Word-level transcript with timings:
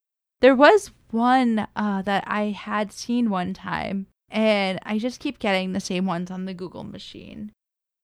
There 0.41 0.57
was 0.57 0.91
one 1.11 1.67
uh, 1.77 2.01
that 2.03 2.25
I 2.27 2.47
had 2.47 2.93
seen 2.93 3.29
one 3.29 3.53
time, 3.53 4.07
and 4.31 4.79
I 4.85 4.99
just 4.99 5.21
keep 5.21 5.39
getting 5.39 5.73
the 5.73 5.81
same 5.81 6.07
ones 6.07 6.31
on 6.31 6.47
the 6.47 6.55
Google 6.55 6.85
machine. 6.85 7.53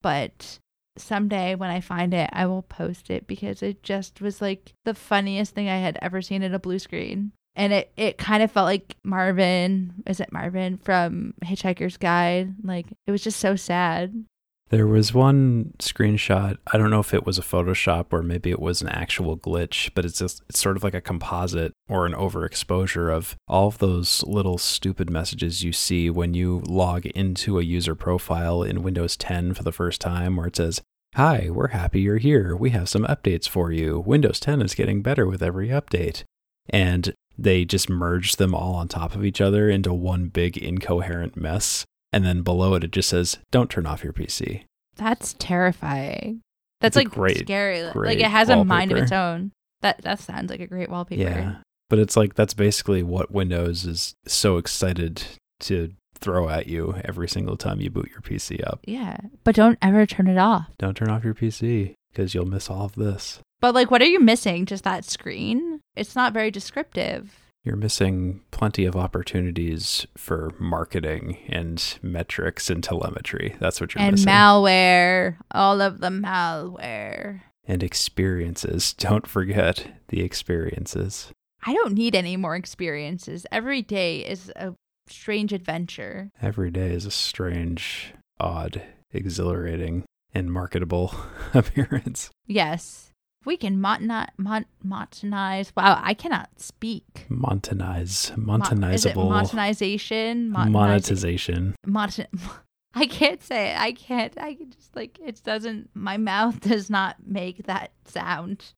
But 0.03 0.59
someday 0.99 1.55
when 1.55 1.71
I 1.71 1.81
find 1.81 2.13
it, 2.13 2.29
I 2.33 2.47
will 2.47 2.63
post 2.63 3.11
it 3.11 3.27
because 3.27 3.63
it 3.63 3.83
just 3.83 4.21
was 4.21 4.43
like 4.43 4.73
the 4.85 4.95
funniest 4.95 5.55
thing 5.55 5.69
I 5.69 5.79
had 5.79 5.99
ever 6.03 6.21
seen 6.21 6.43
in 6.43 6.55
a 6.55 6.59
blue 6.59 6.79
screen. 6.79 7.33
And 7.59 7.73
it, 7.73 7.93
it 7.97 8.19
kind 8.19 8.43
of 8.43 8.53
felt 8.53 8.67
like 8.67 8.95
Marvin, 9.03 9.93
is 10.07 10.21
it 10.21 10.33
Marvin 10.33 10.79
from 10.79 11.35
Hitchhiker's 11.45 11.97
Guide? 11.97 12.55
Like, 12.63 12.87
it 13.07 13.11
was 13.11 13.25
just 13.25 13.41
so 13.41 13.57
sad. 13.57 14.25
There 14.71 14.87
was 14.87 15.13
one 15.13 15.73
screenshot. 15.79 16.59
I 16.73 16.79
don't 16.79 16.91
know 16.91 17.01
if 17.01 17.15
it 17.15 17.27
was 17.27 17.39
a 17.39 17.43
Photoshop 17.43 18.07
or 18.13 18.23
maybe 18.23 18.51
it 18.51 18.61
was 18.61 18.81
an 18.81 18.89
actual 18.89 19.37
glitch, 19.37 19.91
but 19.95 20.05
it's 20.05 20.19
just 20.19 20.43
it's 20.49 20.61
sort 20.61 20.77
of 20.77 20.85
like 20.85 20.95
a 20.95 21.01
composite 21.01 21.73
or 21.89 22.07
an 22.07 22.13
overexposure 22.13 23.13
of 23.13 23.35
all 23.49 23.69
of 23.69 23.79
those 23.79 24.23
little 24.25 24.59
stupid 24.59 25.11
messages 25.11 25.65
you 25.65 25.73
see 25.73 26.11
when 26.11 26.35
you 26.35 26.63
log 26.67 27.07
into 27.07 27.59
a 27.59 27.65
user 27.65 27.95
profile 27.95 28.63
in 28.63 28.83
Windows 28.83 29.17
10 29.17 29.55
for 29.55 29.63
the 29.63 29.73
first 29.73 30.03
time 30.03 30.37
where 30.37 30.49
it 30.49 30.57
says, 30.57 30.83
"Hi, 31.15 31.49
we're 31.51 31.69
happy 31.69 32.03
you're 32.03 32.19
here. 32.19 32.55
We 32.55 32.71
have 32.71 32.91
some 32.91 33.05
updates 33.05 33.49
for 33.49 33.73
you. 33.73 33.99
Windows 33.99 34.39
10 34.39 34.61
is 34.61 34.75
getting 34.75 35.01
better 35.01 35.27
with 35.27 35.43
every 35.43 35.69
update." 35.69 36.25
And 36.69 37.15
they 37.39 37.65
just 37.65 37.89
merged 37.89 38.39
them 38.39 38.55
all 38.55 38.75
on 38.75 38.89
top 38.89 39.15
of 39.15 39.25
each 39.25 39.41
other 39.41 39.71
into 39.71 39.93
one 39.95 40.27
big 40.29 40.57
incoherent 40.59 41.37
mess. 41.37 41.85
And 42.13 42.25
then 42.25 42.43
below 42.43 42.75
it, 42.75 42.85
it 42.85 42.91
just 42.91 43.09
says, 43.11 43.39
"Don't 43.51 43.71
turn 43.71 43.87
off 43.87 44.03
your 44.03 44.13
PC." 44.13 44.65
That's 44.97 45.35
terrifying. 45.39 46.41
That's 46.81 46.97
It's 46.97 47.05
like 47.07 47.15
great, 47.15 47.39
scary. 47.39 47.83
like 47.95 48.19
it 48.19 48.27
has 48.31 48.49
a 48.49 48.65
mind 48.65 48.93
of 48.93 48.99
its 48.99 49.13
own. 49.13 49.53
That 49.83 50.03
that 50.03 50.19
sounds 50.21 50.51
like 50.51 50.61
a 50.61 50.67
great 50.67 50.89
wallpaper. 50.91 51.23
Yeah, 51.23 51.57
but 51.91 51.99
it's 51.99 52.17
like 52.17 52.35
that's 52.35 52.55
basically 52.55 53.03
what 53.03 53.31
Windows 53.31 53.85
is 53.85 54.15
so 54.27 54.57
excited 54.57 55.23
to 55.61 55.93
throw 56.19 56.49
at 56.49 56.67
you 56.67 56.95
every 57.05 57.29
single 57.29 57.57
time 57.57 57.81
you 57.81 57.91
boot 57.91 58.09
your 58.11 58.21
PC 58.21 58.61
up. 58.67 58.81
Yeah. 58.87 59.19
But 59.45 59.55
don't 59.55 59.79
ever 59.81 60.05
turn 60.07 60.27
it 60.27 60.39
off. 60.39 60.67
Don't 60.79 60.97
turn 60.97 61.11
off 61.11 61.25
your 61.25 61.35
PC 61.35 61.95
because 62.13 62.35
you'll 62.35 62.47
miss 62.47 62.71
all 62.71 62.85
of 62.87 62.95
this. 62.95 63.41
But 63.61 63.75
like 63.75 63.91
what 63.91 64.03
are 64.03 64.07
you 64.07 64.21
missing? 64.21 64.67
Just 64.67 64.85
that 64.85 65.05
screen? 65.05 65.81
It's 65.97 66.15
not 66.17 66.33
very 66.33 66.51
descriptive. 66.51 67.35
You're 67.65 67.77
missing 67.77 68.41
plenty 68.51 68.85
of 68.87 68.97
opportunities 68.97 70.07
for 70.17 70.53
marketing 70.59 71.39
and 71.49 71.99
metrics 72.03 72.71
and 72.71 72.83
telemetry. 72.83 73.57
That's 73.61 73.81
what 73.81 73.95
you're 73.95 74.03
and 74.03 74.13
missing. 74.13 74.29
malware. 74.29 75.37
All 75.51 75.81
of 75.83 76.01
the 76.01 76.09
malware. 76.09 77.43
and 77.67 77.83
experiences. 77.83 78.95
Don't 78.95 79.27
forget 79.27 79.89
the 80.09 80.23
experiences. 80.23 81.33
I 81.67 81.75
don't 81.75 81.93
need 81.95 82.15
any 82.15 82.37
more 82.37 82.55
experiences. 82.57 83.45
Every 83.53 83.83
day 83.83 84.21
is 84.21 84.51
a 84.57 84.75
strange 85.09 85.53
adventure. 85.53 86.31
Every 86.41 86.71
day 86.71 86.93
is 86.93 87.05
a 87.05 87.11
strange, 87.11 88.15
odd, 88.41 88.81
exhilarating, 89.13 90.05
and 90.35 90.53
marketable 90.53 91.15
appearance. 91.55 92.31
Yes. 92.47 93.11
We 93.45 93.57
can 93.57 93.79
motoni- 93.79 94.29
mon- 94.37 94.67
monetize. 94.85 95.73
Wow, 95.77 96.01
I 96.03 96.13
cannot 96.15 96.51
speak. 96.61 97.27
Montanize, 97.31 98.37
Mo- 98.37 98.57
Is 98.91 99.07
it 99.07 99.15
monetizable, 99.15 99.29
monetization? 99.31 100.51
Monetization. 100.51 101.75
Mon- 101.87 102.11
I 102.95 103.07
can't 103.07 103.43
say 103.43 103.71
it. 103.71 103.79
I 103.81 103.93
can't. 103.93 104.33
I 104.39 104.55
can 104.55 104.71
just 104.71 104.95
like 104.97 105.19
it 105.25 105.41
doesn't. 105.45 105.91
My 105.95 106.17
mouth 106.17 106.61
does 106.69 106.91
not 106.91 107.17
make 107.25 107.65
that 107.67 107.93
sound, 108.07 108.73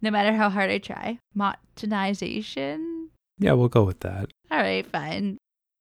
no 0.00 0.10
matter 0.10 0.32
how 0.32 0.48
hard 0.50 0.70
I 0.70 0.78
try. 0.78 1.18
Monetization. 1.34 3.10
Yeah, 3.38 3.52
we'll 3.52 3.68
go 3.68 3.84
with 3.84 4.00
that. 4.00 4.30
All 4.50 4.58
right, 4.58 4.86
fine. 4.86 5.38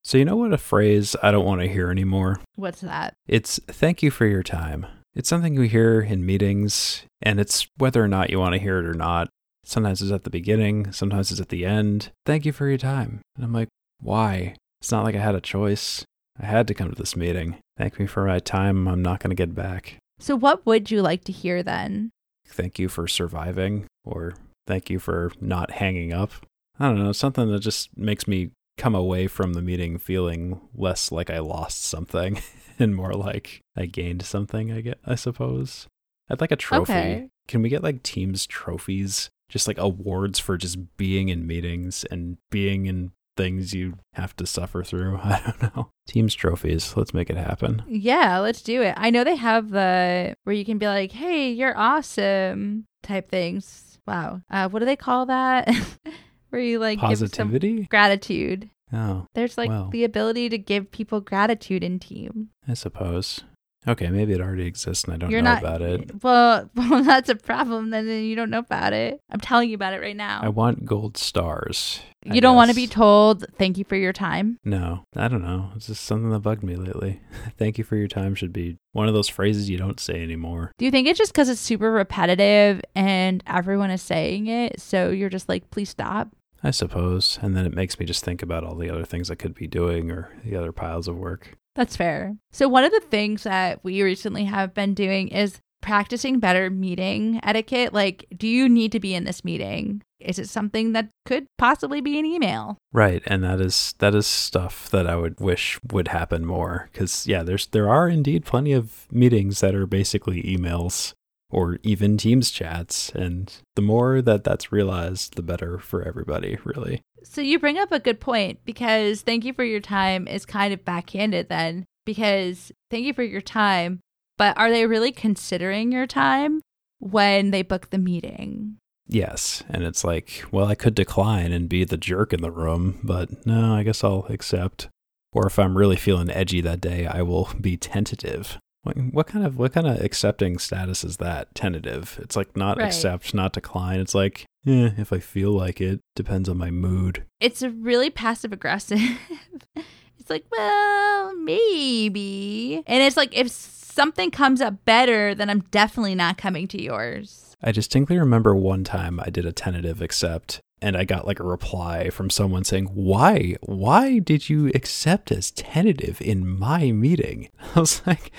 So, 0.09 0.17
you 0.17 0.25
know 0.25 0.37
what 0.37 0.53
a 0.53 0.57
phrase 0.57 1.15
I 1.21 1.29
don't 1.29 1.45
want 1.45 1.61
to 1.61 1.67
hear 1.67 1.91
anymore? 1.91 2.39
What's 2.55 2.81
that? 2.81 3.13
It's 3.27 3.59
thank 3.67 4.01
you 4.01 4.09
for 4.09 4.25
your 4.25 4.41
time. 4.41 4.87
It's 5.13 5.29
something 5.29 5.53
we 5.53 5.67
hear 5.67 6.01
in 6.01 6.25
meetings, 6.25 7.03
and 7.21 7.39
it's 7.39 7.67
whether 7.77 8.03
or 8.03 8.07
not 8.07 8.31
you 8.31 8.39
want 8.39 8.53
to 8.53 8.59
hear 8.59 8.79
it 8.79 8.87
or 8.87 8.95
not. 8.95 9.29
Sometimes 9.63 10.01
it's 10.01 10.11
at 10.11 10.23
the 10.23 10.31
beginning, 10.31 10.91
sometimes 10.91 11.29
it's 11.29 11.39
at 11.39 11.49
the 11.49 11.63
end. 11.63 12.09
Thank 12.25 12.43
you 12.43 12.51
for 12.51 12.67
your 12.67 12.79
time. 12.79 13.21
And 13.35 13.45
I'm 13.45 13.53
like, 13.53 13.67
why? 13.99 14.55
It's 14.81 14.91
not 14.91 15.03
like 15.03 15.13
I 15.13 15.19
had 15.19 15.35
a 15.35 15.41
choice. 15.41 16.03
I 16.39 16.47
had 16.47 16.67
to 16.69 16.73
come 16.73 16.89
to 16.89 16.95
this 16.95 17.15
meeting. 17.15 17.57
Thank 17.77 17.99
me 17.99 18.07
for 18.07 18.25
my 18.25 18.39
time. 18.39 18.87
I'm 18.87 19.03
not 19.03 19.19
going 19.19 19.29
to 19.29 19.35
get 19.35 19.53
back. 19.53 19.97
So, 20.17 20.35
what 20.35 20.65
would 20.65 20.89
you 20.89 21.03
like 21.03 21.23
to 21.25 21.31
hear 21.31 21.61
then? 21.61 22.09
Thank 22.47 22.79
you 22.79 22.89
for 22.89 23.07
surviving, 23.07 23.85
or 24.03 24.33
thank 24.65 24.89
you 24.89 24.97
for 24.97 25.31
not 25.39 25.69
hanging 25.69 26.13
up. 26.13 26.31
I 26.79 26.87
don't 26.87 26.97
know, 26.97 27.11
something 27.11 27.51
that 27.51 27.59
just 27.59 27.95
makes 27.95 28.27
me 28.27 28.49
come 28.79 28.95
away 28.95 29.27
from 29.27 29.53
the 29.53 29.61
meeting 29.61 29.99
feeling 29.99 30.61
less 30.73 31.11
like 31.11 31.29
I 31.29 31.39
lost 31.39 31.83
something 31.83 32.41
and 32.79 32.95
more 32.95 33.13
like 33.13 33.61
I 33.77 33.85
gained 33.85 34.23
something, 34.23 34.71
I 34.71 34.81
get 34.81 34.99
I 35.05 35.15
suppose. 35.15 35.87
I'd 36.29 36.41
like 36.41 36.51
a 36.51 36.55
trophy. 36.55 36.93
Okay. 36.93 37.29
Can 37.47 37.61
we 37.61 37.69
get 37.69 37.83
like 37.83 38.01
teams 38.03 38.47
trophies? 38.47 39.29
Just 39.49 39.67
like 39.67 39.77
awards 39.79 40.39
for 40.39 40.57
just 40.57 40.95
being 40.95 41.29
in 41.29 41.45
meetings 41.45 42.05
and 42.05 42.37
being 42.51 42.85
in 42.85 43.11
things 43.35 43.73
you 43.73 43.95
have 44.13 44.35
to 44.35 44.45
suffer 44.45 44.83
through. 44.83 45.17
I 45.23 45.41
don't 45.43 45.75
know. 45.75 45.89
Teams 46.07 46.33
trophies. 46.33 46.95
Let's 46.95 47.13
make 47.13 47.29
it 47.29 47.37
happen. 47.37 47.83
Yeah, 47.87 48.39
let's 48.39 48.61
do 48.61 48.81
it. 48.81 48.93
I 48.95 49.09
know 49.09 49.23
they 49.23 49.35
have 49.35 49.71
the 49.71 50.35
where 50.43 50.55
you 50.55 50.65
can 50.65 50.77
be 50.77 50.87
like, 50.87 51.11
"Hey, 51.11 51.51
you're 51.51 51.77
awesome" 51.77 52.85
type 53.03 53.29
things. 53.29 53.99
Wow. 54.07 54.41
Uh, 54.49 54.69
what 54.69 54.79
do 54.79 54.85
they 54.85 54.95
call 54.95 55.25
that? 55.25 55.69
where 56.49 56.61
you 56.61 56.79
like 56.79 56.99
Positivity? 56.99 57.83
gratitude. 57.89 58.69
Oh, 58.91 59.27
There's 59.35 59.57
like 59.57 59.69
Well. 59.69 59.89
the 59.91 60.03
ability 60.03 60.49
to 60.49 60.57
give 60.57 60.91
people 60.91 61.21
gratitude 61.21 61.83
in 61.83 61.99
team. 61.99 62.49
I 62.67 62.73
suppose. 62.73 63.41
Okay, 63.87 64.09
maybe 64.09 64.33
it 64.33 64.41
already 64.41 64.65
exists 64.65 65.05
and 65.05 65.13
I 65.13 65.17
don't 65.17 65.31
You're 65.31 65.41
know 65.41 65.53
not 65.53 65.61
about 65.63 65.81
it. 65.81 66.11
Well, 66.23 66.69
well, 66.75 67.01
that's 67.03 67.29
a 67.29 67.35
problem. 67.35 67.91
Then 67.91 68.07
you 68.07 68.35
don't 68.35 68.49
know 68.49 68.59
about 68.59 68.91
it. 68.91 69.21
I'm 69.29 69.39
telling 69.39 69.69
you 69.69 69.75
about 69.75 69.93
it 69.93 70.01
right 70.01 70.15
now. 70.17 70.41
I 70.43 70.49
want 70.49 70.85
gold 70.85 71.17
stars. 71.17 72.01
I 72.29 72.33
you 72.33 72.41
don't 72.41 72.57
want 72.57 72.69
to 72.71 72.75
be 72.75 72.87
told 72.87 73.45
thank 73.57 73.77
you 73.77 73.85
for 73.85 73.95
your 73.95 74.11
time. 74.11 74.57
No, 74.65 75.05
I 75.15 75.29
don't 75.29 75.41
know. 75.43 75.69
It's 75.77 75.87
just 75.87 76.03
something 76.03 76.29
that 76.31 76.39
bugged 76.39 76.63
me 76.63 76.75
lately. 76.75 77.21
Thank 77.57 77.77
you 77.77 77.85
for 77.85 77.95
your 77.95 78.09
time 78.09 78.35
should 78.35 78.51
be 78.51 78.75
one 78.91 79.07
of 79.07 79.13
those 79.13 79.29
phrases 79.29 79.69
you 79.69 79.77
don't 79.77 80.01
say 80.01 80.21
anymore. 80.21 80.73
Do 80.77 80.83
you 80.83 80.91
think 80.91 81.07
it's 81.07 81.17
just 81.17 81.31
because 81.31 81.47
it's 81.47 81.61
super 81.61 81.89
repetitive 81.89 82.81
and 82.93 83.41
everyone 83.47 83.89
is 83.91 84.01
saying 84.01 84.47
it, 84.47 84.81
so 84.81 85.11
you're 85.11 85.29
just 85.29 85.47
like, 85.47 85.69
please 85.71 85.87
stop? 85.89 86.27
I 86.63 86.71
suppose. 86.71 87.39
And 87.41 87.55
then 87.55 87.65
it 87.65 87.73
makes 87.73 87.99
me 87.99 88.05
just 88.05 88.23
think 88.23 88.41
about 88.41 88.63
all 88.63 88.75
the 88.75 88.89
other 88.89 89.05
things 89.05 89.31
I 89.31 89.35
could 89.35 89.53
be 89.53 89.67
doing 89.67 90.11
or 90.11 90.29
the 90.43 90.55
other 90.55 90.71
piles 90.71 91.07
of 91.07 91.17
work. 91.17 91.57
That's 91.75 91.95
fair. 91.95 92.35
So 92.51 92.67
one 92.67 92.83
of 92.83 92.91
the 92.91 92.99
things 92.99 93.43
that 93.43 93.83
we 93.83 94.01
recently 94.01 94.45
have 94.45 94.73
been 94.73 94.93
doing 94.93 95.29
is 95.29 95.61
practicing 95.81 96.39
better 96.39 96.69
meeting 96.69 97.39
etiquette. 97.43 97.93
Like, 97.93 98.25
do 98.35 98.47
you 98.47 98.67
need 98.67 98.91
to 98.91 98.99
be 98.99 99.15
in 99.15 99.23
this 99.23 99.45
meeting? 99.45 100.01
Is 100.19 100.37
it 100.37 100.49
something 100.49 100.91
that 100.91 101.09
could 101.25 101.45
possibly 101.57 102.01
be 102.01 102.19
an 102.19 102.25
email? 102.25 102.77
Right, 102.91 103.23
and 103.25 103.41
that 103.43 103.61
is 103.61 103.95
that 103.99 104.13
is 104.13 104.27
stuff 104.27 104.89
that 104.89 105.07
I 105.07 105.15
would 105.15 105.39
wish 105.39 105.79
would 105.91 106.09
happen 106.09 106.45
more 106.45 106.89
cuz 106.93 107.25
yeah, 107.25 107.41
there's 107.43 107.67
there 107.67 107.87
are 107.89 108.09
indeed 108.09 108.43
plenty 108.43 108.73
of 108.73 109.07
meetings 109.11 109.61
that 109.61 109.73
are 109.73 109.87
basically 109.87 110.43
emails 110.43 111.13
or 111.49 111.79
even 111.83 112.17
Teams 112.17 112.51
chats 112.51 113.09
and 113.09 113.53
the 113.75 113.81
more 113.81 114.21
that 114.21 114.43
that's 114.43 114.71
realized, 114.71 115.35
the 115.35 115.41
better 115.41 115.79
for 115.79 116.03
everybody, 116.03 116.57
really. 116.63 117.01
So 117.23 117.41
you 117.41 117.59
bring 117.59 117.77
up 117.77 117.91
a 117.91 117.99
good 117.99 118.19
point 118.19 118.59
because 118.65 119.21
thank 119.21 119.43
you 119.43 119.53
for 119.53 119.63
your 119.63 119.79
time 119.79 120.27
is 120.27 120.45
kind 120.45 120.73
of 120.73 120.85
backhanded 120.85 121.49
then 121.49 121.85
because 122.05 122.71
thank 122.89 123.05
you 123.05 123.13
for 123.13 123.23
your 123.23 123.41
time, 123.41 123.99
but 124.37 124.57
are 124.57 124.71
they 124.71 124.85
really 124.85 125.11
considering 125.11 125.91
your 125.91 126.07
time 126.07 126.61
when 126.99 127.51
they 127.51 127.61
book 127.61 127.89
the 127.89 127.97
meeting? 127.97 128.77
Yes. 129.07 129.63
And 129.69 129.83
it's 129.83 130.03
like, 130.03 130.43
well, 130.51 130.67
I 130.67 130.75
could 130.75 130.93
decline 130.93 131.51
and 131.51 131.67
be 131.67 131.83
the 131.83 131.97
jerk 131.97 132.31
in 132.31 132.41
the 132.41 132.51
room, 132.51 132.99
but 133.03 133.45
no, 133.45 133.73
I 133.73 133.83
guess 133.83 134.03
I'll 134.03 134.27
accept. 134.29 134.87
Or 135.33 135.47
if 135.47 135.57
I'm 135.59 135.77
really 135.77 135.95
feeling 135.95 136.29
edgy 136.29 136.61
that 136.61 136.81
day, 136.81 137.07
I 137.07 137.23
will 137.23 137.49
be 137.59 137.75
tentative. 137.75 138.59
What, 138.83 138.97
what 138.97 139.27
kind 139.27 139.45
of 139.45 139.57
what 139.57 139.73
kind 139.73 139.87
of 139.87 139.99
accepting 140.01 140.57
status 140.57 141.03
is 141.03 141.17
that? 141.17 141.53
Tentative. 141.53 142.17
It's 142.21 142.35
like 142.35 142.55
not 142.55 142.77
Right. 142.77 142.85
accept, 142.87 143.33
not 143.33 143.53
decline. 143.53 143.99
It's 143.99 144.15
like, 144.15 144.45
eh, 144.65 144.91
if 144.97 145.11
I 145.11 145.19
feel 145.19 145.51
like 145.51 145.81
it, 145.81 145.99
depends 146.15 146.47
on 146.47 146.57
my 146.57 146.71
mood. 146.71 147.25
It's 147.39 147.61
a 147.61 147.69
really 147.69 148.09
passive 148.09 148.53
aggressive. 148.53 148.99
it's 149.75 150.29
like, 150.29 150.45
well, 150.51 151.35
maybe. 151.35 152.83
And 152.87 153.03
it's 153.03 153.17
like 153.17 153.35
if 153.37 153.49
something 153.49 154.31
comes 154.31 154.61
up 154.61 154.85
better, 154.85 155.35
then 155.35 155.49
I'm 155.49 155.61
definitely 155.71 156.15
not 156.15 156.37
coming 156.37 156.67
to 156.69 156.81
yours. 156.81 157.55
I 157.61 157.73
distinctly 157.73 158.17
remember 158.17 158.55
one 158.55 158.85
time 158.85 159.19
I 159.19 159.29
did 159.29 159.45
a 159.45 159.51
tentative 159.51 160.01
accept 160.01 160.61
and 160.81 160.97
I 160.97 161.03
got 161.03 161.27
like 161.27 161.39
a 161.39 161.43
reply 161.43 162.09
from 162.09 162.29
someone 162.29 162.63
saying, 162.63 162.85
"Why? 162.85 163.55
Why 163.61 164.19
did 164.19 164.49
you 164.49 164.67
accept 164.75 165.31
as 165.31 165.51
tentative 165.51 166.21
in 166.21 166.47
my 166.47 166.91
meeting?" 166.91 167.49
I 167.75 167.79
was 167.79 168.01
like, 168.05 168.31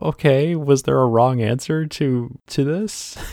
"Okay, 0.00 0.54
was 0.54 0.84
there 0.84 1.00
a 1.00 1.06
wrong 1.06 1.40
answer 1.40 1.86
to 1.86 2.38
to 2.48 2.64
this?" 2.64 3.16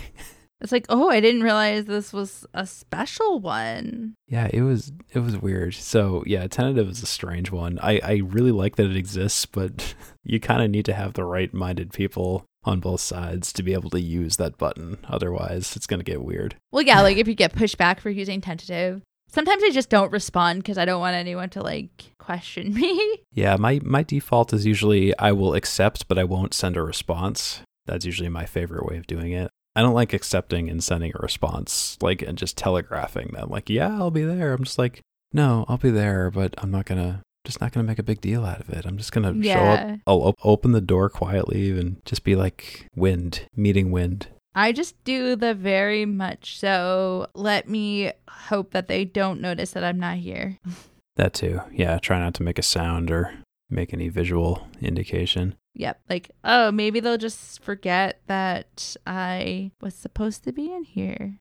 It's 0.62 0.74
like, 0.74 0.88
oh, 0.90 1.10
I 1.10 1.22
didn't 1.22 1.44
realize 1.44 1.86
this 1.86 2.12
was 2.12 2.46
a 2.54 2.66
special 2.66 3.40
one. 3.40 4.16
Yeah, 4.28 4.50
it 4.52 4.62
was 4.62 4.92
it 5.14 5.20
was 5.20 5.38
weird. 5.38 5.74
So 5.74 6.24
yeah, 6.26 6.46
tentative 6.48 6.90
is 6.90 7.02
a 7.02 7.06
strange 7.06 7.50
one. 7.50 7.80
I 7.82 8.02
I 8.04 8.22
really 8.26 8.52
like 8.52 8.76
that 8.76 8.90
it 8.90 8.98
exists, 8.98 9.46
but 9.46 9.96
you 10.24 10.40
kind 10.40 10.62
of 10.62 10.70
need 10.70 10.86
to 10.86 10.94
have 10.94 11.14
the 11.14 11.24
right 11.24 11.54
minded 11.54 11.94
people 11.94 12.46
on 12.70 12.80
both 12.80 13.02
sides 13.02 13.52
to 13.54 13.64
be 13.64 13.74
able 13.74 13.90
to 13.90 14.00
use 14.00 14.38
that 14.38 14.58
button. 14.58 14.98
Otherwise, 15.08 15.76
it's 15.76 15.88
gonna 15.88 16.04
get 16.04 16.24
weird. 16.24 16.56
Well, 16.72 16.84
yeah, 16.84 17.02
like 17.02 17.18
if 17.18 17.28
you 17.28 17.36
get 17.36 17.54
pushed 17.56 17.78
back 17.78 18.00
for 18.00 18.10
using 18.10 18.40
tentative. 18.42 19.02
Sometimes 19.32 19.62
I 19.64 19.70
just 19.70 19.90
don't 19.90 20.12
respond 20.12 20.64
because 20.64 20.80
I 20.80 20.86
don't 20.86 21.02
want 21.02 21.16
anyone 21.16 21.50
to 21.52 21.62
like 21.62 22.14
question 22.18 22.74
me. 22.80 23.20
Yeah, 23.32 23.58
my 23.58 23.80
my 23.84 24.04
default 24.04 24.54
is 24.54 24.66
usually 24.66 25.18
I 25.18 25.32
will 25.34 25.54
accept, 25.54 26.08
but 26.08 26.18
I 26.18 26.24
won't 26.24 26.54
send 26.54 26.78
a 26.78 26.82
response. 26.82 27.62
That's 27.86 28.06
usually 28.06 28.30
my 28.30 28.46
favorite 28.46 28.86
way 28.86 28.98
of 28.98 29.08
doing 29.08 29.32
it. 29.32 29.50
I 29.76 29.82
don't 29.82 29.94
like 29.94 30.14
accepting 30.14 30.70
and 30.70 30.84
sending 30.84 31.12
a 31.16 31.22
response, 31.22 31.98
like 32.02 32.22
and 32.22 32.38
just 32.38 32.58
telegraphing 32.58 33.30
them, 33.34 33.50
like, 33.50 33.70
yeah, 33.70 33.96
I'll 33.98 34.12
be 34.12 34.24
there. 34.24 34.54
I'm 34.54 34.64
just 34.64 34.80
like, 34.80 35.02
no, 35.32 35.66
I'll 35.68 35.78
be 35.78 35.92
there, 35.92 36.32
but 36.32 36.54
I'm 36.58 36.72
not 36.72 36.86
gonna, 36.86 37.22
just 37.50 37.62
not 37.62 37.72
gonna 37.72 37.88
make 37.88 37.98
a 37.98 38.04
big 38.04 38.22
deal 38.22 38.46
out 38.46 38.60
of 38.60 38.70
it. 38.70 38.86
I'm 38.86 38.98
just 38.98 39.12
gonna 39.12 39.34
show 39.44 39.52
up. 39.60 40.00
I'll 40.06 40.22
op- 40.22 40.46
open 40.46 40.72
the 40.72 40.82
door 40.82 41.10
quietly 41.10 41.72
and 41.72 42.00
just 42.06 42.24
be 42.24 42.36
like, 42.36 42.88
wind, 42.96 43.42
meeting 43.56 43.90
wind. 43.90 44.28
I 44.54 44.72
just 44.72 45.04
do 45.04 45.36
the 45.36 45.56
very 45.56 46.06
much 46.06 46.60
so. 46.60 47.28
Let 47.34 47.68
me 47.68 48.12
hope 48.30 48.72
that 48.74 48.88
they 48.88 49.04
don't 49.04 49.42
notice 49.42 49.72
that 49.72 49.84
I'm 49.84 50.00
not 50.00 50.18
here. 50.18 50.58
That 51.16 51.34
too. 51.34 51.60
Yeah, 51.74 52.00
try 52.00 52.18
not 52.18 52.34
to 52.36 52.44
make 52.44 52.58
a 52.58 52.62
sound 52.64 53.12
or 53.12 53.34
make 53.70 53.94
any 53.94 54.08
visual 54.08 54.66
indication. 54.80 55.56
Yep. 55.76 56.00
Like, 56.10 56.32
oh, 56.46 56.72
maybe 56.72 57.02
they'll 57.02 57.18
just 57.18 57.62
forget 57.62 58.22
that 58.28 58.96
I 59.06 59.72
was 59.82 59.96
supposed 59.96 60.46
to 60.46 60.54
be 60.54 60.72
in 60.72 60.86
here. 60.86 61.36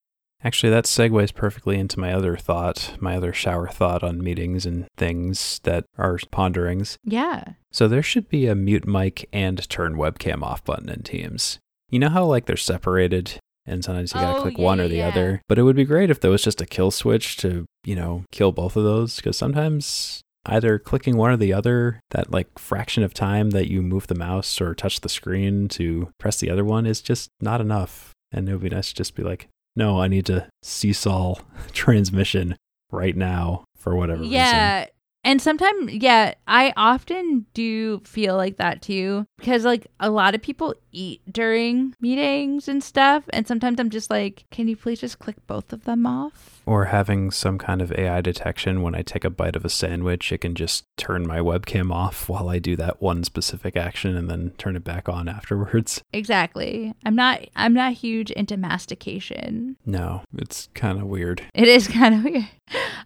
Actually, 0.45 0.71
that 0.71 0.85
segues 0.85 1.35
perfectly 1.35 1.79
into 1.79 1.99
my 1.99 2.13
other 2.13 2.37
thought, 2.37 2.95
my 3.01 3.17
other 3.17 3.33
shower 3.33 3.67
thought 3.69 4.05
on 4.05 4.23
meetings 4.23 4.65
and 4.65 4.87
things 4.97 5.61
that 5.65 5.85
are 5.97 6.19
ponderings. 6.31 6.97
Yeah. 7.05 7.55
So 7.73 7.89
there 7.89 8.03
should 8.05 8.29
be 8.29 8.47
a 8.47 8.55
mute 8.55 8.87
mic 8.87 9.29
and 9.33 9.69
turn 9.69 9.97
webcam 9.97 10.43
off 10.43 10.65
button 10.65 10.89
in 10.89 11.03
Teams. 11.03 11.59
You 11.91 11.99
know 11.99 12.09
how 12.09 12.25
like 12.25 12.47
they're 12.47 12.57
separated 12.57 13.39
and 13.67 13.85
sometimes 13.85 14.15
you 14.15 14.21
gotta 14.21 14.39
Oh, 14.39 14.43
click 14.43 14.59
yeah, 14.59 14.65
one 14.65 14.81
or 14.81 14.87
the 14.89 14.99
yeah. 14.99 15.09
other. 15.09 15.43
But 15.49 15.59
it 15.59 15.63
would 15.65 15.77
be 15.77 15.85
great 15.85 16.09
if 16.09 16.21
there 16.21 16.31
was 16.31 16.43
just 16.45 16.61
a 16.61 16.67
kill 16.67 16.91
switch 16.91 17.37
to, 17.39 17.67
you 17.85 17.97
know, 17.97 18.25
kill 18.31 18.53
both 18.53 18.77
of 18.77 18.85
those 18.85 19.17
because 19.17 19.37
sometimes 19.37 20.21
either 20.47 20.79
clicking 20.79 21.17
one 21.17 21.31
or 21.33 21.37
the 21.37 21.53
other, 21.53 22.01
that 22.13 22.31
like 22.31 22.59
fraction 22.59 23.03
of 23.03 23.13
time 23.13 23.51
that 23.51 23.69
you 23.69 23.83
move 23.83 24.07
the 24.07 24.15
mouse 24.15 24.61
or 24.61 24.75
touch 24.75 25.01
the 25.01 25.09
screen 25.09 25.67
to 25.69 26.09
press 26.19 26.39
the 26.39 26.49
other 26.49 26.65
one 26.65 26.87
is 26.87 27.03
just 27.03 27.29
not 27.41 27.61
enough. 27.61 28.13
And 28.33 28.49
it 28.49 28.53
would 28.53 28.63
be 28.63 28.69
nice 28.71 28.89
to 28.91 28.95
just 28.95 29.15
be 29.15 29.23
like, 29.23 29.49
no, 29.79 30.01
I 30.01 30.09
need 30.09 30.27
to 30.27 30.49
seesaw 30.63 31.37
transmission 31.73 32.57
right 32.91 33.17
now 33.17 33.65
for 33.77 33.95
whatever 33.95 34.21
reason. 34.21 34.35
Yeah. 34.35 34.87
And 35.25 35.43
sometimes, 35.43 35.93
yeah, 35.93 36.35
I 36.47 36.73
often 36.77 37.47
do 37.53 38.01
feel 38.01 38.37
like 38.37 38.57
that 38.57 38.83
too 38.83 39.27
because, 39.37 39.65
like, 39.65 39.87
a 40.01 40.11
lot 40.11 40.35
of 40.35 40.43
people 40.43 40.75
eat 40.93 41.21
during 41.31 41.95
meetings 42.01 42.67
and 42.69 42.83
stuff. 42.83 43.25
And 43.31 43.47
sometimes 43.47 43.79
I'm 43.79 43.91
just 43.91 44.11
like, 44.11 44.45
can 44.51 44.69
you 44.69 44.77
please 44.77 45.01
just 45.01 45.19
click 45.19 45.37
both 45.47 45.73
of 45.73 45.85
them 45.85 46.07
off? 46.07 46.58
Or 46.69 46.85
having 46.85 47.31
some 47.31 47.57
kind 47.57 47.81
of 47.81 47.93
AI 47.93 48.21
detection 48.21 48.83
when 48.83 48.95
I 48.95 49.01
take 49.01 49.25
a 49.25 49.31
bite 49.31 49.57
of 49.57 49.65
a 49.65 49.71
sandwich, 49.71 50.31
it 50.33 50.43
can 50.43 50.55
just 50.55 50.85
turn 50.99 51.27
my 51.27 51.39
webcam 51.39 51.91
off 51.91 52.29
while 52.29 52.51
I 52.51 52.59
do 52.59 52.77
that 52.77 53.01
one 53.01 53.25
specific 53.25 53.75
action 53.75 54.15
and 54.15 54.29
then 54.29 54.51
turn 54.59 54.77
it 54.77 54.85
back 54.85 55.09
on 55.09 55.29
afterwards. 55.31 56.03
Exactly. 56.13 56.93
I'm 57.07 57.17
not, 57.17 57.41
I'm 57.57 57.73
not 57.73 57.95
huge 57.95 58.31
into 58.33 58.59
mastication. 58.59 59.79
No, 59.87 60.21
it's 60.37 60.69
kind 60.75 61.01
of 61.01 61.07
weird. 61.07 61.41
It 61.55 61.69
is 61.69 61.89
kind 61.99 62.15
of 62.15 62.25
weird. 62.25 62.49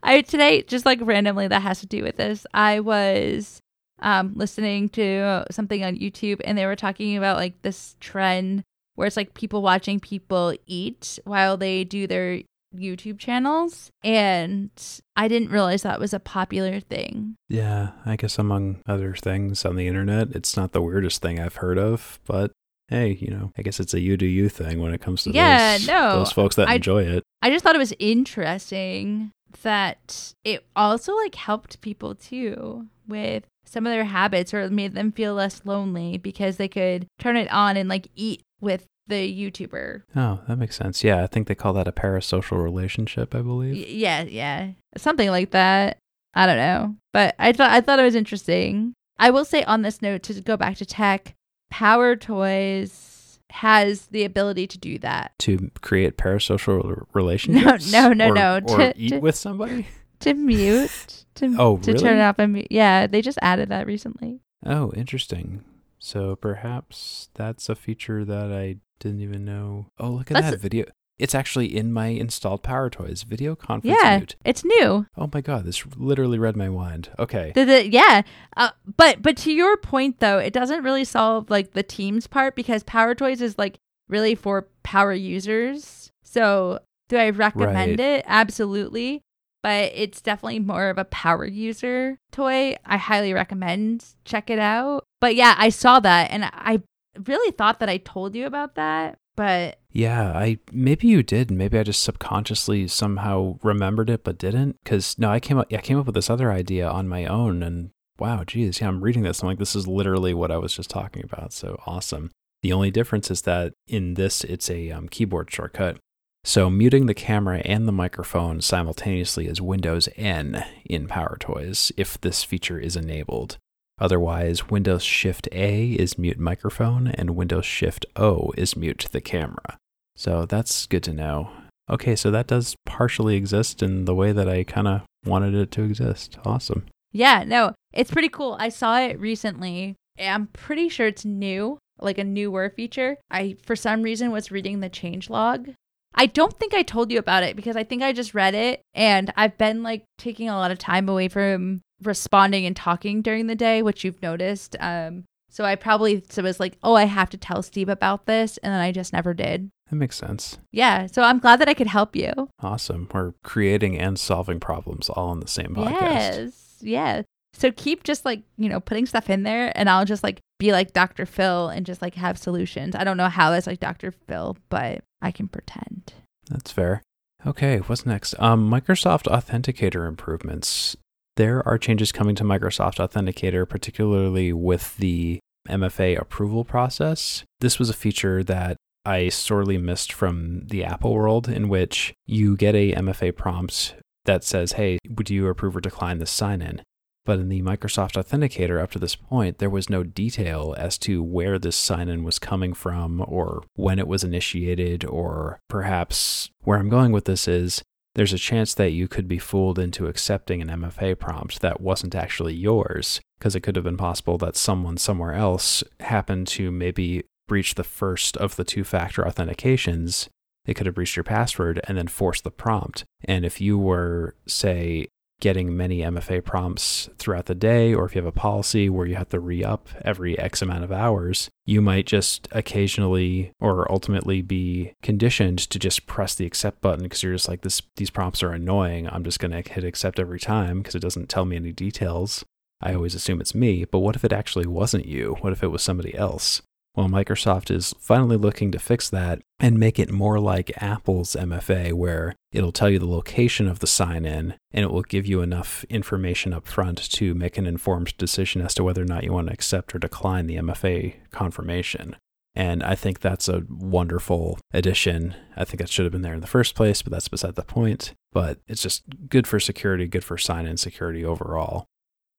I 0.03 0.23
today 0.23 0.63
just 0.63 0.85
like 0.85 0.99
randomly 1.01 1.47
that 1.47 1.63
has 1.63 1.79
to 1.83 1.87
do 1.87 2.03
with 2.03 2.17
this. 2.17 2.45
I 2.53 2.81
was 2.81 3.61
um 4.01 4.33
listening 4.35 4.89
to 4.89 5.45
something 5.53 5.85
on 5.85 5.95
YouTube 5.95 6.41
and 6.43 6.59
they 6.59 6.67
were 6.67 6.75
talking 6.75 7.17
about 7.17 7.37
like 7.37 7.63
this 7.63 7.95
trend 8.01 8.65
where 8.97 9.07
it's 9.07 9.17
like 9.17 9.35
people 9.35 9.63
watching 9.63 10.01
people 10.01 10.53
eat 10.67 11.21
while 11.25 11.57
they 11.57 11.85
do 11.85 12.09
their 12.09 12.43
YouTube 12.77 13.19
channels 13.19 13.91
and 14.03 14.71
I 15.17 15.29
didn't 15.29 15.51
realize 15.51 15.83
that 15.83 16.01
was 16.01 16.13
a 16.15 16.21
popular 16.21 16.81
thing. 16.81 17.37
Yeah, 17.49 17.91
I 18.07 18.17
guess 18.17 18.39
among 18.39 18.81
other 18.87 19.15
things 19.15 19.65
on 19.65 19.77
the 19.77 19.87
internet, 19.89 20.29
it's 20.33 20.57
not 20.57 20.73
the 20.73 20.83
weirdest 20.83 21.23
thing 21.23 21.39
I've 21.41 21.57
heard 21.57 21.79
of, 21.79 22.19
but 22.27 22.53
hey, 22.89 23.13
you 23.21 23.29
know, 23.31 23.53
I 23.57 23.63
guess 23.63 23.81
it's 23.81 23.95
a 23.95 24.01
you 24.01 24.17
do 24.17 24.27
you 24.27 24.49
thing 24.49 24.81
when 24.81 24.93
it 24.93 25.01
comes 25.01 25.23
to 25.25 25.31
Yeah, 25.31 25.79
those, 25.79 25.87
no, 25.87 26.19
those 26.19 26.33
folks 26.33 26.57
that 26.57 26.69
I- 26.69 26.75
enjoy 26.75 27.03
it. 27.05 27.23
I 27.43 27.51
just 27.51 27.65
thought 27.65 27.75
it 27.75 27.79
was 27.79 27.95
interesting 27.99 29.31
that 29.63 30.33
it 30.45 30.65
also 30.77 31.15
like 31.17 31.35
helped 31.35 31.81
people 31.81 32.15
too 32.15 32.87
with 33.07 33.45
some 33.67 33.87
of 33.87 33.93
their 33.93 34.05
habits 34.05 34.53
or 34.55 34.69
made 34.71 34.95
them 34.95 35.13
feel 35.13 35.35
less 35.35 35.63
lonely 35.65 36.19
because 36.19 36.57
they 36.57 36.69
could 36.69 37.07
turn 37.19 37.37
it 37.37 37.51
on 37.53 37.77
and 37.77 37.89
like 37.89 38.09
eat 38.17 38.43
with 38.61 38.87
the 39.07 39.51
YouTuber. 39.51 40.03
Oh, 40.17 40.41
that 40.49 40.57
makes 40.57 40.77
sense. 40.77 41.03
Yeah, 41.05 41.23
I 41.23 41.27
think 41.27 41.47
they 41.49 41.55
call 41.55 41.73
that 41.75 41.89
a 41.89 41.93
parasocial 41.93 42.63
relationship, 42.63 43.35
I 43.35 43.43
believe. 43.43 43.75
yeah, 43.89 44.23
yeah. 44.23 44.71
Something 44.97 45.31
like 45.31 45.51
that. 45.51 45.99
I 46.35 46.47
don't 46.47 46.57
know. 46.57 46.97
But 47.13 47.35
I 47.39 47.53
thought 47.53 47.71
I 47.71 47.81
thought 47.81 47.99
it 47.99 48.05
was 48.05 48.15
interesting. 48.15 48.95
I 49.19 49.31
will 49.31 49.45
say 49.45 49.63
on 49.65 49.83
this 49.83 50.01
note 50.03 50.23
to 50.25 50.41
go 50.41 50.57
back 50.57 50.77
to 50.79 50.87
tech, 50.87 51.35
Power 51.71 52.17
Toys 52.17 53.39
has 53.51 54.07
the 54.07 54.25
ability 54.25 54.67
to 54.67 54.79
do 54.79 54.99
that. 55.01 55.33
To 55.41 55.71
create 55.83 56.17
parasocial 56.17 57.05
relationships? 57.13 57.93
no, 57.93 58.13
no, 58.13 58.31
Or- 58.31 58.35
no, 58.35 58.55
Or 58.69 58.77
to- 58.79 58.95
eat 58.97 59.11
to- 59.11 59.19
with 59.19 59.35
somebody? 59.37 59.87
To 60.21 60.35
mute. 60.35 61.19
To, 61.37 61.55
Oh, 61.59 61.79
to 61.79 61.95
turn 61.95 62.19
it 62.19 62.21
off 62.21 62.39
and 62.39 62.53
mute. 62.53 62.67
Yeah, 62.71 63.07
they 63.07 63.23
just 63.23 63.39
added 63.41 63.71
that 63.71 63.87
recently. 63.87 64.43
Oh, 64.67 64.93
interesting. 64.95 65.65
So 65.99 66.37
perhaps 66.37 67.31
that's 67.33 67.71
a 67.71 67.75
feature 67.75 68.23
that 68.27 68.53
I 68.53 68.77
didn't 69.03 69.21
even 69.21 69.45
know. 69.45 69.87
Oh, 69.99 70.11
look 70.11 70.31
at 70.31 70.35
That's- 70.35 70.53
that 70.53 70.61
video. 70.61 70.87
It's 71.19 71.35
actually 71.35 71.77
in 71.77 71.93
my 71.93 72.07
installed 72.07 72.63
Power 72.65 72.91
Toys 72.91 73.23
video 73.23 73.55
conference 73.55 73.97
Yeah, 74.03 74.17
mute. 74.19 74.35
it's 74.45 74.65
new. 74.65 75.07
Oh 75.17 75.31
my 75.33 75.41
god, 75.41 75.65
this 75.65 75.85
literally 75.95 76.39
read 76.39 76.57
my 76.57 76.69
mind. 76.69 77.11
Okay. 77.19 77.53
The, 77.55 77.65
the, 77.65 77.89
yeah, 77.89 78.23
uh, 78.57 78.71
but 78.97 79.23
but 79.23 79.37
to 79.39 79.53
your 79.53 79.77
point 79.77 80.19
though, 80.19 80.39
it 80.39 80.53
doesn't 80.53 80.83
really 80.83 81.05
solve 81.05 81.49
like 81.51 81.73
the 81.75 81.83
Teams 81.85 82.27
part 82.27 82.57
because 82.57 82.83
Power 82.83 83.15
Toys 83.15 83.41
is 83.41 83.57
like 83.59 83.79
really 84.09 84.35
for 84.35 84.67
power 84.83 85.13
users. 85.13 86.11
So 86.25 86.81
do 87.09 87.19
I 87.19 87.31
recommend 87.31 88.01
it? 88.01 88.25
Absolutely, 88.27 89.23
but 89.63 89.93
it's 89.95 90.23
definitely 90.23 90.61
more 90.61 90.89
of 90.89 90.99
a 90.99 91.05
power 91.05 91.45
user 91.45 92.19
toy. 92.33 92.77
I 92.85 92.97
highly 92.97 93.33
recommend 93.33 94.05
check 94.25 94.51
it 94.51 94.59
out. 94.59 95.05
But 95.21 95.37
yeah, 95.37 95.55
I 95.57 95.69
saw 95.69 96.01
that 96.01 96.31
and 96.33 96.45
I 96.47 96.83
really 97.27 97.53
thought 97.53 97.81
that 97.81 97.89
I 97.89 97.99
told 97.99 98.35
you 98.35 98.47
about 98.47 98.75
that, 98.77 99.19
but 99.37 99.79
Yeah, 99.91 100.33
I 100.33 100.59
maybe 100.73 101.09
you 101.09 101.23
did. 101.23 101.51
Maybe 101.51 101.79
I 101.79 101.83
just 101.83 102.03
subconsciously 102.03 102.89
somehow 102.89 103.59
remembered 103.63 104.11
it 104.11 104.25
but 104.25 104.39
didn't. 104.39 104.79
Because 104.83 105.19
no, 105.19 105.31
I 105.31 105.41
came 105.41 105.59
up. 105.59 105.73
I 105.73 105.79
came 105.79 105.99
up 105.99 106.07
with 106.07 106.15
this 106.15 106.31
other 106.31 106.51
idea 106.51 106.89
on 106.89 107.09
my 107.09 107.27
own, 107.27 107.63
and 107.63 107.91
wow, 108.19 108.45
geez, 108.45 108.81
yeah, 108.81 108.89
I'm 108.89 109.03
reading 109.03 109.23
this. 109.23 109.43
I'm 109.43 109.49
like, 109.49 109.59
this 109.59 109.77
is 109.77 109.87
literally 109.87 110.35
what 110.35 110.51
I 110.51 110.57
was 110.59 110.75
just 110.75 110.91
talking 110.91 111.25
about. 111.25 111.53
So 111.53 111.81
awesome. 111.87 112.31
The 112.63 112.73
only 112.73 112.91
difference 112.91 113.31
is 113.31 113.43
that 113.43 113.75
in 113.89 114.15
this, 114.15 114.45
it's 114.45 114.71
a 114.71 114.91
um, 114.91 115.09
keyboard 115.09 115.51
shortcut. 115.51 115.99
So 116.45 116.71
muting 116.71 117.07
the 117.07 117.15
camera 117.15 117.59
and 117.65 117.87
the 117.87 117.93
microphone 117.93 118.61
simultaneously 118.61 119.47
is 119.47 119.61
Windows 119.61 120.09
N 120.17 120.65
in 120.85 121.07
PowerToys 121.07 121.93
if 121.97 122.21
this 122.21 122.43
feature 122.45 122.79
is 122.79 122.97
enabled. 122.97 123.59
Otherwise, 124.03 124.69
Windows 124.69 125.05
Shift 125.05 125.49
A 125.53 125.93
is 125.93 126.19
mute 126.19 126.41
microphone 126.41 127.07
and 127.07 127.37
Windows 127.37 127.65
Shift 127.65 128.05
O 128.17 128.53
is 128.59 128.77
mute 128.77 129.07
the 129.13 129.21
camera. 129.21 129.79
So 130.17 130.45
that's 130.45 130.87
good 130.87 131.05
to 131.05 131.13
know. 131.13 131.53
Okay, 131.89 132.17
so 132.17 132.33
that 132.33 132.49
does 132.49 132.75
partially 132.85 133.37
exist 133.37 133.81
in 133.81 134.05
the 134.05 134.15
way 134.15 134.33
that 134.33 134.49
I 134.49 134.65
kind 134.65 134.89
of 134.89 135.03
wanted 135.25 135.55
it 135.55 135.71
to 135.73 135.85
exist. 135.85 136.37
Awesome. 136.45 136.87
yeah, 137.13 137.45
no, 137.47 137.77
it's 137.93 138.11
pretty 138.11 138.29
cool. 138.29 138.57
I 138.59 138.71
saw 138.71 138.99
it 138.99 139.21
recently. 139.21 139.95
I'm 140.19 140.49
pretty 140.49 140.89
sure 140.89 141.07
it's 141.07 141.25
new, 141.25 141.79
like 142.01 142.19
a 142.19 142.25
newer 142.25 142.71
feature. 142.71 143.19
I, 143.31 143.55
for 143.63 143.77
some 143.77 144.03
reason, 144.03 144.33
was 144.33 144.51
reading 144.51 144.81
the 144.81 144.89
change 144.89 145.31
log. 145.31 145.71
I 146.13 146.27
don't 146.27 146.59
think 146.59 146.75
I 146.75 146.83
told 146.83 147.13
you 147.13 147.21
about 147.21 147.45
it 147.45 147.55
because 147.55 147.77
I 147.77 147.85
think 147.85 148.03
I 148.03 148.13
just 148.13 148.35
read 148.35 148.55
it 148.55 148.83
and 148.95 149.33
I've 149.37 149.57
been 149.57 149.85
like 149.85 150.05
taking 150.19 150.49
a 150.49 150.57
lot 150.57 150.73
of 150.73 150.79
time 150.79 151.09
away 151.09 151.29
from 151.29 151.83
responding 152.07 152.67
and 152.67 152.77
talking 152.77 153.23
during 153.23 153.47
the 153.47 153.55
day, 153.55 153.83
which 153.83 154.05
you've 154.05 154.23
noticed. 154.23 154.77
Um, 154.81 155.25
so 155.51 155.65
I 155.65 155.75
probably 155.75 156.25
so 156.29 156.43
was 156.43 156.59
like, 156.59 156.79
oh, 156.83 156.95
I 156.95 157.05
have 157.05 157.29
to 157.31 157.37
tell 157.37 157.63
Steve 157.63 157.89
about 157.89 158.27
this, 158.27 158.57
and 158.59 158.73
then 158.73 158.81
I 158.81 158.91
just 158.91 159.13
never 159.13 159.35
did. 159.35 159.71
That 159.91 159.97
makes 159.97 160.17
sense. 160.17 160.59
Yeah, 160.71 161.07
so 161.07 161.23
I'm 161.23 161.39
glad 161.39 161.61
that 161.61 161.69
I 161.69 161.75
could 161.75 161.87
help 161.87 162.17
you. 162.17 162.33
Awesome. 162.61 163.07
We're 163.13 163.35
creating 163.45 163.99
and 163.99 164.19
solving 164.19 164.61
problems 164.61 165.11
all 165.11 165.29
on 165.29 165.41
the 165.41 165.49
same 165.49 165.75
podcast. 165.75 166.01
Yes, 166.01 166.77
yeah. 166.81 167.23
So 167.53 167.71
keep 167.71 168.03
just 168.03 168.25
like 168.25 168.43
you 168.57 168.71
know 168.71 168.81
putting 168.81 169.05
stuff 169.05 169.29
in 169.29 169.43
there, 169.43 169.71
and 169.77 169.91
I'll 169.91 170.07
just 170.07 170.23
like 170.23 170.41
be 170.59 170.73
like 170.73 170.95
Dr. 170.95 171.27
Phil 171.27 171.69
and 171.69 171.85
just 171.85 172.01
like 172.01 172.15
have 172.15 172.39
solutions. 172.39 172.95
I 172.95 173.05
don't 173.05 173.19
know 173.19 173.29
how 173.29 173.51
that's 173.51 173.67
like 173.67 173.81
Dr. 173.81 174.13
Phil, 174.13 174.57
but 174.71 175.05
I 175.21 175.31
can 175.31 175.49
pretend. 175.49 176.15
That's 176.49 176.73
fair. 176.73 177.03
Okay, 177.45 177.79
what's 177.79 178.07
next? 178.07 178.35
Um, 178.39 178.71
Microsoft 178.71 179.25
Authenticator 179.25 180.07
improvements. 180.07 180.97
There 181.37 181.67
are 181.67 181.79
changes 181.79 182.13
coming 182.13 182.35
to 182.37 182.45
Microsoft 182.45 182.97
Authenticator, 182.97 183.67
particularly 183.67 184.53
with 184.53 184.97
the 184.99 185.41
MFA 185.69 186.21
approval 186.21 186.65
process. 186.65 187.45
This 187.61 187.79
was 187.79 187.89
a 187.89 187.95
feature 187.95 188.45
that 188.45 188.77
I 189.05 189.31
sorely 189.31 189.79
missed 189.79 190.13
from 190.13 190.67
the 190.67 190.85
Apple 190.85 191.15
world, 191.15 191.49
in 191.49 191.69
which 191.69 192.13
you 192.27 192.57
get 192.57 192.75
a 192.75 192.93
MFA 192.93 193.35
prompt 193.35 193.95
that 194.25 194.45
says, 194.45 194.73
Hey, 194.73 194.99
would 195.09 195.31
you 195.31 195.49
approve 195.49 195.77
or 195.77 195.81
decline 195.81 196.19
this 196.19 196.31
sign 196.31 196.61
in? 196.61 196.83
But 197.25 197.39
in 197.39 197.49
the 197.49 197.63
Microsoft 197.63 198.21
Authenticator, 198.21 198.83
up 198.83 198.91
to 198.93 198.99
this 198.99 199.15
point, 199.15 199.59
there 199.59 199.71
was 199.71 199.89
no 199.89 200.03
detail 200.03 200.75
as 200.77 200.99
to 200.99 201.23
where 201.23 201.59
this 201.59 201.77
sign 201.77 202.09
in 202.09 202.25
was 202.25 202.41
coming 202.41 202.75
from, 202.75 203.25
or 203.27 203.63
when 203.75 204.01
it 204.01 204.09
was 204.09 204.25
initiated, 204.25 205.05
or 205.05 205.61
perhaps 205.69 206.51
where 206.63 206.79
I'm 206.79 206.89
going 206.89 207.13
with 207.13 207.25
this 207.25 207.47
is 207.47 207.83
there's 208.15 208.33
a 208.33 208.39
chance 208.39 208.75
that 208.75 208.93
you 208.93 209.09
could 209.09 209.27
be 209.27 209.39
fooled 209.39 209.79
into 209.79 210.07
accepting 210.07 210.61
an 210.61 210.69
MFA 210.69 211.19
prompt 211.19 211.61
that 211.61 211.81
wasn't 211.81 212.15
actually 212.15 212.55
yours, 212.55 213.21
because 213.39 213.57
it 213.57 213.61
could 213.61 213.77
have 213.77 213.85
been 213.85 213.97
possible 213.97 214.39
that 214.39 214.57
someone 214.57 214.97
somewhere 214.97 215.35
else 215.35 215.83
happened 216.01 216.47
to 216.49 216.71
maybe 216.71 217.25
breach 217.49 217.75
the 217.75 217.85
first 217.85 218.37
of 218.37 218.57
the 218.57 218.65
two 218.65 218.85
factor 218.85 219.23
authentications. 219.23 220.29
They 220.65 220.75
could 220.75 220.87
have 220.87 220.95
breached 220.95 221.17
your 221.17 221.25
password 221.25 221.81
and 221.89 221.99
then 221.99 222.07
forced 222.07 222.45
the 222.45 222.51
prompt. 222.51 223.05
And 223.25 223.45
if 223.45 223.61
you 223.61 223.79
were, 223.79 224.37
say, 224.47 225.09
getting 225.43 225.77
many 225.77 225.99
MFA 225.99 226.45
prompts 226.45 227.11
throughout 227.19 227.47
the 227.47 227.55
day, 227.55 227.93
or 227.93 228.05
if 228.05 228.15
you 228.15 228.21
have 228.21 228.29
a 228.29 228.33
policy 228.33 228.89
where 228.89 229.07
you 229.07 229.17
have 229.17 229.29
to 229.31 229.41
re 229.41 229.65
up 229.65 229.89
every 230.05 230.39
X 230.39 230.63
amount 230.63 230.85
of 230.85 230.93
hours, 230.93 231.51
you 231.67 231.83
might 231.83 232.07
just 232.07 232.47
occasionally 232.53 233.53
or 233.59 233.91
ultimately 233.91 234.41
be 234.41 234.95
conditioned 235.03 235.59
to 235.59 235.81
just 235.81 236.07
press 236.07 236.37
the 236.37 236.47
accept 236.47 236.81
button 236.81 237.03
because 237.03 237.25
you're 237.25 237.35
just 237.35 237.49
like, 237.49 237.63
this, 237.63 237.83
these 237.97 238.09
prompts 238.09 238.41
are 238.45 238.53
annoying. 238.53 239.09
I'm 239.09 239.25
just 239.25 239.41
going 239.41 239.51
to 239.51 239.69
hit 239.69 239.83
accept 239.83 240.21
every 240.21 240.39
time 240.39 240.79
because 240.79 240.95
it 240.95 241.03
doesn't 241.03 241.29
tell 241.29 241.45
me 241.45 241.57
any 241.57 241.73
details. 241.73 242.45
I 242.81 242.95
always 242.95 243.17
assume 243.17 243.41
it's 243.41 243.55
me, 243.55 243.85
but 243.85 243.99
what 243.99 244.15
if 244.15 244.25
it 244.25 244.33
actually 244.33 244.67
wasn't 244.67 245.07
you? 245.07 245.37
What 245.41 245.53
if 245.53 245.65
it 245.65 245.73
was 245.73 245.83
somebody 245.83 246.17
else? 246.17 246.63
Well, 246.95 247.09
Microsoft 247.09 247.71
is 247.71 247.95
finally 247.99 248.37
looking 248.37 248.71
to 248.73 248.79
fix 248.79 249.09
that 249.09 249.41
and 249.59 249.79
make 249.79 249.99
it 249.99 250.13
more 250.13 250.39
like 250.39 250.83
Apple's 250.83 251.35
MFA, 251.35 251.95
where 251.95 252.35
it'll 252.53 252.73
tell 252.73 252.91
you 252.91 252.99
the 252.99 253.07
location 253.07 253.67
of 253.67 253.79
the 253.79 253.87
sign 253.87 254.27
in 254.27 254.55
and 254.73 254.85
it 254.85 254.91
will 254.91 255.03
give 255.03 255.25
you 255.25 255.41
enough 255.41 255.85
information 255.85 256.53
up 256.53 256.67
front 256.67 256.99
to 257.13 257.35
make 257.35 257.57
an 257.57 257.67
informed 257.67 258.15
decision 258.19 258.61
as 258.61 258.75
to 258.75 258.85
whether 258.85 259.01
or 259.01 259.07
not 259.07 259.25
you 259.25 259.33
want 259.33 259.47
to 259.47 259.55
accept 259.55 259.95
or 259.95 259.99
decline 259.99 260.47
the 260.47 260.57
MFA 260.57 261.15
confirmation. 261.31 262.17
And 262.55 262.83
I 262.83 262.95
think 262.95 263.21
that's 263.21 263.49
a 263.49 263.63
wonderful 263.71 264.59
addition. 264.75 265.35
I 265.57 265.65
think 265.65 265.79
that 265.79 265.89
should 265.89 266.05
have 266.05 266.13
been 266.13 266.21
there 266.21 266.35
in 266.35 266.41
the 266.41 266.47
first 266.47 266.75
place, 266.75 267.01
but 267.01 267.11
that's 267.11 267.29
beside 267.29 267.55
the 267.55 267.63
point. 267.63 268.13
But 268.33 268.59
it's 268.69 268.83
just 268.83 269.05
good 269.31 269.47
for 269.47 269.59
security, 269.59 270.07
good 270.07 270.25
for 270.25 270.37
sign 270.37 270.67
in 270.67 270.77
security 270.77 271.25
overall. 271.25 271.87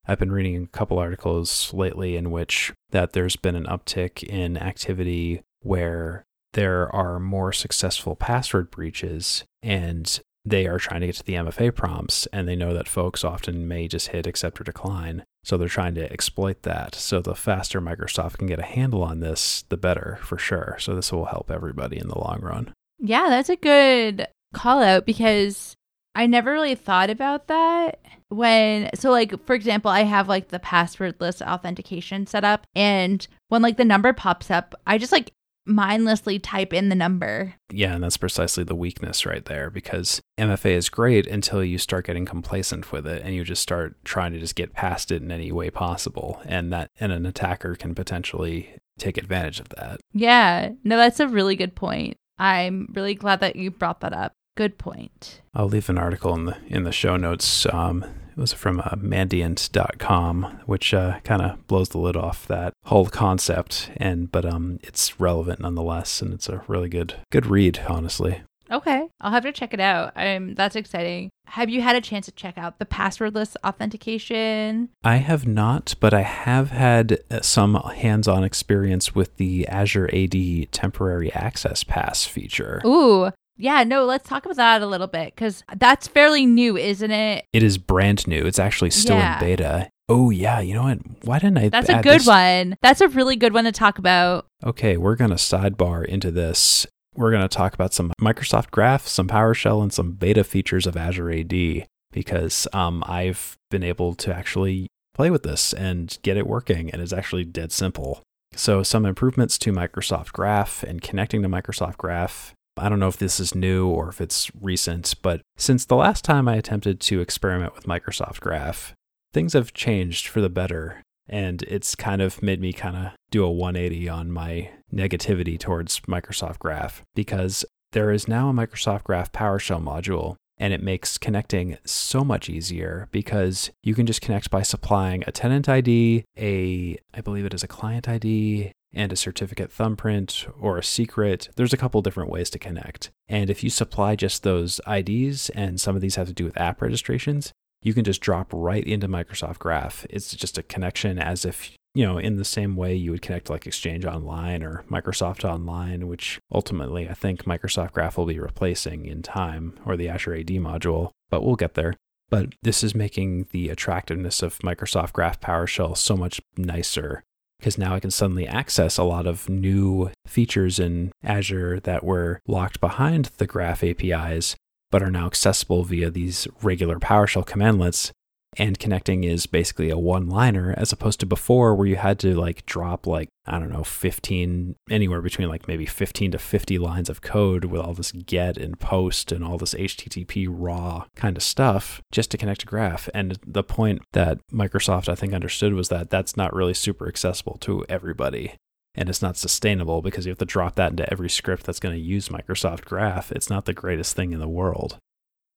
I've 0.06 0.20
been 0.20 0.32
reading 0.32 0.64
a 0.64 0.68
couple 0.68 1.00
articles 1.00 1.74
lately 1.74 2.18
in 2.18 2.32
which 2.32 2.74
that 2.92 3.14
there's 3.14 3.36
been 3.36 3.56
an 3.56 3.66
uptick 3.66 4.24
in 4.24 4.58
activity 4.58 5.44
where 5.62 6.26
there 6.54 6.94
are 6.94 7.20
more 7.20 7.54
successful 7.54 8.16
password 8.16 8.70
breaches 8.70 9.44
and 9.62 10.20
they 10.46 10.68
are 10.68 10.78
trying 10.78 11.02
to 11.02 11.08
get 11.08 11.16
to 11.16 11.24
the 11.24 11.36
MFA 11.36 11.74
prompts 11.74 12.28
and 12.28 12.48
they 12.48 12.56
know 12.56 12.74
that 12.74 12.88
folks 12.88 13.24
often 13.24 13.68
may 13.68 13.88
just 13.88 14.10
hit 14.10 14.28
accept 14.28 14.60
or 14.60 14.66
decline. 14.66 15.24
So 15.46 15.58
they're 15.58 15.70
trying 15.70 15.96
to 15.96 16.12
exploit 16.12 16.64
that. 16.64 16.96
So 16.96 17.22
the 17.22 17.36
faster 17.36 17.82
Microsoft 17.82 18.38
can 18.38 18.48
get 18.48 18.60
a 18.60 18.64
handle 18.64 19.04
on 19.04 19.22
this, 19.22 19.64
the 19.70 19.78
better 19.78 20.20
for 20.22 20.38
sure. 20.38 20.78
So 20.80 20.96
this 20.96 21.12
will 21.12 21.26
help 21.26 21.50
everybody 21.50 21.98
in 21.98 22.08
the 22.10 22.20
long 22.20 22.42
run. 22.42 22.74
Yeah, 23.00 23.30
that's 23.30 23.50
a 23.50 23.56
good 23.56 24.28
call 24.54 24.82
out 24.84 25.06
because 25.06 25.76
I 26.16 26.28
never 26.28 26.52
really 26.52 26.76
thought 26.76 27.10
about 27.10 27.48
that 27.48 28.00
when 28.30 28.90
so 28.96 29.12
like 29.12 29.46
for 29.46 29.54
example 29.54 29.92
I 29.92 30.02
have 30.02 30.28
like 30.28 30.50
the 30.50 30.60
passwordless 30.60 31.42
authentication 31.42 32.26
set 32.26 32.44
up 32.44 32.66
and 32.76 33.28
when 33.50 33.62
like 33.62 33.78
the 33.78 33.86
number 33.86 34.14
pops 34.14 34.50
up 34.50 34.74
I 34.88 34.98
just 34.98 35.12
like 35.12 35.32
mindlessly 35.66 36.40
type 36.40 36.74
in 36.74 36.90
the 36.90 36.96
number. 36.96 37.56
Yeah, 37.72 37.96
and 37.96 38.04
that's 38.04 38.18
precisely 38.18 38.64
the 38.64 38.76
weakness 38.76 39.26
right 39.26 39.46
there 39.46 39.70
because 39.70 40.22
MFA 40.38 40.72
is 40.72 40.90
great 40.90 41.28
until 41.28 41.64
you 41.64 41.78
start 41.78 42.06
getting 42.06 42.26
complacent 42.26 42.92
with 42.92 43.08
it 43.08 43.22
and 43.24 43.34
you 43.34 43.44
just 43.44 43.62
start 43.62 43.96
trying 44.04 44.34
to 44.34 44.40
just 44.40 44.56
get 44.56 44.74
past 44.74 45.12
it 45.12 45.22
in 45.22 45.32
any 45.32 45.52
way 45.52 45.70
possible 45.70 46.42
and 46.46 46.72
that 46.74 46.90
and 47.00 47.12
an 47.12 47.26
attacker 47.26 47.76
can 47.76 47.96
potentially 47.96 48.76
take 48.98 49.18
advantage 49.18 49.60
of 49.60 49.70
that. 49.70 50.00
Yeah. 50.12 50.72
No, 50.84 50.98
that's 50.98 51.20
a 51.20 51.28
really 51.28 51.56
good 51.56 51.76
point. 51.76 52.18
I'm 52.38 52.88
really 52.94 53.16
glad 53.16 53.40
that 53.42 53.56
you 53.56 53.72
brought 53.72 54.02
that 54.02 54.14
up. 54.14 54.34
Good 54.56 54.78
point. 54.78 55.42
I'll 55.54 55.68
leave 55.68 55.90
an 55.90 55.98
article 55.98 56.34
in 56.36 56.46
the 56.46 56.58
in 56.68 56.84
the 56.84 56.92
show 56.92 57.18
notes. 57.18 57.66
Um, 57.68 58.04
it 58.04 58.38
was 58.38 58.54
from 58.54 58.80
uh, 58.80 58.96
Mandiant.com, 58.96 60.62
which 60.66 60.94
uh, 60.94 61.20
kind 61.24 61.42
of 61.42 61.68
blows 61.68 61.90
the 61.90 62.00
lid 62.00 62.16
off 62.16 62.48
that 62.48 62.74
whole 62.86 63.08
concept, 63.08 63.92
and 63.98 64.32
but 64.32 64.46
um, 64.46 64.80
it's 64.84 65.20
relevant 65.20 65.60
nonetheless, 65.60 66.22
and 66.22 66.34
it's 66.34 66.50
a 66.50 66.64
really 66.68 66.90
good 66.90 67.16
good 67.32 67.46
read, 67.46 67.82
honestly. 67.88 68.42
Okay, 68.72 69.08
I'll 69.22 69.32
have 69.32 69.44
to 69.44 69.52
check 69.52 69.74
it 69.74 69.80
out. 69.80 70.14
Um, 70.16 70.56
that's 70.56 70.76
exciting. 70.76 71.30
Have 71.48 71.70
you 71.70 71.82
had 71.82 71.96
a 71.96 72.02
chance 72.02 72.26
to 72.26 72.32
check 72.32 72.58
out 72.58 72.80
the 72.80 72.86
passwordless 72.86 73.56
authentication? 73.64 74.90
I 75.04 75.18
have 75.18 75.46
not, 75.46 75.94
but 76.00 76.14
I 76.14 76.22
have 76.22 76.72
had 76.72 77.20
uh, 77.30 77.42
some 77.42 77.76
hands-on 77.76 78.44
experience 78.44 79.14
with 79.14 79.38
the 79.38 79.68
Azure 79.68 80.10
AD 80.12 80.72
temporary 80.72 81.32
access 81.34 81.84
pass 81.84 82.26
feature. 82.26 82.82
Ooh, 82.86 83.30
yeah, 83.58 83.84
no, 83.84 84.06
let's 84.06 84.28
talk 84.28 84.46
about 84.46 84.58
that 84.58 84.82
a 84.82 84.88
little 84.88 85.08
bit 85.08 85.34
because 85.36 85.64
that's 85.76 86.08
fairly 86.08 86.46
new, 86.46 86.78
isn't 86.78 87.12
it? 87.12 87.46
It 87.54 87.64
is 87.64 87.78
brand 87.78 88.28
new. 88.28 88.46
It's 88.46 88.60
actually 88.60 88.92
still 88.92 89.18
Yeah. 89.18 89.36
in 89.36 89.40
beta. 89.40 89.90
Oh 90.10 90.30
yeah, 90.32 90.60
you 90.60 90.74
know 90.74 90.84
what? 90.84 91.00
Why 91.24 91.40
didn't 91.40 91.58
I? 91.58 91.70
That's 91.70 91.90
a 91.90 92.02
good 92.02 92.22
this? 92.22 92.28
one. 92.28 92.76
That's 92.82 93.00
a 93.02 93.08
really 93.08 93.36
good 93.36 93.54
one 93.54 93.64
to 93.64 93.72
talk 93.72 93.98
about. 93.98 94.46
Okay, 94.64 94.98
we're 94.98 95.16
gonna 95.16 95.36
sidebar 95.36 96.04
into 96.06 96.30
this. 96.30 96.86
We're 97.16 97.32
gonna 97.32 97.48
talk 97.48 97.74
about 97.74 97.94
some 97.94 98.12
Microsoft 98.20 98.72
Graph, 98.72 99.08
some 99.08 99.28
PowerShell, 99.28 99.82
and 99.82 99.94
some 99.94 100.12
beta 100.14 100.44
features 100.44 100.86
of 100.86 100.98
Azure 100.98 101.32
AD 101.32 101.86
because 102.12 102.68
um, 102.74 103.04
I've 103.08 103.58
been 103.72 103.84
able 103.84 104.14
to 104.16 104.34
actually 104.34 104.88
play 105.16 105.32
with 105.32 105.44
this 105.44 105.74
and 105.74 106.18
get 106.22 106.38
it 106.38 106.48
working, 106.48 106.90
and 106.92 107.02
it's 107.02 107.14
actually 107.14 107.46
dead 107.46 107.72
simple. 107.72 108.22
So 108.56 108.84
some 108.84 109.06
improvements 109.06 109.58
to 109.60 109.72
Microsoft 109.72 110.32
Graph 110.34 110.84
and 110.84 111.02
connecting 111.02 111.42
to 111.44 111.50
Microsoft 111.50 111.98
Graph. 111.98 112.54
I 112.78 112.90
don't 112.90 113.00
know 113.00 113.08
if 113.08 113.18
this 113.18 113.40
is 113.40 113.56
new 113.56 113.88
or 113.88 114.10
if 114.10 114.20
it's 114.20 114.52
recent, 114.60 115.14
but 115.22 115.42
since 115.58 115.86
the 115.86 115.96
last 115.96 116.24
time 116.24 116.48
I 116.48 116.56
attempted 116.56 117.00
to 117.02 117.22
experiment 117.22 117.76
with 117.76 117.86
Microsoft 117.86 118.40
Graph, 118.40 118.94
things 119.32 119.54
have 119.54 119.74
changed 119.74 120.28
for 120.28 120.42
the 120.42 120.50
better. 120.50 121.02
And 121.30 121.64
it's 121.64 121.96
kind 121.96 122.22
of 122.22 122.44
made 122.44 122.60
me 122.60 122.74
kind 122.74 122.98
of 122.98 123.12
do 123.32 123.46
a 123.46 123.52
180 123.52 124.10
on 124.10 124.32
my 124.32 124.72
negativity 124.94 125.58
towards 125.58 126.02
Microsoft 126.02 126.60
Graph 126.60 127.02
because 127.16 127.64
there 127.94 128.12
is 128.12 128.28
now 128.28 128.50
a 128.50 128.54
Microsoft 128.54 129.04
Graph 129.04 129.32
PowerShell 129.32 129.82
module 129.82 130.36
and 130.58 130.74
it 130.74 130.84
makes 130.84 131.18
connecting 131.18 131.78
so 131.86 132.24
much 132.24 132.50
easier 132.50 133.08
because 133.12 133.72
you 133.84 133.96
can 133.96 134.06
just 134.06 134.22
connect 134.22 134.52
by 134.52 134.62
supplying 134.62 135.24
a 135.26 135.32
tenant 135.32 135.68
ID, 135.68 136.26
a 136.38 136.98
I 137.14 137.22
believe 137.22 137.46
it 137.46 137.54
is 137.54 137.64
a 137.64 137.68
client 137.68 138.08
ID, 138.08 138.72
and 138.94 139.12
a 139.12 139.18
certificate 139.18 139.72
thumbprint 139.72 140.46
or 140.60 140.78
a 140.78 140.84
secret. 140.84 141.50
There's 141.56 141.74
a 141.74 141.78
couple 141.78 142.02
different 142.02 142.30
ways 142.30 142.50
to 142.52 142.60
connect. 142.60 143.12
And 143.28 143.50
if 143.50 143.64
you 143.64 143.70
supply 143.70 144.16
just 144.16 144.44
those 144.44 144.80
IDs 144.88 145.50
and 145.52 145.80
some 145.80 145.96
of 145.96 146.02
these 146.02 146.16
have 146.16 146.28
to 146.28 146.34
do 146.34 146.46
with 146.46 146.58
app 146.58 146.82
registrations, 146.82 147.52
you 147.82 147.94
can 147.94 148.04
just 148.04 148.22
drop 148.22 148.48
right 148.54 148.86
into 148.86 149.08
Microsoft 149.08 149.60
Graph. 149.60 150.06
It's 150.10 150.36
just 150.36 150.58
a 150.58 150.64
connection 150.64 151.20
as 151.20 151.46
if 151.46 151.72
you 151.96 152.06
know, 152.06 152.18
in 152.18 152.38
the 152.38 152.46
same 152.46 152.76
way 152.76 152.96
you 152.96 153.12
would 153.12 153.22
connect 153.22 153.50
like 153.50 153.68
Exchange 153.68 154.04
Online 154.04 154.64
or 154.64 154.84
Microsoft 154.90 155.48
Online, 155.48 156.08
which 156.08 156.40
ultimately 156.52 157.08
I 157.08 157.14
think 157.14 157.44
Microsoft 157.44 157.92
Graph 157.92 158.18
will 158.18 158.26
be 158.26 158.40
replacing 158.40 159.06
in 159.06 159.22
time, 159.22 159.78
or 159.86 159.96
the 159.96 160.10
Azure 160.10 160.34
AD 160.36 160.48
module, 160.48 161.12
but 161.30 161.44
we'll 161.44 161.56
get 161.56 161.76
there. 161.76 161.94
But 162.30 162.56
this 162.64 162.84
is 162.84 162.96
making 162.96 163.48
the 163.52 163.70
attractiveness 163.70 164.42
of 164.42 164.58
Microsoft 164.60 165.14
Graph 165.14 165.40
PowerShell 165.40 165.96
so 165.96 166.18
much 166.18 166.42
nicer 166.58 167.24
because 167.64 167.78
now 167.78 167.96
I 167.96 168.02
can 168.02 168.12
suddenly 168.12 168.46
access 168.46 168.98
a 168.98 169.06
lot 169.06 169.26
of 169.26 169.48
new 169.48 170.12
features 170.28 170.80
in 170.80 171.14
Azure 171.24 171.80
that 171.80 172.04
were 172.04 172.42
locked 172.46 172.82
behind 172.82 173.30
the 173.38 173.48
Graph 173.48 173.86
APIs, 173.86 174.58
but 174.92 175.02
are 175.02 175.10
now 175.10 175.28
accessible 175.28 175.86
via 175.86 176.12
these 176.12 176.46
regular 176.62 177.00
PowerShell 177.00 177.48
commandlets 177.48 178.12
and 178.58 178.80
connecting 178.80 179.24
is 179.24 179.46
basically 179.46 179.90
a 179.90 179.98
one 179.98 180.28
liner 180.28 180.74
as 180.78 180.92
opposed 180.92 181.20
to 181.20 181.26
before 181.26 181.76
where 181.76 181.88
you 181.88 181.96
had 181.96 182.20
to 182.20 182.34
like 182.36 182.66
drop 182.66 183.08
like 183.08 183.30
i 183.46 183.60
don't 183.60 183.72
know 183.72 183.84
15 183.84 184.76
anywhere 184.90 185.22
between 185.22 185.50
like 185.50 185.68
maybe 185.68 185.86
15 185.86 186.32
to 186.32 186.38
50 186.38 186.78
lines 186.78 187.10
of 187.10 187.22
code 187.22 187.66
with 187.66 187.82
all 187.82 187.94
this 187.94 188.12
get 188.12 188.58
and 188.58 188.80
post 188.80 189.32
and 189.32 189.44
all 189.44 189.58
this 189.58 189.74
http 189.74 190.48
raw 190.50 191.06
kind 191.16 191.38
of 191.38 191.44
stuff 191.44 192.02
just 192.12 192.32
to 192.32 192.38
connect 192.38 192.62
to 192.62 192.66
graph 192.66 193.10
and 193.14 193.40
the 193.46 193.64
point 193.64 194.02
that 194.14 194.40
microsoft 194.52 195.10
i 195.10 195.16
think 195.16 195.34
understood 195.34 195.74
was 195.74 195.90
that 195.90 196.10
that's 196.10 196.38
not 196.38 196.54
really 196.54 196.74
super 196.74 197.08
accessible 197.08 197.58
to 197.60 197.86
everybody 197.90 198.54
and 198.96 199.10
it's 199.10 199.22
not 199.22 199.38
sustainable 199.38 200.02
because 200.02 200.26
you 200.26 200.30
have 200.30 200.38
to 200.38 200.46
drop 200.46 200.76
that 200.76 200.92
into 200.92 201.12
every 201.12 201.30
script 201.30 201.66
that's 201.66 201.80
going 201.80 201.96
to 201.96 202.02
use 202.02 202.30
Microsoft 202.30 202.86
Graph. 202.86 203.32
It's 203.32 203.50
not 203.50 203.66
the 203.66 203.74
greatest 203.74 204.16
thing 204.16 204.34
in 204.34 204.40
the 204.40 204.48
world. 204.48 204.98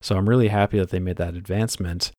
So 0.01 0.17
I'm 0.17 0.29
really 0.29 0.49
happy 0.49 0.79
that 0.79 0.91
they 0.91 1.01
made 1.01 1.17
that 1.17 1.35
advancement 1.35 2.13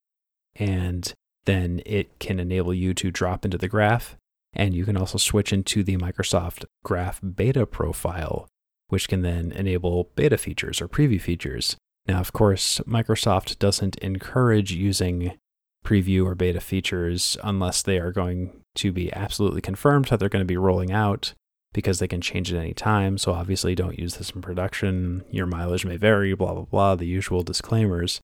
and 0.58 1.14
then 1.46 1.82
it 1.86 2.20
can 2.20 2.40
enable 2.40 2.74
you 2.74 2.94
to 2.94 3.12
drop 3.12 3.46
into 3.46 3.58
the 3.58 3.68
graph. 3.68 4.18
And 4.54 4.74
you 4.74 4.86
can 4.86 4.98
also 4.98 5.18
switch 5.18 5.54
into 5.54 5.84
the 5.84 5.98
Microsoft 5.98 6.66
Graph 6.84 7.22
beta 7.22 7.66
profile, 7.66 8.48
which 8.90 9.08
can 9.08 9.22
then 9.22 9.52
enable 9.52 10.10
beta 10.16 10.38
features 10.38 10.82
or 10.82 10.88
preview 10.88 11.22
features. 11.22 11.78
Now, 12.08 12.20
of 12.20 12.34
course, 12.34 12.80
Microsoft 12.88 13.60
doesn't 13.60 13.98
encourage 13.98 14.72
using 14.72 15.38
preview 15.86 16.26
or 16.26 16.36
beta 16.36 16.60
features 16.60 17.38
unless 17.44 17.82
they 17.82 18.00
are 18.00 18.12
going 18.12 18.62
to 18.76 18.92
be 18.92 19.14
absolutely 19.14 19.62
confirmed 19.62 20.06
that 20.06 20.20
they're 20.20 20.30
going 20.30 20.44
to 20.44 20.46
be 20.46 20.58
rolling 20.58 20.92
out 20.92 21.34
because 21.74 22.00
they 22.00 22.08
can 22.08 22.22
change 22.22 22.52
at 22.52 22.60
any 22.60 22.74
time. 22.74 23.18
So, 23.18 23.34
obviously, 23.34 23.76
don't 23.76 24.00
use 24.00 24.16
this 24.16 24.32
in 24.32 24.42
production. 24.42 25.24
Your 25.30 25.46
mileage 25.46 25.86
may 25.86 25.98
vary, 25.98 26.34
blah, 26.34 26.54
blah, 26.54 26.64
blah, 26.64 26.96
the 26.96 27.06
usual 27.06 27.44
disclaimers. 27.44 28.22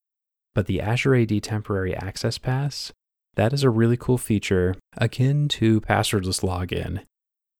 But 0.56 0.68
the 0.68 0.82
Azure 0.82 1.16
AD 1.16 1.42
Temporary 1.44 1.96
Access 1.96 2.38
Pass, 2.38 2.92
that 3.36 3.54
is 3.54 3.64
a 3.64 3.70
really 3.70 3.98
cool 3.98 4.18
feature 4.18 4.76
akin 4.98 5.48
to 5.50 5.82
passwordless 5.82 6.44
login. 6.44 7.04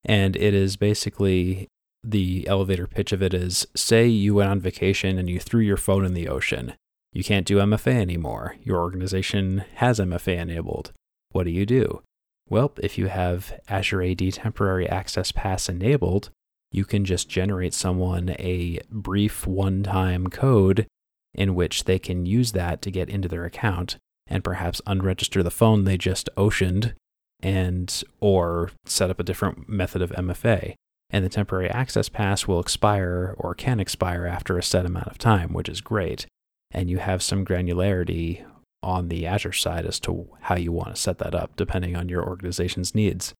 And 0.04 0.36
it 0.36 0.54
is 0.54 0.76
basically 0.76 1.68
the 2.04 2.46
elevator 2.46 2.86
pitch 2.86 3.12
of 3.12 3.22
it 3.22 3.34
is 3.34 3.66
say 3.74 4.06
you 4.06 4.34
went 4.34 4.50
on 4.50 4.60
vacation 4.60 5.18
and 5.18 5.28
you 5.28 5.40
threw 5.40 5.60
your 5.60 5.76
phone 5.76 6.04
in 6.04 6.14
the 6.14 6.28
ocean. 6.28 6.74
You 7.12 7.24
can't 7.24 7.46
do 7.46 7.58
MFA 7.58 7.94
anymore. 7.94 8.56
Your 8.62 8.80
organization 8.80 9.64
has 9.76 9.98
MFA 9.98 10.38
enabled. 10.38 10.92
What 11.30 11.44
do 11.44 11.50
you 11.50 11.64
do? 11.64 12.02
Well, 12.48 12.72
if 12.82 12.98
you 12.98 13.06
have 13.06 13.58
Azure 13.68 14.02
AD 14.02 14.32
Temporary 14.34 14.88
Access 14.88 15.32
Pass 15.32 15.68
enabled, 15.68 16.30
you 16.70 16.84
can 16.84 17.04
just 17.04 17.28
generate 17.28 17.72
someone 17.72 18.30
a 18.38 18.80
brief 18.90 19.46
one 19.46 19.82
time 19.82 20.26
code 20.26 20.86
in 21.34 21.54
which 21.54 21.84
they 21.84 21.98
can 21.98 22.26
use 22.26 22.52
that 22.52 22.80
to 22.82 22.90
get 22.90 23.08
into 23.08 23.28
their 23.28 23.44
account 23.44 23.96
and 24.26 24.44
perhaps 24.44 24.80
unregister 24.86 25.42
the 25.42 25.50
phone 25.50 25.84
they 25.84 25.96
just 25.96 26.28
oceaned 26.36 26.94
and 27.40 28.02
or 28.20 28.70
set 28.86 29.10
up 29.10 29.20
a 29.20 29.24
different 29.24 29.68
method 29.68 30.00
of 30.00 30.10
MFA. 30.12 30.74
And 31.10 31.24
the 31.24 31.28
temporary 31.28 31.68
access 31.70 32.08
pass 32.08 32.46
will 32.46 32.60
expire 32.60 33.34
or 33.38 33.54
can 33.54 33.78
expire 33.78 34.26
after 34.26 34.58
a 34.58 34.62
set 34.62 34.86
amount 34.86 35.08
of 35.08 35.18
time, 35.18 35.52
which 35.52 35.68
is 35.68 35.80
great. 35.80 36.26
And 36.70 36.88
you 36.88 36.98
have 36.98 37.22
some 37.22 37.44
granularity 37.44 38.44
on 38.82 39.08
the 39.08 39.26
Azure 39.26 39.52
side 39.52 39.86
as 39.86 40.00
to 40.00 40.28
how 40.42 40.56
you 40.56 40.72
want 40.72 40.94
to 40.94 41.00
set 41.00 41.18
that 41.18 41.34
up, 41.34 41.56
depending 41.56 41.94
on 41.96 42.08
your 42.08 42.26
organization's 42.26 42.94
needs. 42.94 43.32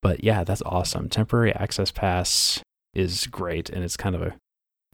But 0.00 0.22
yeah, 0.22 0.44
that's 0.44 0.62
awesome. 0.64 1.08
Temporary 1.08 1.54
access 1.54 1.90
pass 1.90 2.62
is 2.94 3.26
great, 3.26 3.68
and 3.68 3.82
it's 3.82 3.96
kind 3.96 4.14
of 4.14 4.22
a 4.22 4.36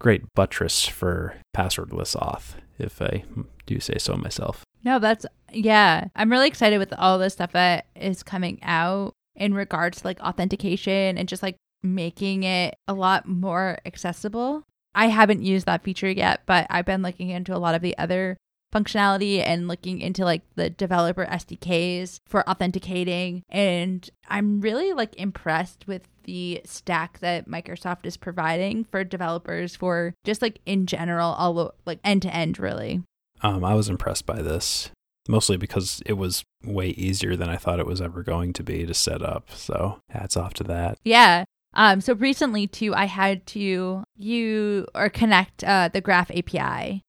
great 0.04 0.34
buttress 0.34 0.84
for 0.84 1.34
passwordless 1.56 2.14
auth, 2.14 2.56
if 2.78 3.00
I 3.00 3.24
do 3.64 3.80
say 3.80 3.96
so 3.96 4.14
myself. 4.16 4.62
No, 4.84 4.98
that's 4.98 5.24
yeah. 5.50 6.08
I'm 6.14 6.30
really 6.30 6.46
excited 6.46 6.76
with 6.76 6.92
all 6.98 7.18
the 7.18 7.30
stuff 7.30 7.52
that 7.52 7.86
is 7.96 8.22
coming 8.22 8.58
out 8.62 9.14
in 9.34 9.54
regards 9.54 10.02
to 10.02 10.06
like 10.06 10.20
authentication 10.20 11.16
and 11.16 11.26
just 11.26 11.42
like 11.42 11.56
making 11.82 12.42
it 12.42 12.76
a 12.86 12.92
lot 12.92 13.26
more 13.26 13.78
accessible. 13.86 14.64
I 14.94 15.06
haven't 15.06 15.42
used 15.42 15.64
that 15.64 15.82
feature 15.82 16.10
yet, 16.10 16.42
but 16.44 16.66
I've 16.68 16.84
been 16.84 17.00
looking 17.00 17.30
into 17.30 17.56
a 17.56 17.58
lot 17.58 17.74
of 17.74 17.80
the 17.80 17.96
other 17.96 18.36
functionality 18.74 19.42
and 19.44 19.68
looking 19.68 20.00
into 20.00 20.24
like 20.24 20.42
the 20.56 20.70
developer 20.70 21.24
SDKs 21.26 22.20
for 22.26 22.48
authenticating 22.48 23.42
and 23.48 24.08
I'm 24.28 24.60
really 24.60 24.92
like 24.92 25.14
impressed 25.16 25.86
with 25.86 26.08
the 26.24 26.60
stack 26.64 27.20
that 27.20 27.48
Microsoft 27.48 28.06
is 28.06 28.16
providing 28.16 28.84
for 28.84 29.04
developers 29.04 29.76
for 29.76 30.14
just 30.24 30.42
like 30.42 30.60
in 30.66 30.86
general 30.86 31.32
all 31.32 31.74
like 31.86 32.00
end 32.02 32.22
to 32.22 32.34
end 32.34 32.58
really. 32.58 33.02
Um 33.42 33.64
I 33.64 33.74
was 33.74 33.88
impressed 33.88 34.26
by 34.26 34.42
this 34.42 34.90
mostly 35.28 35.56
because 35.56 36.02
it 36.04 36.14
was 36.14 36.44
way 36.64 36.88
easier 36.88 37.36
than 37.36 37.48
I 37.48 37.56
thought 37.56 37.80
it 37.80 37.86
was 37.86 38.00
ever 38.00 38.22
going 38.22 38.52
to 38.54 38.62
be 38.62 38.84
to 38.86 38.94
set 38.94 39.22
up. 39.22 39.50
So 39.50 40.00
hats 40.10 40.36
off 40.36 40.54
to 40.54 40.64
that. 40.64 40.98
Yeah. 41.04 41.44
Um, 41.74 42.00
so 42.00 42.14
recently 42.14 42.66
too, 42.66 42.94
I 42.94 43.06
had 43.06 43.46
to 43.48 44.04
you 44.16 44.86
or 44.94 45.08
connect 45.08 45.64
uh, 45.64 45.88
the 45.92 46.00
Graph 46.00 46.30
API 46.30 47.02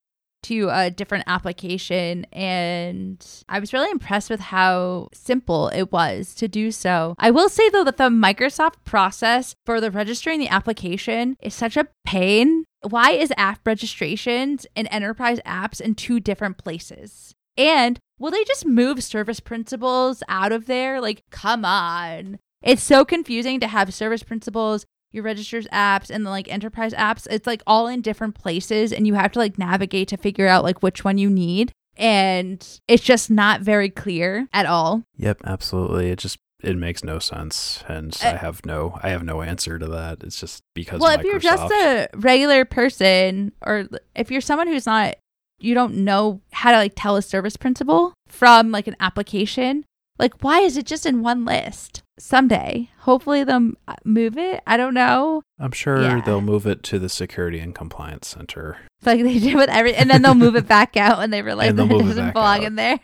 to 0.45 0.69
a 0.71 0.91
different 0.91 1.23
application 1.27 2.25
and 2.31 3.25
I 3.49 3.59
was 3.59 3.73
really 3.73 3.89
impressed 3.89 4.29
with 4.29 4.39
how 4.39 5.09
simple 5.13 5.69
it 5.69 5.91
was 5.91 6.35
to 6.35 6.47
do 6.47 6.71
so. 6.71 7.15
I 7.17 7.31
will 7.31 7.49
say 7.49 7.69
though 7.69 7.83
that 7.83 7.97
the 7.97 8.09
Microsoft 8.09 8.75
process 8.83 9.55
for 9.65 9.81
the 9.81 9.91
registering 9.91 10.39
the 10.39 10.49
application 10.49 11.35
is 11.41 11.55
such 11.55 11.77
a 11.77 11.87
pain. 12.05 12.65
Why 12.87 13.11
is 13.11 13.33
app 13.37 13.65
registrations 13.65 14.67
and 14.75 14.87
enterprise 14.91 15.39
apps 15.45 15.81
in 15.81 15.95
two 15.95 16.19
different 16.19 16.57
places? 16.57 17.33
And 17.57 17.99
will 18.19 18.31
they 18.31 18.43
just 18.43 18.65
move 18.65 19.03
service 19.03 19.39
principals 19.39 20.21
out 20.27 20.51
of 20.51 20.67
there? 20.67 21.01
Like, 21.01 21.23
come 21.31 21.65
on. 21.65 22.37
It's 22.61 22.83
so 22.83 23.05
confusing 23.05 23.59
to 23.59 23.67
have 23.67 23.93
service 23.93 24.23
principals 24.23 24.85
your 25.15 25.23
registers 25.23 25.65
apps 25.67 26.09
and 26.09 26.25
the 26.25 26.29
like 26.29 26.51
enterprise 26.51 26.93
apps 26.93 27.25
it's 27.31 27.47
like 27.47 27.63
all 27.65 27.87
in 27.87 28.01
different 28.01 28.35
places 28.35 28.91
and 28.91 29.07
you 29.07 29.13
have 29.15 29.31
to 29.31 29.39
like 29.39 29.57
navigate 29.57 30.09
to 30.09 30.17
figure 30.17 30.47
out 30.47 30.63
like 30.63 30.83
which 30.83 31.03
one 31.03 31.17
you 31.17 31.29
need. 31.29 31.71
And 31.97 32.79
it's 32.89 33.03
just 33.03 33.31
not 33.31 33.61
very 33.61 33.89
clear 33.89 34.49
at 34.51 34.65
all. 34.65 35.03
Yep 35.17 35.41
absolutely. 35.45 36.09
It 36.09 36.19
just 36.19 36.37
it 36.61 36.75
makes 36.75 37.03
no 37.03 37.19
sense. 37.19 37.83
And 37.87 38.15
uh, 38.23 38.27
i 38.27 38.35
have 38.35 38.65
no 38.65 38.99
i 39.01 39.09
have 39.09 39.23
no 39.23 39.41
answer 39.41 39.79
to 39.79 39.87
that. 39.87 40.23
It's 40.23 40.39
just 40.39 40.61
because 40.75 40.99
well 40.99 41.17
if 41.17 41.25
you're 41.25 41.39
just 41.39 41.71
a 41.71 42.09
regular 42.13 42.65
person 42.65 43.53
or 43.61 43.87
if 44.13 44.29
you're 44.29 44.41
someone 44.41 44.67
who's 44.67 44.85
not 44.85 45.15
you 45.59 45.73
don't 45.73 45.95
know 45.95 46.41
how 46.51 46.71
to 46.71 46.77
like 46.77 46.93
tell 46.95 47.15
a 47.15 47.21
service 47.21 47.55
principal 47.55 48.13
from 48.27 48.71
like 48.71 48.87
an 48.87 48.95
application 48.99 49.85
like 50.19 50.43
why 50.43 50.59
is 50.59 50.77
it 50.77 50.85
just 50.85 51.05
in 51.05 51.21
one 51.21 51.45
list 51.45 52.03
someday. 52.19 52.89
Hopefully 52.99 53.43
they'll 53.43 53.71
uh, 53.87 53.95
move 54.03 54.37
it. 54.37 54.63
I 54.65 54.77
don't 54.77 54.93
know. 54.93 55.41
I'm 55.59 55.71
sure 55.71 56.01
yeah. 56.01 56.21
they'll 56.21 56.41
move 56.41 56.65
it 56.65 56.83
to 56.83 56.99
the 56.99 57.09
security 57.09 57.59
and 57.59 57.73
compliance 57.73 58.27
center. 58.27 58.77
It's 58.99 59.07
like 59.07 59.23
they 59.23 59.39
did 59.39 59.55
with 59.55 59.69
every, 59.69 59.95
and 59.95 60.09
then 60.09 60.21
they'll 60.21 60.35
move 60.35 60.55
it 60.55 60.67
back 60.67 60.97
out 60.97 61.17
when 61.17 61.29
they 61.29 61.41
realize 61.41 61.75
that 61.75 61.91
it 61.91 61.99
doesn't 61.99 62.33
belong 62.33 62.59
out. 62.59 62.63
in 62.63 62.75
there. 62.75 62.99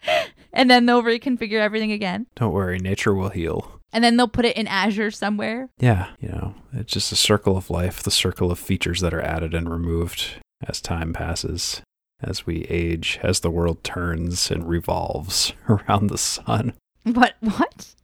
and 0.52 0.70
then 0.70 0.86
they'll 0.86 1.02
reconfigure 1.02 1.60
everything 1.60 1.92
again. 1.92 2.26
Don't 2.36 2.52
worry, 2.52 2.78
nature 2.78 3.14
will 3.14 3.30
heal. 3.30 3.80
And 3.92 4.02
then 4.04 4.16
they'll 4.16 4.28
put 4.28 4.44
it 4.44 4.56
in 4.56 4.66
Azure 4.66 5.10
somewhere. 5.10 5.70
Yeah, 5.78 6.08
you 6.20 6.28
know, 6.28 6.54
it's 6.72 6.92
just 6.92 7.12
a 7.12 7.16
circle 7.16 7.56
of 7.56 7.70
life, 7.70 8.02
the 8.02 8.10
circle 8.10 8.50
of 8.50 8.58
features 8.58 9.00
that 9.00 9.14
are 9.14 9.22
added 9.22 9.54
and 9.54 9.70
removed 9.70 10.42
as 10.66 10.80
time 10.80 11.12
passes, 11.12 11.82
as 12.20 12.46
we 12.46 12.62
age, 12.64 13.18
as 13.22 13.40
the 13.40 13.50
world 13.50 13.84
turns 13.84 14.50
and 14.50 14.68
revolves 14.68 15.52
around 15.68 16.08
the 16.08 16.18
sun. 16.18 16.74
What? 17.04 17.36
What? 17.40 17.94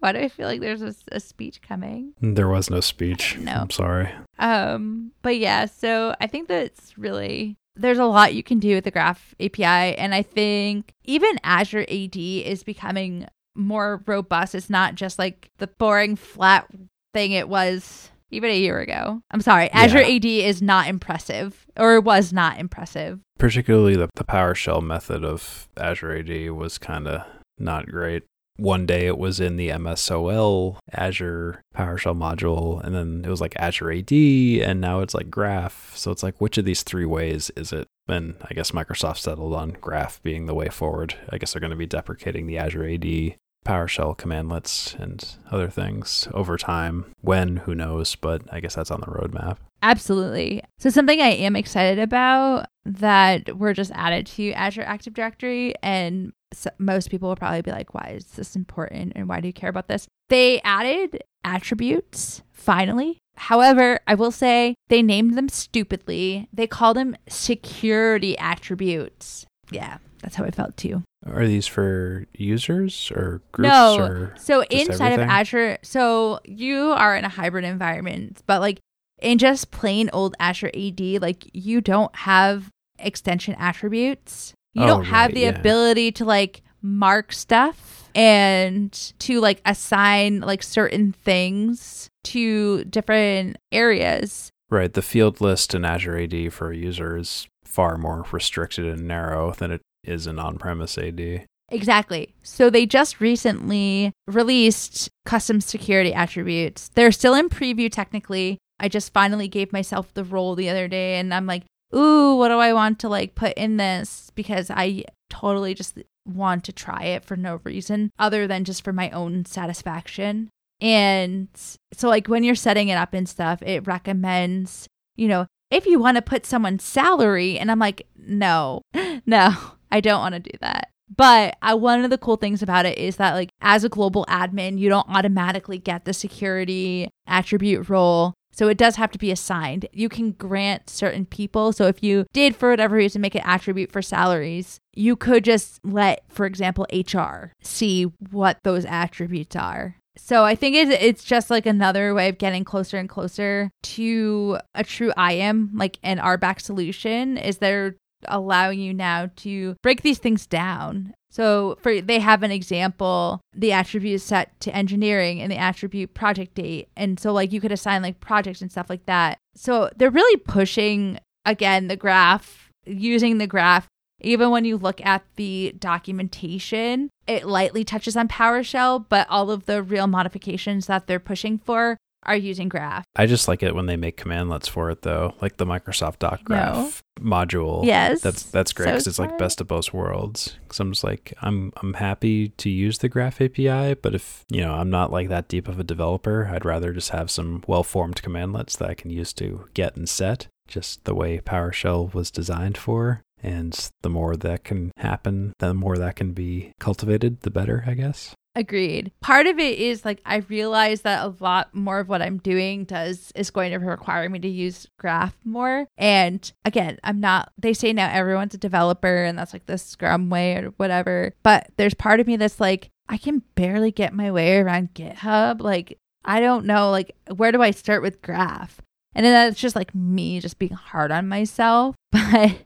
Why 0.00 0.12
do 0.12 0.18
I 0.18 0.28
feel 0.28 0.46
like 0.48 0.60
there's 0.60 0.82
a, 0.82 0.94
a 1.12 1.20
speech 1.20 1.62
coming? 1.62 2.14
There 2.20 2.48
was 2.48 2.68
no 2.70 2.80
speech. 2.80 3.36
No. 3.40 3.52
I'm 3.52 3.70
sorry. 3.70 4.10
Um, 4.38 5.12
but 5.22 5.38
yeah, 5.38 5.66
so 5.66 6.14
I 6.20 6.26
think 6.26 6.48
that's 6.48 6.96
really 6.98 7.56
there's 7.76 7.98
a 7.98 8.04
lot 8.04 8.34
you 8.34 8.42
can 8.42 8.58
do 8.58 8.74
with 8.74 8.84
the 8.84 8.90
Graph 8.90 9.34
API, 9.40 9.64
and 9.96 10.14
I 10.14 10.22
think 10.22 10.92
even 11.04 11.38
Azure 11.44 11.86
AD 11.88 12.16
is 12.16 12.62
becoming 12.62 13.26
more 13.54 14.02
robust. 14.06 14.54
It's 14.54 14.68
not 14.70 14.94
just 14.94 15.18
like 15.18 15.50
the 15.58 15.66
boring 15.66 16.16
flat 16.16 16.66
thing 17.14 17.32
it 17.32 17.48
was 17.48 18.10
even 18.30 18.50
a 18.50 18.58
year 18.58 18.78
ago. 18.80 19.22
I'm 19.30 19.40
sorry, 19.40 19.70
Azure 19.70 20.00
Yeah. 20.02 20.16
AD 20.16 20.24
is 20.24 20.62
not 20.62 20.88
impressive, 20.88 21.66
or 21.76 22.00
was 22.00 22.32
not 22.32 22.58
impressive. 22.58 23.20
Particularly 23.38 23.96
the, 23.96 24.08
the 24.14 24.24
PowerShell 24.24 24.82
method 24.82 25.24
of 25.24 25.68
Azure 25.76 26.16
AD 26.18 26.50
was 26.52 26.78
kind 26.78 27.08
of 27.08 27.22
not 27.58 27.86
great. 27.86 28.22
One 28.60 28.84
day 28.84 29.06
it 29.06 29.16
was 29.16 29.40
in 29.40 29.56
the 29.56 29.70
MSOL 29.70 30.76
Azure 30.92 31.62
PowerShell 31.74 32.16
module, 32.16 32.84
and 32.84 32.94
then 32.94 33.22
it 33.24 33.30
was 33.30 33.40
like 33.40 33.56
Azure 33.56 33.90
AD, 33.90 34.12
and 34.12 34.80
now 34.80 35.00
it's 35.00 35.14
like 35.14 35.30
Graph. 35.30 35.92
So 35.96 36.10
it's 36.10 36.22
like, 36.22 36.40
which 36.40 36.58
of 36.58 36.66
these 36.66 36.82
three 36.82 37.06
ways 37.06 37.50
is 37.56 37.72
it? 37.72 37.86
And 38.06 38.34
I 38.50 38.52
guess 38.52 38.72
Microsoft 38.72 39.18
settled 39.18 39.54
on 39.54 39.70
Graph 39.80 40.22
being 40.22 40.44
the 40.44 40.54
way 40.54 40.68
forward. 40.68 41.14
I 41.30 41.38
guess 41.38 41.52
they're 41.52 41.60
going 41.60 41.70
to 41.70 41.76
be 41.76 41.86
deprecating 41.86 42.46
the 42.46 42.58
Azure 42.58 42.86
AD 42.86 43.36
PowerShell 43.64 44.18
commandlets 44.18 44.98
and 44.98 45.36
other 45.50 45.68
things 45.68 46.28
over 46.34 46.56
time. 46.56 47.06
When, 47.20 47.58
who 47.58 47.74
knows, 47.74 48.14
but 48.14 48.42
I 48.52 48.60
guess 48.60 48.74
that's 48.74 48.90
on 48.90 49.00
the 49.00 49.06
roadmap. 49.06 49.56
Absolutely. 49.82 50.62
So 50.78 50.90
something 50.90 51.20
I 51.20 51.28
am 51.30 51.56
excited 51.56 51.98
about 51.98 52.66
that 52.84 53.56
were 53.56 53.72
just 53.72 53.92
added 53.94 54.26
to 54.26 54.52
Azure 54.52 54.82
Active 54.82 55.14
Directory 55.14 55.74
and 55.82 56.32
most 56.78 57.10
people 57.10 57.28
will 57.28 57.36
probably 57.36 57.62
be 57.62 57.70
like 57.70 57.94
why 57.94 58.14
is 58.16 58.24
this 58.24 58.56
important 58.56 59.12
and 59.14 59.28
why 59.28 59.40
do 59.40 59.46
you 59.46 59.52
care 59.52 59.70
about 59.70 59.88
this? 59.88 60.06
They 60.28 60.60
added 60.62 61.22
attributes 61.44 62.42
finally. 62.52 63.18
However, 63.36 64.00
I 64.06 64.14
will 64.14 64.30
say 64.30 64.74
they 64.88 65.02
named 65.02 65.36
them 65.36 65.48
stupidly. 65.48 66.48
They 66.52 66.66
called 66.66 66.96
them 66.96 67.16
security 67.28 68.36
attributes. 68.36 69.46
Yeah, 69.70 69.98
that's 70.20 70.36
how 70.36 70.44
I 70.44 70.50
felt 70.50 70.76
too. 70.76 71.02
Are 71.26 71.46
these 71.46 71.66
for 71.66 72.26
users 72.34 73.10
or 73.14 73.42
groups 73.52 73.68
no. 73.68 73.96
or 73.98 74.34
so 74.38 74.62
inside 74.64 75.12
everything? 75.12 75.24
of 75.24 75.30
Azure, 75.30 75.78
so 75.82 76.40
you 76.44 76.90
are 76.92 77.16
in 77.16 77.24
a 77.24 77.28
hybrid 77.28 77.64
environment, 77.64 78.42
but 78.46 78.60
like 78.60 78.78
in 79.20 79.38
just 79.38 79.70
plain 79.70 80.08
old 80.12 80.34
Azure 80.40 80.70
AD, 80.74 81.00
like 81.20 81.48
you 81.52 81.80
don't 81.80 82.14
have 82.16 82.70
extension 82.98 83.54
attributes. 83.58 84.54
You 84.74 84.84
Oh, 84.84 84.86
don't 84.86 85.04
have 85.04 85.28
right, 85.28 85.34
the 85.34 85.40
yeah. 85.42 85.58
ability 85.58 86.12
to 86.12 86.24
like 86.24 86.62
mark 86.82 87.32
stuff 87.32 88.08
and 88.14 88.92
to 89.20 89.40
like 89.40 89.60
assign 89.64 90.40
like 90.40 90.62
certain 90.62 91.12
things 91.12 92.08
to 92.24 92.84
different 92.84 93.56
areas. 93.72 94.50
right? 94.70 94.92
The 94.92 95.02
field 95.02 95.40
list 95.40 95.74
in 95.74 95.84
Azure 95.84 96.16
AD 96.18 96.52
for 96.52 96.70
a 96.70 96.76
user 96.76 97.16
is 97.16 97.48
far 97.64 97.96
more 97.98 98.24
restricted 98.32 98.86
and 98.86 99.06
narrow 99.06 99.52
than 99.52 99.70
it 99.72 99.80
is 100.04 100.26
in 100.26 100.38
on-premise 100.38 100.96
AD. 100.98 101.46
Exactly. 101.72 102.34
So 102.42 102.68
they 102.70 102.84
just 102.86 103.20
recently 103.20 104.12
released 104.26 105.08
custom 105.24 105.60
security 105.60 106.12
attributes. 106.12 106.88
They're 106.94 107.12
still 107.12 107.34
in 107.34 107.48
preview 107.48 107.90
technically. 107.90 108.58
I 108.80 108.88
just 108.88 109.12
finally 109.12 109.46
gave 109.48 109.72
myself 109.72 110.12
the 110.14 110.24
role 110.24 110.54
the 110.56 110.68
other 110.68 110.88
day 110.88 111.16
and 111.18 111.32
I'm 111.34 111.46
like, 111.46 111.64
"Ooh, 111.94 112.36
what 112.36 112.48
do 112.48 112.58
I 112.58 112.72
want 112.72 112.98
to 113.00 113.08
like 113.08 113.34
put 113.34 113.54
in 113.54 113.76
this?" 113.76 114.30
because 114.34 114.70
I 114.70 115.04
totally 115.28 115.74
just 115.74 115.98
want 116.26 116.64
to 116.64 116.72
try 116.72 117.04
it 117.04 117.24
for 117.24 117.36
no 117.36 117.60
reason 117.64 118.10
other 118.18 118.46
than 118.46 118.64
just 118.64 118.84
for 118.84 118.92
my 118.92 119.10
own 119.10 119.44
satisfaction. 119.44 120.50
And 120.80 121.48
so 121.92 122.08
like 122.08 122.26
when 122.28 122.44
you're 122.44 122.54
setting 122.54 122.88
it 122.88 122.94
up 122.94 123.14
and 123.14 123.28
stuff, 123.28 123.62
it 123.62 123.86
recommends, 123.86 124.86
you 125.16 125.28
know, 125.28 125.46
if 125.70 125.86
you 125.86 125.98
want 125.98 126.16
to 126.16 126.22
put 126.22 126.46
someone's 126.46 126.84
salary 126.84 127.58
and 127.58 127.70
I'm 127.70 127.78
like, 127.78 128.06
"No. 128.16 128.82
No, 129.26 129.54
I 129.90 130.00
don't 130.00 130.20
want 130.20 130.34
to 130.34 130.40
do 130.40 130.56
that." 130.60 130.90
But 131.14 131.56
uh, 131.60 131.76
one 131.76 132.04
of 132.04 132.10
the 132.10 132.18
cool 132.18 132.36
things 132.36 132.62
about 132.62 132.86
it 132.86 132.96
is 132.96 133.16
that, 133.16 133.34
like, 133.34 133.50
as 133.60 133.82
a 133.84 133.88
global 133.88 134.24
admin, 134.28 134.78
you 134.78 134.88
don't 134.88 135.08
automatically 135.08 135.78
get 135.78 136.04
the 136.04 136.12
security 136.12 137.08
attribute 137.26 137.88
role. 137.88 138.34
So 138.60 138.68
it 138.68 138.76
does 138.76 138.96
have 138.96 139.10
to 139.12 139.18
be 139.18 139.30
assigned. 139.30 139.86
You 139.90 140.10
can 140.10 140.32
grant 140.32 140.90
certain 140.90 141.24
people. 141.24 141.72
So 141.72 141.86
if 141.86 142.02
you 142.02 142.26
did, 142.34 142.54
for 142.54 142.68
whatever 142.68 142.94
reason, 142.94 143.22
make 143.22 143.34
an 143.34 143.40
attribute 143.42 143.90
for 143.90 144.02
salaries, 144.02 144.80
you 144.92 145.16
could 145.16 145.44
just 145.44 145.80
let, 145.82 146.24
for 146.28 146.44
example, 146.44 146.86
HR 146.92 147.54
see 147.62 148.02
what 148.30 148.58
those 148.62 148.84
attributes 148.84 149.56
are. 149.56 149.96
So 150.18 150.44
I 150.44 150.56
think 150.56 150.76
it's, 150.76 151.24
just 151.24 151.48
like 151.48 151.64
another 151.64 152.12
way 152.12 152.28
of 152.28 152.36
getting 152.36 152.64
closer 152.64 152.98
and 152.98 153.08
closer 153.08 153.70
to 153.82 154.58
a 154.74 154.84
true 154.84 155.14
IAM, 155.16 155.70
like 155.72 155.98
an 156.02 156.18
RBAC 156.18 156.60
solution, 156.60 157.38
is 157.38 157.56
they're 157.56 157.96
allowing 158.26 158.78
you 158.78 158.92
now 158.92 159.30
to 159.36 159.74
break 159.82 160.02
these 160.02 160.18
things 160.18 160.46
down. 160.46 161.14
So 161.30 161.78
for 161.80 162.00
they 162.00 162.18
have 162.18 162.42
an 162.42 162.50
example, 162.50 163.40
the 163.54 163.72
attribute 163.72 164.14
is 164.14 164.22
set 164.22 164.58
to 164.60 164.74
engineering 164.74 165.40
and 165.40 165.50
the 165.50 165.56
attribute 165.56 166.12
project 166.12 166.56
date. 166.56 166.88
And 166.96 167.18
so 167.18 167.32
like 167.32 167.52
you 167.52 167.60
could 167.60 167.72
assign 167.72 168.02
like 168.02 168.20
projects 168.20 168.60
and 168.60 168.70
stuff 168.70 168.90
like 168.90 169.06
that. 169.06 169.38
So 169.54 169.90
they're 169.96 170.10
really 170.10 170.40
pushing 170.40 171.18
again 171.46 171.88
the 171.88 171.96
graph, 171.96 172.70
using 172.84 173.38
the 173.38 173.46
graph. 173.46 173.86
Even 174.22 174.50
when 174.50 174.66
you 174.66 174.76
look 174.76 175.00
at 175.00 175.24
the 175.36 175.74
documentation, 175.78 177.08
it 177.26 177.46
lightly 177.46 177.84
touches 177.84 178.16
on 178.16 178.28
PowerShell, 178.28 179.06
but 179.08 179.26
all 179.30 179.50
of 179.50 179.64
the 179.64 179.82
real 179.82 180.06
modifications 180.06 180.86
that 180.86 181.06
they're 181.06 181.18
pushing 181.18 181.56
for 181.56 181.96
are 182.24 182.36
using 182.36 182.68
graph. 182.68 183.04
I 183.16 183.26
just 183.26 183.48
like 183.48 183.62
it 183.62 183.74
when 183.74 183.86
they 183.86 183.96
make 183.96 184.16
commandlets 184.16 184.68
for 184.68 184.90
it 184.90 185.02
though, 185.02 185.34
like 185.40 185.56
the 185.56 185.66
Microsoft 185.66 186.18
dot 186.18 186.44
Graph 186.44 187.02
module. 187.20 187.84
Yes. 187.84 188.20
That's 188.20 188.42
that's 188.44 188.72
great 188.72 188.86
So 188.86 188.92
because 188.92 189.06
it's 189.06 189.18
like 189.18 189.38
best 189.38 189.60
of 189.60 189.66
both 189.66 189.92
worlds. 189.92 190.56
Because 190.62 190.80
I'm 190.80 190.92
just 190.92 191.04
like 191.04 191.32
I'm 191.42 191.72
I'm 191.76 191.94
happy 191.94 192.48
to 192.48 192.70
use 192.70 192.98
the 192.98 193.08
Graph 193.08 193.40
API, 193.40 193.94
but 193.94 194.14
if 194.14 194.44
you 194.50 194.60
know 194.60 194.74
I'm 194.74 194.90
not 194.90 195.12
like 195.12 195.28
that 195.28 195.48
deep 195.48 195.68
of 195.68 195.80
a 195.80 195.84
developer, 195.84 196.50
I'd 196.52 196.64
rather 196.64 196.92
just 196.92 197.10
have 197.10 197.30
some 197.30 197.62
well-formed 197.66 198.22
commandlets 198.22 198.76
that 198.78 198.90
I 198.90 198.94
can 198.94 199.10
use 199.10 199.32
to 199.34 199.68
get 199.74 199.96
and 199.96 200.08
set, 200.08 200.48
just 200.68 201.04
the 201.04 201.14
way 201.14 201.38
PowerShell 201.38 202.12
was 202.14 202.30
designed 202.30 202.78
for. 202.78 203.22
And 203.42 203.90
the 204.02 204.10
more 204.10 204.36
that 204.36 204.64
can 204.64 204.92
happen, 204.98 205.54
the 205.60 205.72
more 205.72 205.96
that 205.96 206.16
can 206.16 206.32
be 206.32 206.72
cultivated, 206.78 207.40
the 207.40 207.50
better, 207.50 207.84
I 207.86 207.94
guess. 207.94 208.34
Agreed. 208.56 209.12
Part 209.20 209.46
of 209.46 209.60
it 209.60 209.78
is 209.78 210.04
like 210.04 210.20
I 210.26 210.38
realize 210.48 211.02
that 211.02 211.24
a 211.24 211.34
lot 211.38 211.72
more 211.72 212.00
of 212.00 212.08
what 212.08 212.20
I'm 212.20 212.38
doing 212.38 212.84
does 212.84 213.30
is 213.36 213.50
going 213.50 213.70
to 213.70 213.78
require 213.78 214.28
me 214.28 214.40
to 214.40 214.48
use 214.48 214.88
graph 214.98 215.36
more. 215.44 215.86
And 215.96 216.52
again, 216.64 216.98
I'm 217.04 217.20
not 217.20 217.52
they 217.56 217.72
say 217.72 217.92
now 217.92 218.10
everyone's 218.10 218.54
a 218.54 218.58
developer 218.58 219.24
and 219.24 219.38
that's 219.38 219.52
like 219.52 219.66
the 219.66 219.78
scrum 219.78 220.30
way 220.30 220.56
or 220.56 220.70
whatever. 220.78 221.32
But 221.44 221.68
there's 221.76 221.94
part 221.94 222.18
of 222.18 222.26
me 222.26 222.36
that's 222.36 222.58
like 222.58 222.88
I 223.08 223.18
can 223.18 223.42
barely 223.54 223.92
get 223.92 224.14
my 224.14 224.32
way 224.32 224.58
around 224.58 224.94
GitHub. 224.94 225.60
Like 225.60 225.96
I 226.24 226.40
don't 226.40 226.66
know 226.66 226.90
like 226.90 227.14
where 227.36 227.52
do 227.52 227.62
I 227.62 227.70
start 227.70 228.02
with 228.02 228.20
graph? 228.20 228.80
And 229.14 229.24
then 229.24 229.32
that's 229.32 229.60
just 229.60 229.76
like 229.76 229.94
me 229.94 230.40
just 230.40 230.58
being 230.58 230.72
hard 230.72 231.12
on 231.12 231.28
myself. 231.28 231.94
But 232.12 232.64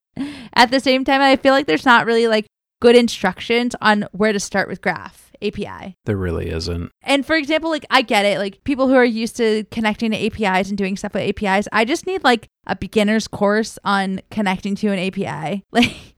at 0.54 0.70
the 0.70 0.80
same 0.80 1.04
time 1.04 1.20
I 1.20 1.36
feel 1.36 1.52
like 1.52 1.66
there's 1.66 1.84
not 1.84 2.06
really 2.06 2.28
like 2.28 2.46
good 2.80 2.96
instructions 2.96 3.74
on 3.82 4.06
where 4.12 4.32
to 4.32 4.40
start 4.40 4.68
with 4.68 4.80
graph 4.80 5.23
API. 5.42 5.96
There 6.04 6.16
really 6.16 6.50
isn't. 6.50 6.90
And 7.02 7.24
for 7.24 7.36
example, 7.36 7.70
like 7.70 7.86
I 7.90 8.02
get 8.02 8.24
it, 8.24 8.38
like 8.38 8.62
people 8.64 8.88
who 8.88 8.94
are 8.94 9.04
used 9.04 9.36
to 9.36 9.64
connecting 9.70 10.10
to 10.10 10.26
APIs 10.26 10.68
and 10.68 10.78
doing 10.78 10.96
stuff 10.96 11.14
with 11.14 11.28
APIs, 11.28 11.68
I 11.72 11.84
just 11.84 12.06
need 12.06 12.24
like 12.24 12.48
a 12.66 12.76
beginner's 12.76 13.28
course 13.28 13.78
on 13.84 14.20
connecting 14.30 14.74
to 14.76 14.88
an 14.88 14.98
API. 14.98 15.64
Like 15.72 16.14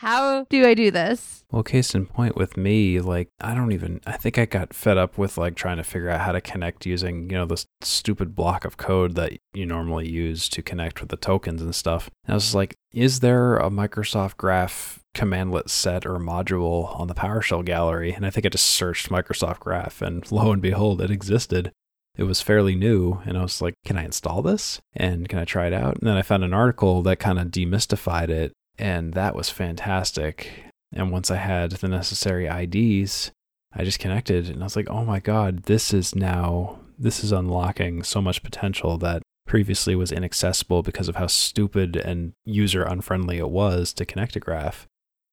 how 0.00 0.44
do 0.48 0.66
I 0.66 0.72
do 0.72 0.90
this? 0.90 1.44
Well, 1.50 1.62
case 1.62 1.94
in 1.94 2.06
point 2.06 2.34
with 2.34 2.56
me, 2.56 3.00
like 3.00 3.28
I 3.38 3.54
don't 3.54 3.72
even 3.72 4.00
I 4.06 4.12
think 4.16 4.38
I 4.38 4.46
got 4.46 4.72
fed 4.72 4.96
up 4.96 5.18
with 5.18 5.36
like 5.36 5.56
trying 5.56 5.76
to 5.76 5.84
figure 5.84 6.08
out 6.08 6.22
how 6.22 6.32
to 6.32 6.40
connect 6.40 6.86
using, 6.86 7.28
you 7.28 7.36
know, 7.36 7.44
this 7.44 7.66
stupid 7.82 8.34
block 8.34 8.64
of 8.64 8.78
code 8.78 9.14
that 9.16 9.32
you 9.52 9.66
normally 9.66 10.08
use 10.08 10.48
to 10.50 10.62
connect 10.62 11.00
with 11.00 11.10
the 11.10 11.18
tokens 11.18 11.60
and 11.60 11.74
stuff. 11.74 12.08
And 12.24 12.32
I 12.32 12.34
was 12.36 12.54
like, 12.54 12.76
is 12.92 13.20
there 13.20 13.56
a 13.56 13.68
Microsoft 13.68 14.38
Graph 14.38 14.99
commandlet 15.14 15.68
set 15.68 16.06
or 16.06 16.18
module 16.18 16.98
on 16.98 17.08
the 17.08 17.14
PowerShell 17.14 17.64
gallery? 17.64 18.12
And 18.12 18.26
I 18.26 18.30
think 18.30 18.46
I 18.46 18.50
just 18.50 18.66
searched 18.66 19.10
Microsoft 19.10 19.60
Graph 19.60 20.02
and 20.02 20.30
lo 20.32 20.52
and 20.52 20.62
behold, 20.62 21.00
it 21.00 21.10
existed. 21.10 21.72
It 22.16 22.24
was 22.24 22.42
fairly 22.42 22.74
new, 22.74 23.22
and 23.24 23.38
I 23.38 23.42
was 23.42 23.62
like, 23.62 23.74
can 23.84 23.96
I 23.96 24.04
install 24.04 24.42
this? 24.42 24.80
And 24.94 25.28
can 25.28 25.38
I 25.38 25.44
try 25.44 25.68
it 25.68 25.72
out? 25.72 25.98
And 25.98 26.08
then 26.08 26.16
I 26.16 26.22
found 26.22 26.44
an 26.44 26.52
article 26.52 27.02
that 27.02 27.20
kind 27.20 27.38
of 27.38 27.48
demystified 27.48 28.28
it, 28.28 28.52
and 28.76 29.14
that 29.14 29.34
was 29.34 29.48
fantastic. 29.48 30.50
And 30.92 31.12
once 31.12 31.30
I 31.30 31.36
had 31.36 31.70
the 31.70 31.88
necessary 31.88 32.46
IDs, 32.46 33.30
I 33.72 33.84
just 33.84 34.00
connected 34.00 34.48
and 34.48 34.62
I 34.62 34.64
was 34.64 34.76
like, 34.76 34.90
oh 34.90 35.04
my 35.04 35.20
God, 35.20 35.64
this 35.64 35.94
is 35.94 36.14
now, 36.14 36.80
this 36.98 37.22
is 37.22 37.32
unlocking 37.32 38.02
so 38.02 38.20
much 38.20 38.42
potential 38.42 38.98
that 38.98 39.22
previously 39.46 39.94
was 39.94 40.12
inaccessible 40.12 40.82
because 40.82 41.08
of 41.08 41.16
how 41.16 41.26
stupid 41.26 41.96
and 41.96 42.32
user 42.44 42.82
unfriendly 42.82 43.38
it 43.38 43.50
was 43.50 43.92
to 43.94 44.04
connect 44.04 44.36
a 44.36 44.40
graph. 44.40 44.86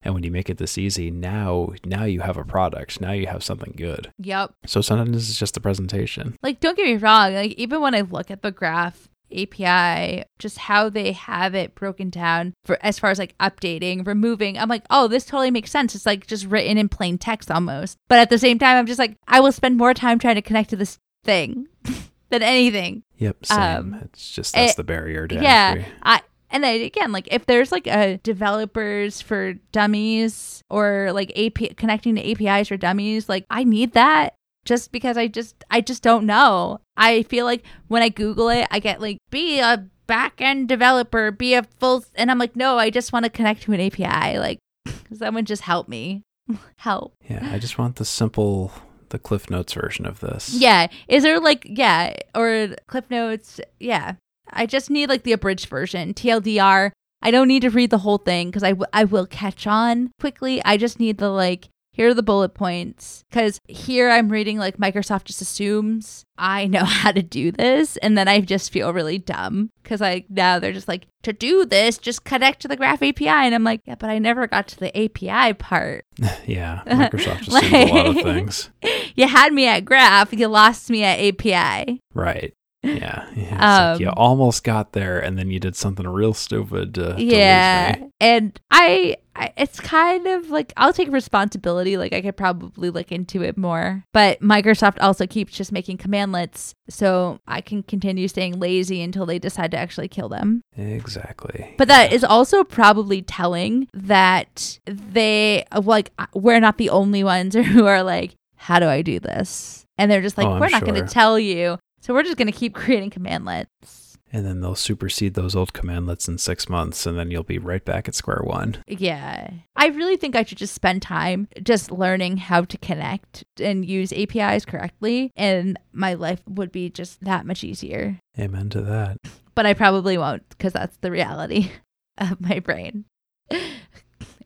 And 0.08 0.14
when 0.14 0.24
you 0.24 0.32
make 0.32 0.50
it 0.50 0.58
this 0.58 0.78
easy, 0.78 1.12
now 1.12 1.74
now 1.84 2.06
you 2.06 2.22
have 2.22 2.38
a 2.38 2.46
product. 2.46 3.02
Now 3.02 3.12
you 3.12 3.28
have 3.28 3.44
something 3.44 3.74
good. 3.76 4.10
Yep. 4.20 4.54
So 4.66 4.80
sometimes 4.80 5.30
it's 5.30 5.38
just 5.38 5.54
the 5.54 5.60
presentation. 5.60 6.38
Like, 6.42 6.62
don't 6.62 6.78
get 6.78 6.86
me 6.86 6.96
wrong. 6.96 7.34
Like, 7.34 7.52
even 7.56 7.82
when 7.82 7.94
I 7.94 8.00
look 8.00 8.32
at 8.32 8.42
the 8.42 8.54
graph 8.54 9.10
API, 9.36 10.24
just 10.40 10.60
how 10.60 10.88
they 10.88 11.12
have 11.12 11.56
it 11.56 11.76
broken 11.76 12.10
down 12.10 12.54
for 12.64 12.80
as 12.82 12.98
far 12.98 13.10
as 13.10 13.20
like 13.20 13.38
updating, 13.40 14.08
removing, 14.08 14.58
I'm 14.58 14.70
like, 14.70 14.86
oh, 14.90 15.10
this 15.10 15.26
totally 15.26 15.52
makes 15.52 15.72
sense. 15.72 15.94
It's 15.94 16.06
like 16.06 16.26
just 16.26 16.46
written 16.46 16.78
in 16.78 16.88
plain 16.88 17.18
text 17.18 17.52
almost. 17.52 17.98
But 18.08 18.20
at 18.20 18.30
the 18.30 18.40
same 18.40 18.60
time, 18.60 18.78
I'm 18.78 18.86
just 18.86 19.00
like, 19.00 19.18
I 19.28 19.42
will 19.42 19.52
spend 19.52 19.76
more 19.76 19.94
time 19.94 20.20
trying 20.20 20.36
to 20.36 20.42
connect 20.42 20.70
to 20.70 20.78
this 20.78 21.00
thing 21.26 21.68
than 22.30 22.44
anything. 22.44 23.04
Yep, 23.18 23.46
same. 23.46 23.60
Um, 23.60 24.00
it's 24.06 24.32
just 24.32 24.54
that's 24.54 24.72
it- 24.72 24.78
the 24.78 24.86
barrier 24.86 25.28
to 25.28 25.36
yeah. 25.36 25.74
entry. 25.76 25.86
I 26.02 26.22
and 26.50 26.64
then 26.64 26.82
again, 26.82 27.12
like 27.12 27.28
if 27.32 27.46
there's 27.46 27.72
like 27.72 27.88
a 27.88 28.18
developers 28.24 29.22
for 29.22 29.54
dummies 29.72 30.62
or 30.70 31.12
like 31.14 31.38
AP 31.38 31.76
connecting 31.78 32.16
to 32.16 32.32
APIs 32.32 32.70
for 32.70 32.78
dummies, 32.78 33.28
like 33.28 33.46
I 33.50 33.64
need 33.64 33.94
that 33.94 34.36
just 34.66 34.92
because 34.92 35.18
I 35.18 35.28
just 35.28 35.64
I 35.72 35.82
just 35.82 36.04
don't 36.04 36.26
know. 36.26 36.80
I 36.96 37.24
feel 37.24 37.46
like 37.46 37.64
when 37.88 38.04
I 38.04 38.10
Google 38.10 38.50
it, 38.50 38.68
I 38.72 38.80
get 38.80 39.02
like 39.02 39.18
be 39.30 39.60
a 39.60 39.88
back 40.08 40.42
end 40.42 40.68
developer, 40.70 41.32
be 41.32 41.54
a 41.54 41.64
full, 41.64 42.04
and 42.16 42.32
I'm 42.32 42.40
like, 42.40 42.56
no, 42.56 42.78
I 42.78 42.90
just 42.90 43.14
want 43.14 43.26
to 43.26 43.30
connect 43.30 43.64
to 43.64 43.74
an 43.74 43.82
API. 43.82 44.40
Like 44.40 44.60
someone 45.14 45.46
just 45.46 45.64
help 45.64 45.88
me, 45.88 46.24
help. 46.78 47.14
Yeah, 47.30 47.50
I 47.52 47.60
just 47.60 47.78
want 47.78 47.98
the 47.98 48.06
simple, 48.06 48.72
the 49.10 49.20
Cliff 49.20 49.50
Notes 49.50 49.74
version 49.74 50.06
of 50.06 50.20
this. 50.20 50.54
Yeah. 50.54 50.88
Is 51.08 51.24
there 51.24 51.40
like 51.40 51.66
yeah 51.70 52.16
or 52.36 52.76
Cliff 52.88 53.06
Notes? 53.10 53.60
Yeah. 53.80 54.16
I 54.52 54.66
just 54.66 54.90
need 54.90 55.10
like 55.10 55.24
the 55.24 55.34
abridged 55.34 55.68
version, 55.68 56.14
TLDR. 56.14 56.92
I 57.22 57.32
don't 57.32 57.48
need 57.48 57.64
to 57.64 57.70
read 57.70 57.90
the 57.90 57.98
whole 58.00 58.20
thing 58.20 58.50
because 58.50 58.64
I, 58.64 58.72
w- 58.72 58.86
I 58.94 59.04
will 59.04 59.26
catch 59.26 59.66
on 59.66 60.12
quickly. 60.20 60.62
I 60.64 60.78
just 60.78 61.00
need 61.00 61.18
the 61.18 61.30
like 61.30 61.70
here 61.98 62.10
are 62.10 62.14
the 62.14 62.22
bullet 62.22 62.54
points 62.54 63.26
because 63.28 63.60
here 63.68 64.08
I'm 64.12 64.30
reading 64.30 64.60
like 64.60 64.78
Microsoft 64.78 65.24
just 65.24 65.42
assumes 65.42 66.24
I 66.38 66.68
know 66.68 66.84
how 66.86 67.12
to 67.12 67.24
do 67.24 67.52
this, 67.52 67.98
and 67.98 68.16
then 68.16 68.28
I 68.28 68.40
just 68.42 68.72
feel 68.72 68.94
really 68.94 69.18
dumb 69.18 69.72
because 69.82 70.00
like 70.00 70.28
now 70.30 70.60
they're 70.60 70.74
just 70.74 70.88
like 70.88 71.08
to 71.24 71.34
do 71.34 71.66
this, 71.66 71.98
just 71.98 72.24
connect 72.24 72.62
to 72.62 72.68
the 72.68 72.76
Graph 72.76 73.02
API, 73.02 73.28
and 73.28 73.56
I'm 73.56 73.64
like, 73.64 73.82
yeah, 73.86 73.96
but 73.96 74.12
I 74.12 74.20
never 74.20 74.46
got 74.46 74.68
to 74.68 74.80
the 74.80 74.96
API 74.96 75.56
part. 75.56 76.06
yeah, 76.46 76.84
Microsoft 76.88 77.40
just 77.42 77.64
assumes 77.64 77.90
a 77.90 77.94
lot 77.94 78.08
of 78.16 78.22
things. 78.22 78.70
You 79.16 79.28
had 79.28 79.52
me 79.52 79.66
at 79.66 79.84
Graph, 79.84 80.32
you 80.34 80.48
lost 80.48 80.92
me 80.92 81.04
at 81.04 81.20
API. 81.20 82.00
Right. 82.14 82.54
Yeah. 82.88 83.28
yeah. 83.36 83.44
It's 83.44 83.92
like 83.94 84.00
you 84.00 84.08
Um, 84.08 84.14
almost 84.18 84.64
got 84.64 84.94
there 84.94 85.20
and 85.20 85.38
then 85.38 85.52
you 85.52 85.60
did 85.60 85.76
something 85.76 86.08
real 86.08 86.34
stupid 86.34 86.96
to, 86.96 87.02
to 87.02 87.10
lose 87.14 87.22
yeah 87.22 87.96
me. 88.00 88.08
and 88.20 88.60
I, 88.72 89.18
I 89.36 89.52
it's 89.58 89.80
kind 89.80 90.26
of 90.28 90.50
like 90.50 90.74
i'll 90.78 90.94
take 90.94 91.12
responsibility 91.12 91.98
like 91.98 92.14
i 92.14 92.22
could 92.22 92.36
probably 92.38 92.90
look 92.90 93.12
into 93.12 93.42
it 93.44 93.58
more 93.58 94.04
but 94.14 94.40
microsoft 94.42 94.98
also 95.02 95.28
keeps 95.28 95.54
just 95.54 95.72
making 95.72 95.98
commandlets 95.98 96.74
so 96.90 97.40
i 97.48 97.62
can 97.62 97.84
continue 97.84 98.28
staying 98.28 98.60
lazy 98.60 99.02
until 99.02 99.26
they 99.26 99.38
decide 99.40 99.72
to 99.72 99.78
actually 99.78 100.08
kill 100.08 100.30
them 100.30 100.62
Exactly. 100.76 101.74
but 101.78 101.88
that 101.88 102.12
is 102.12 102.24
also 102.24 102.64
probably 102.64 103.22
telling 103.22 103.88
that 103.94 104.80
they 104.86 105.66
like 105.84 106.12
we're 106.34 106.60
not 106.60 106.78
the 106.78 106.90
only 106.90 107.24
ones 107.24 107.54
who 107.74 107.86
are 107.86 108.04
like 108.04 108.36
how 108.56 108.80
do 108.80 108.88
i 108.88 109.02
do 109.02 109.20
this 109.20 109.86
and 109.98 110.10
they're 110.12 110.22
just 110.22 110.38
like 110.38 110.48
Oh, 110.48 110.54
I'm 110.54 110.60
we're 110.60 110.70
not 110.70 110.84
going 110.84 110.96
to 111.04 111.08
tell 111.12 111.38
you 111.40 111.78
so 112.08 112.14
we're 112.14 112.24
just 112.24 112.38
going 112.38 112.52
to 112.52 112.58
keep 112.58 112.74
creating 112.84 113.10
commandlets 113.12 114.18
And 114.32 114.46
then 114.46 114.62
they'll 114.62 114.76
supersede 114.76 115.34
those 115.34 115.56
old 115.56 115.74
commandlets 115.74 116.28
in 116.28 116.38
six 116.38 116.68
months, 116.70 117.06
and 117.06 117.18
then 117.20 117.32
you'll 117.32 117.44
be 117.44 117.60
right 117.60 117.84
back 117.84 118.08
at 118.08 118.16
square 118.16 118.42
one. 118.44 118.78
Yeah. 118.88 119.52
I 119.76 119.88
really 119.88 120.18
think 120.18 120.36
I 120.36 120.44
should 120.44 120.58
just 120.58 120.74
spend 120.74 121.02
time 121.02 121.48
just 121.64 121.92
learning 121.92 122.38
how 122.38 122.64
to 122.64 122.78
connect 122.78 123.44
and 123.60 123.86
use 123.86 124.12
APIs 124.14 124.66
correctly, 124.66 125.32
and 125.36 125.78
my 125.94 126.14
life 126.14 126.42
would 126.48 126.72
be 126.72 126.90
just 126.90 127.24
that 127.24 127.46
much 127.46 127.64
easier. 127.64 128.20
Amen 128.40 128.70
to 128.70 128.82
that. 128.82 129.18
But 129.58 129.66
I 129.66 129.74
probably 129.74 130.20
won't 130.20 130.48
because 130.50 130.74
that's 130.74 130.98
the 130.98 131.10
reality 131.10 131.72
of 132.20 132.40
my 132.40 132.60
brain. 132.60 133.06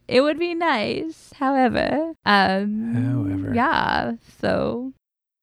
It 0.07 0.21
would 0.21 0.39
be 0.39 0.53
nice, 0.55 1.33
however. 1.35 2.13
Um 2.25 2.93
However. 2.95 3.53
Yeah. 3.53 4.13
So 4.39 4.93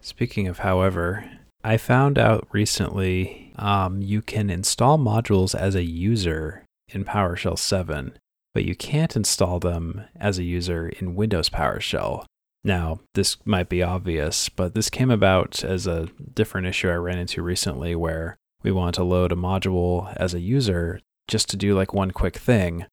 Speaking 0.01 0.49
of 0.49 0.61
however, 0.61 1.31
I 1.69 1.77
found 1.77 2.19
out 2.19 2.49
recently 2.51 3.53
um, 3.57 4.01
you 4.01 4.23
can 4.23 4.49
install 4.49 4.97
modules 4.97 5.55
as 5.55 5.75
a 5.75 5.85
user 5.85 6.65
in 6.89 7.05
PowerShell 7.05 7.59
7, 7.59 8.17
but 8.55 8.65
you 8.65 8.75
can't 8.75 9.15
install 9.15 9.61
them 9.61 10.05
as 10.17 10.39
a 10.39 10.45
user 10.45 10.89
in 10.89 11.15
Windows 11.15 11.51
PowerShell. 11.51 12.25
Now, 12.65 13.01
this 13.13 13.37
might 13.45 13.69
be 13.69 13.83
obvious, 13.83 14.49
but 14.49 14.75
this 14.75 14.89
came 14.89 15.11
about 15.11 15.63
as 15.63 15.87
a 15.87 16.09
different 16.33 16.67
issue 16.69 16.89
I 16.89 16.95
ran 16.95 17.19
into 17.19 17.43
recently 17.43 17.95
where 17.95 18.39
we 18.63 18.73
want 18.73 18.95
to 18.95 19.05
load 19.05 19.31
a 19.31 19.37
module 19.37 20.11
as 20.17 20.33
a 20.33 20.41
user 20.41 21.03
just 21.29 21.51
to 21.51 21.59
do 21.59 21.77
like 21.77 21.93
one 21.93 22.13
quick 22.13 22.39
thing. 22.39 22.87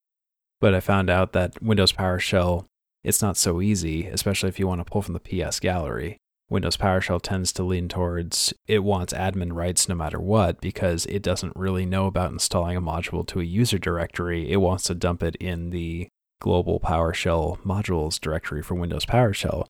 But 0.59 0.73
I 0.73 0.81
found 0.81 1.09
out 1.09 1.31
that 1.31 1.63
Windows 1.63 1.93
PowerShell, 1.93 2.65
it's 3.05 3.21
not 3.21 3.37
so 3.37 3.61
easy, 3.61 4.07
especially 4.07 4.49
if 4.49 4.59
you 4.59 4.67
want 4.67 4.81
to 4.81 4.91
pull 4.91 5.01
from 5.01 5.13
the 5.13 5.45
PS 5.45 5.61
gallery. 5.61 6.17
Windows 6.47 6.77
PowerShell 6.77 7.21
tends 7.21 7.51
to 7.53 7.63
lean 7.63 7.87
towards 7.87 8.53
it 8.67 8.83
wants 8.83 9.13
admin 9.13 9.53
rights 9.53 9.89
no 9.89 9.95
matter 9.95 10.19
what 10.19 10.61
because 10.61 11.07
it 11.07 11.23
doesn't 11.23 11.55
really 11.55 11.85
know 11.85 12.05
about 12.05 12.31
installing 12.31 12.77
a 12.77 12.81
module 12.81 13.25
to 13.27 13.39
a 13.39 13.43
user 13.43 13.79
directory. 13.79 14.51
It 14.51 14.57
wants 14.57 14.83
to 14.83 14.95
dump 14.95 15.23
it 15.23 15.35
in 15.37 15.71
the 15.71 16.07
global 16.39 16.79
PowerShell 16.79 17.59
modules 17.61 18.19
directory 18.19 18.61
for 18.61 18.75
Windows 18.75 19.05
PowerShell. 19.05 19.65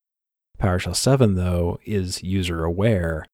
PowerShell 0.60 0.96
7, 0.96 1.36
though, 1.36 1.80
is 1.86 2.24
user 2.24 2.66
aware, 2.66 3.26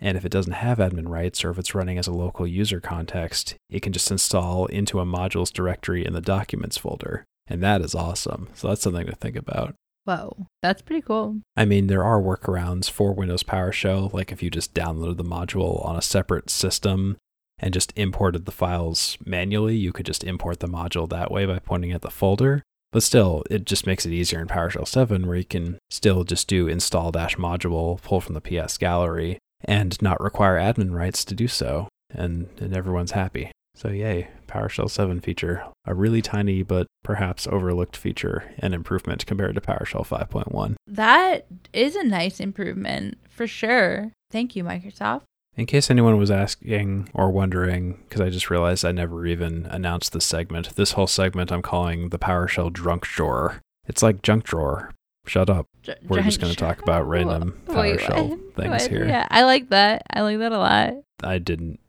and 0.00 0.16
if 0.16 0.24
it 0.24 0.32
doesn't 0.32 0.54
have 0.54 0.78
admin 0.78 1.08
rights 1.08 1.44
or 1.44 1.50
if 1.50 1.58
it's 1.58 1.74
running 1.74 1.98
as 1.98 2.08
a 2.08 2.12
local 2.12 2.46
user 2.46 2.80
context, 2.80 3.54
it 3.70 3.80
can 3.80 3.92
just 3.92 4.10
install 4.10 4.66
into 4.66 4.98
a 4.98 5.06
modules 5.06 5.52
directory 5.52 6.04
in 6.04 6.14
the 6.14 6.20
documents 6.20 6.76
folder. 6.76 7.24
And 7.46 7.62
that 7.62 7.80
is 7.80 7.94
awesome. 7.94 8.48
So 8.54 8.68
that's 8.68 8.82
something 8.82 9.06
to 9.06 9.14
think 9.14 9.36
about. 9.36 9.74
Whoa. 10.08 10.46
That's 10.62 10.80
pretty 10.80 11.02
cool. 11.02 11.40
I 11.54 11.66
mean, 11.66 11.86
there 11.86 12.02
are 12.02 12.20
workarounds 12.20 12.90
for 12.90 13.12
Windows 13.12 13.42
PowerShell, 13.42 14.12
like 14.14 14.32
if 14.32 14.42
you 14.42 14.48
just 14.48 14.72
downloaded 14.72 15.18
the 15.18 15.24
module 15.24 15.84
on 15.84 15.96
a 15.96 16.02
separate 16.02 16.48
system 16.48 17.18
and 17.58 17.74
just 17.74 17.92
imported 17.94 18.46
the 18.46 18.52
files 18.52 19.18
manually, 19.26 19.76
you 19.76 19.92
could 19.92 20.06
just 20.06 20.24
import 20.24 20.60
the 20.60 20.66
module 20.66 21.08
that 21.10 21.30
way 21.30 21.44
by 21.44 21.58
pointing 21.58 21.92
at 21.92 22.00
the 22.00 22.10
folder. 22.10 22.62
But 22.90 23.02
still, 23.02 23.44
it 23.50 23.66
just 23.66 23.86
makes 23.86 24.06
it 24.06 24.12
easier 24.12 24.40
in 24.40 24.48
PowerShell 24.48 24.88
7 24.88 25.26
where 25.26 25.36
you 25.36 25.44
can 25.44 25.78
still 25.90 26.24
just 26.24 26.48
do 26.48 26.68
install 26.68 27.12
dash 27.12 27.36
module, 27.36 28.00
pull 28.00 28.22
from 28.22 28.34
the 28.34 28.40
PS 28.40 28.78
gallery, 28.78 29.38
and 29.62 30.00
not 30.00 30.20
require 30.20 30.58
admin 30.58 30.92
rights 30.92 31.22
to 31.26 31.34
do 31.34 31.48
so. 31.48 31.88
And, 32.10 32.48
and 32.58 32.74
everyone's 32.74 33.10
happy. 33.10 33.52
So, 33.74 33.88
yay, 33.88 34.28
PowerShell 34.48 34.90
7 34.90 35.20
feature, 35.20 35.64
a 35.84 35.94
really 35.94 36.20
tiny 36.22 36.62
but 36.62 36.86
perhaps 37.04 37.46
overlooked 37.46 37.96
feature 37.96 38.52
and 38.58 38.74
improvement 38.74 39.24
compared 39.26 39.54
to 39.54 39.60
PowerShell 39.60 40.06
5.1. 40.06 40.74
That 40.86 41.46
is 41.72 41.94
a 41.94 42.04
nice 42.04 42.40
improvement 42.40 43.18
for 43.28 43.46
sure. 43.46 44.12
Thank 44.30 44.56
you, 44.56 44.64
Microsoft. 44.64 45.22
In 45.56 45.66
case 45.66 45.90
anyone 45.90 46.18
was 46.18 46.30
asking 46.30 47.08
or 47.14 47.30
wondering, 47.30 47.98
because 48.08 48.20
I 48.20 48.30
just 48.30 48.48
realized 48.50 48.84
I 48.84 48.92
never 48.92 49.26
even 49.26 49.66
announced 49.66 50.12
this 50.12 50.24
segment, 50.24 50.76
this 50.76 50.92
whole 50.92 51.06
segment 51.08 51.50
I'm 51.50 51.62
calling 51.62 52.10
the 52.10 52.18
PowerShell 52.18 52.72
Drunk 52.72 53.02
Drawer. 53.04 53.60
It's 53.86 54.02
like 54.02 54.22
junk 54.22 54.44
drawer. 54.44 54.92
Shut 55.26 55.50
up. 55.50 55.66
Dr- 55.82 55.98
We're 56.06 56.22
just 56.22 56.40
going 56.40 56.52
to 56.52 56.58
talk 56.58 56.80
about 56.80 57.06
random 57.08 57.60
Wait, 57.66 57.98
PowerShell 57.98 58.28
what? 58.28 58.54
things 58.56 58.70
What? 58.82 58.90
here. 58.90 59.06
Yeah, 59.06 59.26
I 59.30 59.42
like 59.44 59.68
that. 59.70 60.02
I 60.12 60.20
like 60.22 60.38
that 60.38 60.52
a 60.52 60.58
lot. 60.58 60.94
I 61.22 61.38
didn't 61.38 61.80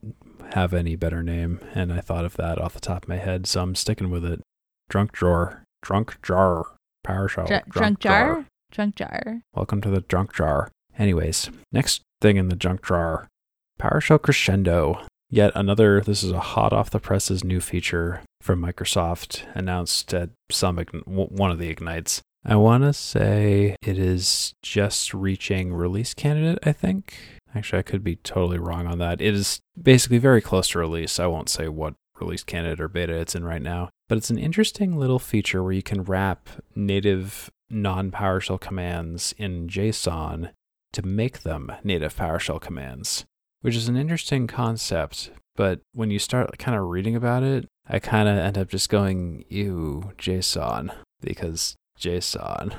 have 0.54 0.74
any 0.74 0.96
better 0.96 1.22
name, 1.22 1.60
and 1.74 1.94
I 1.94 2.02
thought 2.02 2.26
of 2.26 2.36
that 2.38 2.60
off 2.60 2.74
the 2.74 2.80
top 2.80 3.04
of 3.04 3.10
my 3.10 3.18
head, 3.18 3.48
so 3.48 3.62
I'm 3.62 3.76
sticking 3.76 4.10
with 4.10 4.26
it. 4.26 4.42
Drunk 4.90 5.12
drawer. 5.12 5.64
Drunk 5.82 6.22
jar. 6.22 6.66
PowerShell. 7.06 7.48
Dr- 7.48 7.70
drunk 7.70 8.00
jar? 8.00 8.46
Drunk 8.72 8.96
jar. 8.96 9.42
Welcome 9.54 9.82
to 9.82 9.90
the 9.90 10.02
drunk 10.02 10.34
jar. 10.34 10.70
Anyways, 10.98 11.50
next 11.72 12.02
thing 12.22 12.38
in 12.38 12.50
the 12.50 12.56
junk 12.56 12.86
jar 12.86 13.28
PowerShell 13.80 14.22
Crescendo. 14.22 15.02
Yet 15.30 15.52
another, 15.56 16.02
this 16.02 16.24
is 16.24 16.32
a 16.32 16.40
hot 16.40 16.74
off 16.74 16.90
the 16.90 17.00
presses 17.00 17.44
new 17.44 17.62
feature 17.62 18.22
from 18.42 18.62
Microsoft 18.62 19.44
announced 19.54 20.14
at 20.14 20.32
some 20.52 20.78
one 21.06 21.52
of 21.52 21.60
the 21.60 21.70
Ignites. 21.70 22.22
I 22.44 22.56
want 22.56 22.84
to 22.84 22.94
say 22.94 23.76
it 23.82 24.00
is 24.00 24.54
just 24.64 25.14
reaching 25.14 25.74
release 25.74 26.14
candidate, 26.14 26.60
I 26.64 26.72
think. 26.72 27.16
Actually, 27.56 27.80
I 27.80 27.84
could 27.84 28.04
be 28.04 28.18
totally 28.18 28.60
wrong 28.60 28.86
on 28.88 29.00
that. 29.00 29.22
It 29.22 29.34
is 29.34 29.60
basically 29.82 30.20
very 30.20 30.42
close 30.42 30.70
to 30.70 30.80
release. 30.80 31.20
I 31.20 31.26
won't 31.28 31.50
say 31.50 31.68
what 31.68 31.96
release 32.20 32.44
candidate 32.44 32.82
or 32.82 32.88
beta 32.88 33.14
it's 33.14 33.34
in 33.34 33.44
right 33.44 33.62
now, 33.62 33.90
but 34.08 34.18
it's 34.18 34.30
an 34.30 34.38
interesting 34.38 34.98
little 34.98 35.20
feature 35.20 35.64
where 35.64 35.72
you 35.72 35.82
can 35.82 36.04
wrap 36.04 36.50
native 36.76 37.50
non 37.70 38.12
PowerShell 38.12 38.60
commands 38.60 39.34
in 39.38 39.68
JSON 39.68 40.52
to 40.94 41.02
make 41.06 41.42
them 41.42 41.72
native 41.84 42.16
PowerShell 42.16 42.62
commands, 42.62 43.26
which 43.62 43.76
is 43.76 43.88
an 43.88 43.96
interesting 43.98 44.46
concept. 44.48 45.32
But 45.56 45.82
when 45.94 46.10
you 46.12 46.20
start 46.20 46.58
kind 46.60 46.78
of 46.78 46.88
reading 46.88 47.16
about 47.16 47.44
it, 47.44 47.68
I 47.88 48.00
kind 48.00 48.30
of 48.30 48.38
end 48.38 48.58
up 48.58 48.70
just 48.70 48.90
going, 48.90 49.44
ew, 49.50 50.12
JSON, 50.18 50.94
because 51.22 51.76
JSON. 52.00 52.74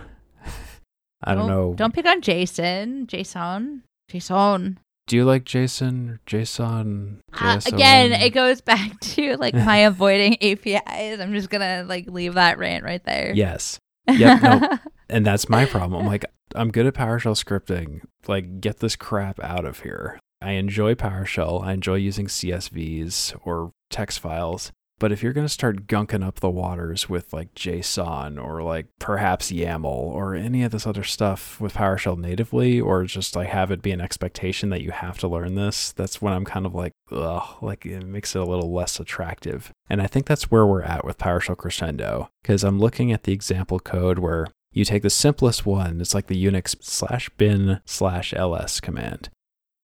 I 1.22 1.34
don't 1.34 1.46
Don't- 1.46 1.48
know. 1.48 1.74
Don't 1.74 1.94
pick 1.94 2.06
on 2.06 2.20
Jason. 2.22 3.06
Jason. 3.06 3.82
Jason. 4.10 4.78
Do 5.06 5.16
you 5.16 5.24
like 5.24 5.44
Jason 5.44 6.10
or 6.10 6.20
JSON? 6.26 7.18
Uh, 7.32 7.60
again, 7.66 8.12
it 8.12 8.30
goes 8.30 8.60
back 8.60 8.98
to 9.00 9.36
like 9.38 9.54
my 9.54 9.78
avoiding 9.78 10.36
APIs. 10.42 11.20
I'm 11.20 11.32
just 11.32 11.50
gonna 11.50 11.84
like 11.86 12.08
leave 12.08 12.34
that 12.34 12.58
rant 12.58 12.84
right 12.84 13.02
there. 13.04 13.32
Yes. 13.34 13.78
Yep, 14.08 14.42
no. 14.42 14.68
And 15.10 15.26
that's 15.26 15.48
my 15.48 15.64
problem. 15.64 16.02
I'm 16.02 16.06
like, 16.06 16.24
I'm 16.54 16.70
good 16.70 16.86
at 16.86 16.94
PowerShell 16.94 17.34
scripting. 17.42 18.02
Like, 18.28 18.60
get 18.60 18.78
this 18.78 18.94
crap 18.94 19.40
out 19.40 19.64
of 19.64 19.80
here. 19.80 20.20
I 20.40 20.52
enjoy 20.52 20.94
PowerShell. 20.94 21.64
I 21.64 21.72
enjoy 21.72 21.96
using 21.96 22.26
CSVs 22.26 23.36
or 23.44 23.72
text 23.90 24.20
files. 24.20 24.70
But 25.00 25.12
if 25.12 25.22
you're 25.22 25.32
going 25.32 25.46
to 25.46 25.52
start 25.52 25.86
gunking 25.86 26.22
up 26.22 26.40
the 26.40 26.50
waters 26.50 27.08
with 27.08 27.32
like 27.32 27.54
JSON 27.54 28.40
or 28.40 28.62
like 28.62 28.86
perhaps 28.98 29.50
YAML 29.50 29.86
or 29.86 30.34
any 30.34 30.62
of 30.62 30.72
this 30.72 30.86
other 30.86 31.02
stuff 31.02 31.58
with 31.58 31.74
PowerShell 31.74 32.18
natively, 32.18 32.78
or 32.78 33.04
just 33.04 33.34
like 33.34 33.48
have 33.48 33.70
it 33.70 33.80
be 33.80 33.92
an 33.92 34.00
expectation 34.02 34.68
that 34.68 34.82
you 34.82 34.90
have 34.90 35.18
to 35.18 35.28
learn 35.28 35.54
this, 35.54 35.90
that's 35.92 36.20
when 36.20 36.34
I'm 36.34 36.44
kind 36.44 36.66
of 36.66 36.74
like, 36.74 36.92
ugh, 37.10 37.62
like 37.62 37.86
it 37.86 38.04
makes 38.04 38.36
it 38.36 38.42
a 38.42 38.44
little 38.44 38.72
less 38.72 39.00
attractive. 39.00 39.72
And 39.88 40.02
I 40.02 40.06
think 40.06 40.26
that's 40.26 40.50
where 40.50 40.66
we're 40.66 40.82
at 40.82 41.04
with 41.04 41.16
PowerShell 41.16 41.56
Crescendo 41.56 42.28
because 42.42 42.62
I'm 42.62 42.78
looking 42.78 43.10
at 43.10 43.24
the 43.24 43.32
example 43.32 43.80
code 43.80 44.18
where 44.18 44.48
you 44.70 44.84
take 44.84 45.02
the 45.02 45.10
simplest 45.10 45.64
one, 45.64 46.02
it's 46.02 46.14
like 46.14 46.26
the 46.26 46.44
Unix 46.44 46.76
slash 46.82 47.30
bin 47.30 47.80
slash 47.86 48.34
ls 48.34 48.80
command 48.80 49.30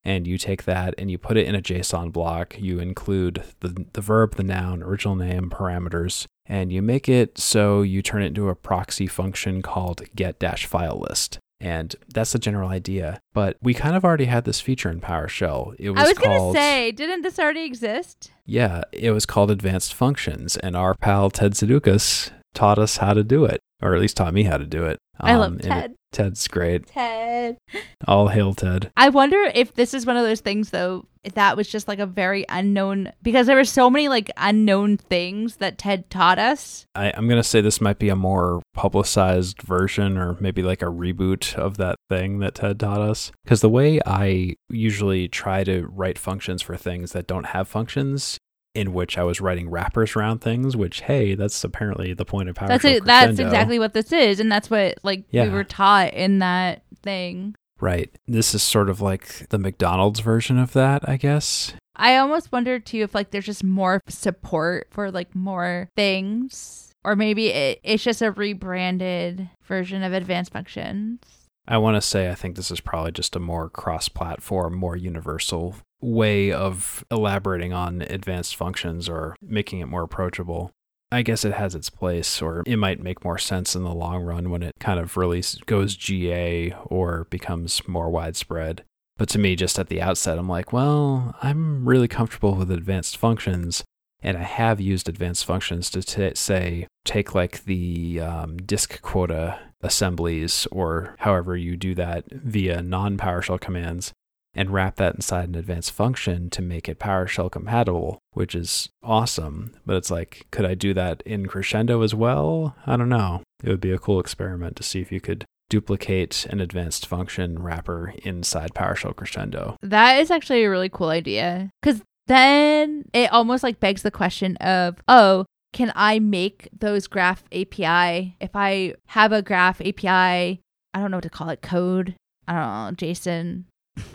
and 0.07 0.25
you 0.25 0.39
take 0.39 0.63
that 0.65 0.95
and 0.97 1.11
you 1.11 1.19
put 1.19 1.37
it 1.37 1.49
in 1.49 1.57
a 1.57 1.61
JSON 1.61 2.13
block. 2.13 2.57
You 2.61 2.79
include 2.79 3.43
the, 3.59 3.85
the 3.93 4.01
verb, 4.01 4.37
the 4.37 4.45
noun, 4.45 4.81
original 4.83 5.17
name, 5.17 5.51
parameters, 5.51 6.27
and 6.47 6.73
you 6.73 6.81
make 6.81 7.09
it 7.09 7.39
so 7.39 7.83
you 7.83 8.03
turn 8.03 8.23
it 8.23 8.27
into 8.29 8.49
a 8.49 8.55
proxy 8.55 9.09
function 9.09 9.63
called 9.63 10.03
get 10.15 10.39
file 10.61 11.05
list. 11.09 11.41
And 11.59 11.97
that's 12.15 12.33
the 12.33 12.39
general 12.39 12.69
idea. 12.69 13.19
But 13.35 13.57
we 13.61 13.75
kind 13.75 13.97
of 13.97 14.05
already 14.05 14.27
had 14.27 14.45
this 14.45 14.61
feature 14.61 14.91
in 14.91 15.01
PowerShell. 15.01 15.75
It 15.79 15.91
was, 15.91 16.01
I 16.01 16.09
was 16.09 16.19
called, 16.19 16.55
gonna 16.55 16.65
say, 16.65 16.93
didn't 16.93 17.23
this 17.23 17.39
already 17.39 17.65
exist? 17.65 18.31
yeah, 18.45 18.83
it 18.93 19.11
was 19.11 19.27
called 19.27 19.51
advanced 19.51 19.93
functions, 19.93 20.57
and 20.59 20.77
our 20.77 20.95
pal 20.95 21.31
Ted 21.31 21.55
Sadukas 21.55 22.31
taught 22.55 22.79
us 22.79 22.99
how 22.99 23.13
to 23.13 23.25
do 23.25 23.45
it, 23.45 23.59
or 23.83 23.95
at 23.95 24.01
least 24.01 24.17
taught 24.17 24.35
me 24.35 24.45
how 24.45 24.57
to 24.57 24.67
do 24.67 24.85
it. 24.85 24.99
I 25.19 25.33
Um, 25.33 25.41
love 25.41 25.53
and 25.53 25.61
it- 25.65 25.69
Ted. 25.69 25.95
Ted's 26.13 26.49
great. 26.49 26.87
Ted. 26.87 27.59
All 28.07 28.29
hail 28.29 28.55
Ted. 28.55 28.91
I 28.97 29.09
wonder 29.11 29.51
if 29.55 29.75
this 29.75 29.93
is 29.93 30.07
one 30.07 30.17
of 30.17 30.25
those 30.25 30.41
things 30.41 30.71
though 30.71 31.07
that 31.35 31.57
was 31.57 31.69
just 31.69 31.89
like 31.89 31.99
a 31.99 32.07
very 32.07 32.45
unknown 32.49 33.13
because 33.23 33.47
there 33.47 33.57
were 33.57 33.65
so 33.65 33.91
many 33.91 34.09
like 34.09 34.31
unknown 34.37 34.97
things 34.97 35.57
that 35.57 35.79
Ted 35.79 36.09
taught 36.11 36.39
us. 36.39 36.87
I, 36.95 37.13
I'm 37.13 37.29
going 37.29 37.41
to 37.41 37.49
say 37.49 37.61
this 37.61 37.81
might 37.81 37.99
be 37.99 38.09
a 38.09 38.17
more 38.17 38.63
publicized 38.75 39.63
version 39.63 40.17
or 40.17 40.37
maybe 40.41 40.63
like 40.63 40.83
a 40.83 40.87
reboot 40.87 41.55
of 41.55 41.77
that 41.79 41.97
thing 42.09 42.39
that 42.41 42.55
Ted 42.55 42.79
taught 42.79 43.01
us. 43.01 43.33
Because 43.45 43.61
the 43.61 43.69
way 43.69 44.01
I 44.07 44.55
usually 44.69 45.29
try 45.29 45.65
to 45.65 45.87
write 45.87 46.19
functions 46.19 46.63
for 46.63 46.77
things 46.77 47.13
that 47.13 47.27
don't 47.27 47.47
have 47.47 47.69
functions, 47.69 48.39
in 48.77 48.93
which 48.93 49.17
I 49.17 49.25
was 49.25 49.41
writing 49.41 49.71
wrappers 49.71 50.15
around 50.15 50.41
things, 50.41 50.77
which, 50.77 51.01
hey, 51.01 51.35
that's 51.35 51.65
apparently 51.65 52.13
the 52.13 52.27
point 52.27 52.51
of 52.51 52.57
PowerShell 52.57 52.69
That's 52.69 52.85
it. 52.85 53.05
That's 53.05 53.39
exactly 53.39 53.79
what 53.79 53.95
this 53.95 54.13
is, 54.13 54.39
and 54.39 54.53
that's 54.53 54.71
what 54.71 54.99
like 55.03 55.25
we 55.33 55.49
were 55.49 55.65
taught 55.65 56.13
in 56.13 56.41
that 56.41 56.83
thing. 57.03 57.55
Right. 57.81 58.11
This 58.27 58.55
is 58.55 58.63
sort 58.63 58.89
of 58.89 59.01
like 59.01 59.49
the 59.49 59.59
McDonald's 59.59 60.21
version 60.21 60.59
of 60.59 60.73
that, 60.75 61.09
I 61.09 61.17
guess. 61.17 61.75
I 61.97 62.17
almost 62.17 62.53
wonder 62.53 62.79
too 62.79 62.99
if 62.99 63.15
like 63.15 63.31
there's 63.31 63.47
just 63.47 63.65
more 63.65 64.01
support 64.09 64.89
for 64.91 65.11
like 65.11 65.35
more 65.35 65.89
things, 65.97 66.93
or 67.05 67.17
maybe 67.17 67.49
it, 67.49 67.81
it's 67.83 68.05
just 68.05 68.23
a 68.23 68.31
rebranded 68.31 69.49
version 69.65 70.03
of 70.03 70.13
advanced 70.13 70.53
functions. 70.53 71.21
I 71.69 71.79
want 71.79 71.97
to 71.97 72.01
say 72.03 72.31
I 72.31 72.35
think 72.35 72.57
this 72.57 72.71
is 72.71 72.81
probably 72.81 73.13
just 73.13 73.35
a 73.35 73.41
more 73.41 73.69
cross 73.71 74.09
platform, 74.09 74.77
more 74.77 74.97
universal 74.97 75.77
way 76.01 76.53
of 76.53 77.05
elaborating 77.11 77.73
on 77.73 78.03
advanced 78.03 78.57
functions 78.57 79.09
or 79.09 79.37
making 79.43 79.81
it 79.81 79.87
more 79.87 80.03
approachable. 80.03 80.71
I 81.13 81.23
guess 81.23 81.45
it 81.45 81.55
has 81.55 81.75
its 81.75 81.89
place, 81.89 82.43
or 82.43 82.65
it 82.67 82.79
might 82.79 83.03
make 83.03 83.25
more 83.25 83.39
sense 83.39 83.77
in 83.77 83.85
the 83.85 83.95
long 83.95 84.23
run 84.23 84.51
when 84.51 84.63
it 84.63 84.75
kind 84.81 84.99
of 84.99 85.17
really 85.17 85.43
goes 85.67 85.97
GA 85.97 86.75
or 86.87 87.27
becomes 87.31 87.87
more 87.87 88.11
widespread. 88.11 88.83
But 89.17 89.29
to 89.31 89.39
me, 89.39 89.55
just 89.55 89.79
at 89.79 89.89
the 89.89 90.03
outset, 90.03 90.37
I'm 90.37 90.49
like, 90.49 90.73
well, 90.73 91.37
I'm 91.43 91.89
really 91.89 92.09
comfortable 92.09 92.57
with 92.57 92.71
advanced 92.73 93.17
functions, 93.17 93.85
and 94.21 94.37
I 94.37 94.43
have 94.43 94.81
used 94.81 95.09
advanced 95.09 95.45
functions 95.45 95.91
to 95.91 96.03
t- 96.03 96.35
say, 96.35 96.89
take 97.05 97.35
like 97.35 97.65
the 97.65 98.21
um, 98.21 98.57
disk 98.59 99.01
quota 99.01 99.61
assemblies 99.83 100.67
or 100.73 101.15
however 101.21 101.57
you 101.57 101.77
do 101.77 101.95
that 101.95 102.25
via 102.31 102.83
non 102.83 103.17
PowerShell 103.17 103.61
commands 103.61 104.13
and 104.57 104.71
wrap 104.71 104.97
that 104.97 105.15
inside 105.15 105.49
an 105.49 105.55
advanced 105.55 105.93
function 105.93 106.51
to 106.51 106.63
make 106.63 106.89
it 106.89 106.99
PowerShell 106.99 107.53
compatible, 107.53 108.19
which 108.33 108.55
is 108.55 108.89
awesome. 109.03 109.77
But 109.85 109.97
it's 109.97 110.11
like, 110.11 110.47
could 110.51 110.65
I 110.65 110.75
do 110.75 110.95
that 110.95 111.23
in 111.27 111.47
Crescendo 111.47 112.03
as 112.03 112.15
well? 112.15 112.75
I 112.87 112.97
don't 112.97 113.11
know. 113.11 113.43
It 113.63 113.69
would 113.69 113.81
be 113.81 113.93
a 113.93 113.99
cool 113.99 114.19
experiment 114.19 114.75
to 114.77 114.83
see 114.83 115.01
if 115.01 115.13
you 115.13 115.21
could 115.21 115.45
duplicate 115.69 116.47
an 116.47 116.61
advanced 116.61 117.07
function 117.07 117.63
wrapper 117.63 118.15
inside 118.23 118.73
PowerShell 118.75 119.15
Crescendo. 119.15 119.77
That 119.83 120.21
is 120.21 120.31
actually 120.31 120.65
a 120.65 120.71
really 120.71 120.89
cool 120.89 121.09
idea 121.11 121.71
because 121.83 122.01
then 122.27 123.05
it 123.13 123.33
almost 123.33 123.63
like 123.63 123.79
begs 123.79 124.03
the 124.03 124.11
question 124.11 124.57
of, 124.57 124.97
oh, 125.07 125.45
can 125.73 125.93
I 125.95 126.19
make 126.19 126.69
those 126.77 127.07
graph 127.07 127.45
API? 127.53 128.37
If 128.41 128.51
I 128.55 128.95
have 129.09 129.33
a 129.33 129.43
graph 129.43 129.81
API, 129.81 130.09
I 130.09 130.61
don't 130.95 131.11
know 131.11 131.19
what 131.19 131.25
to 131.25 131.31
call 131.31 131.51
it, 131.51 131.61
code, 131.61 132.15
I 132.49 132.53
don't 132.55 132.63
know, 132.63 133.07
JSON, 133.07 133.65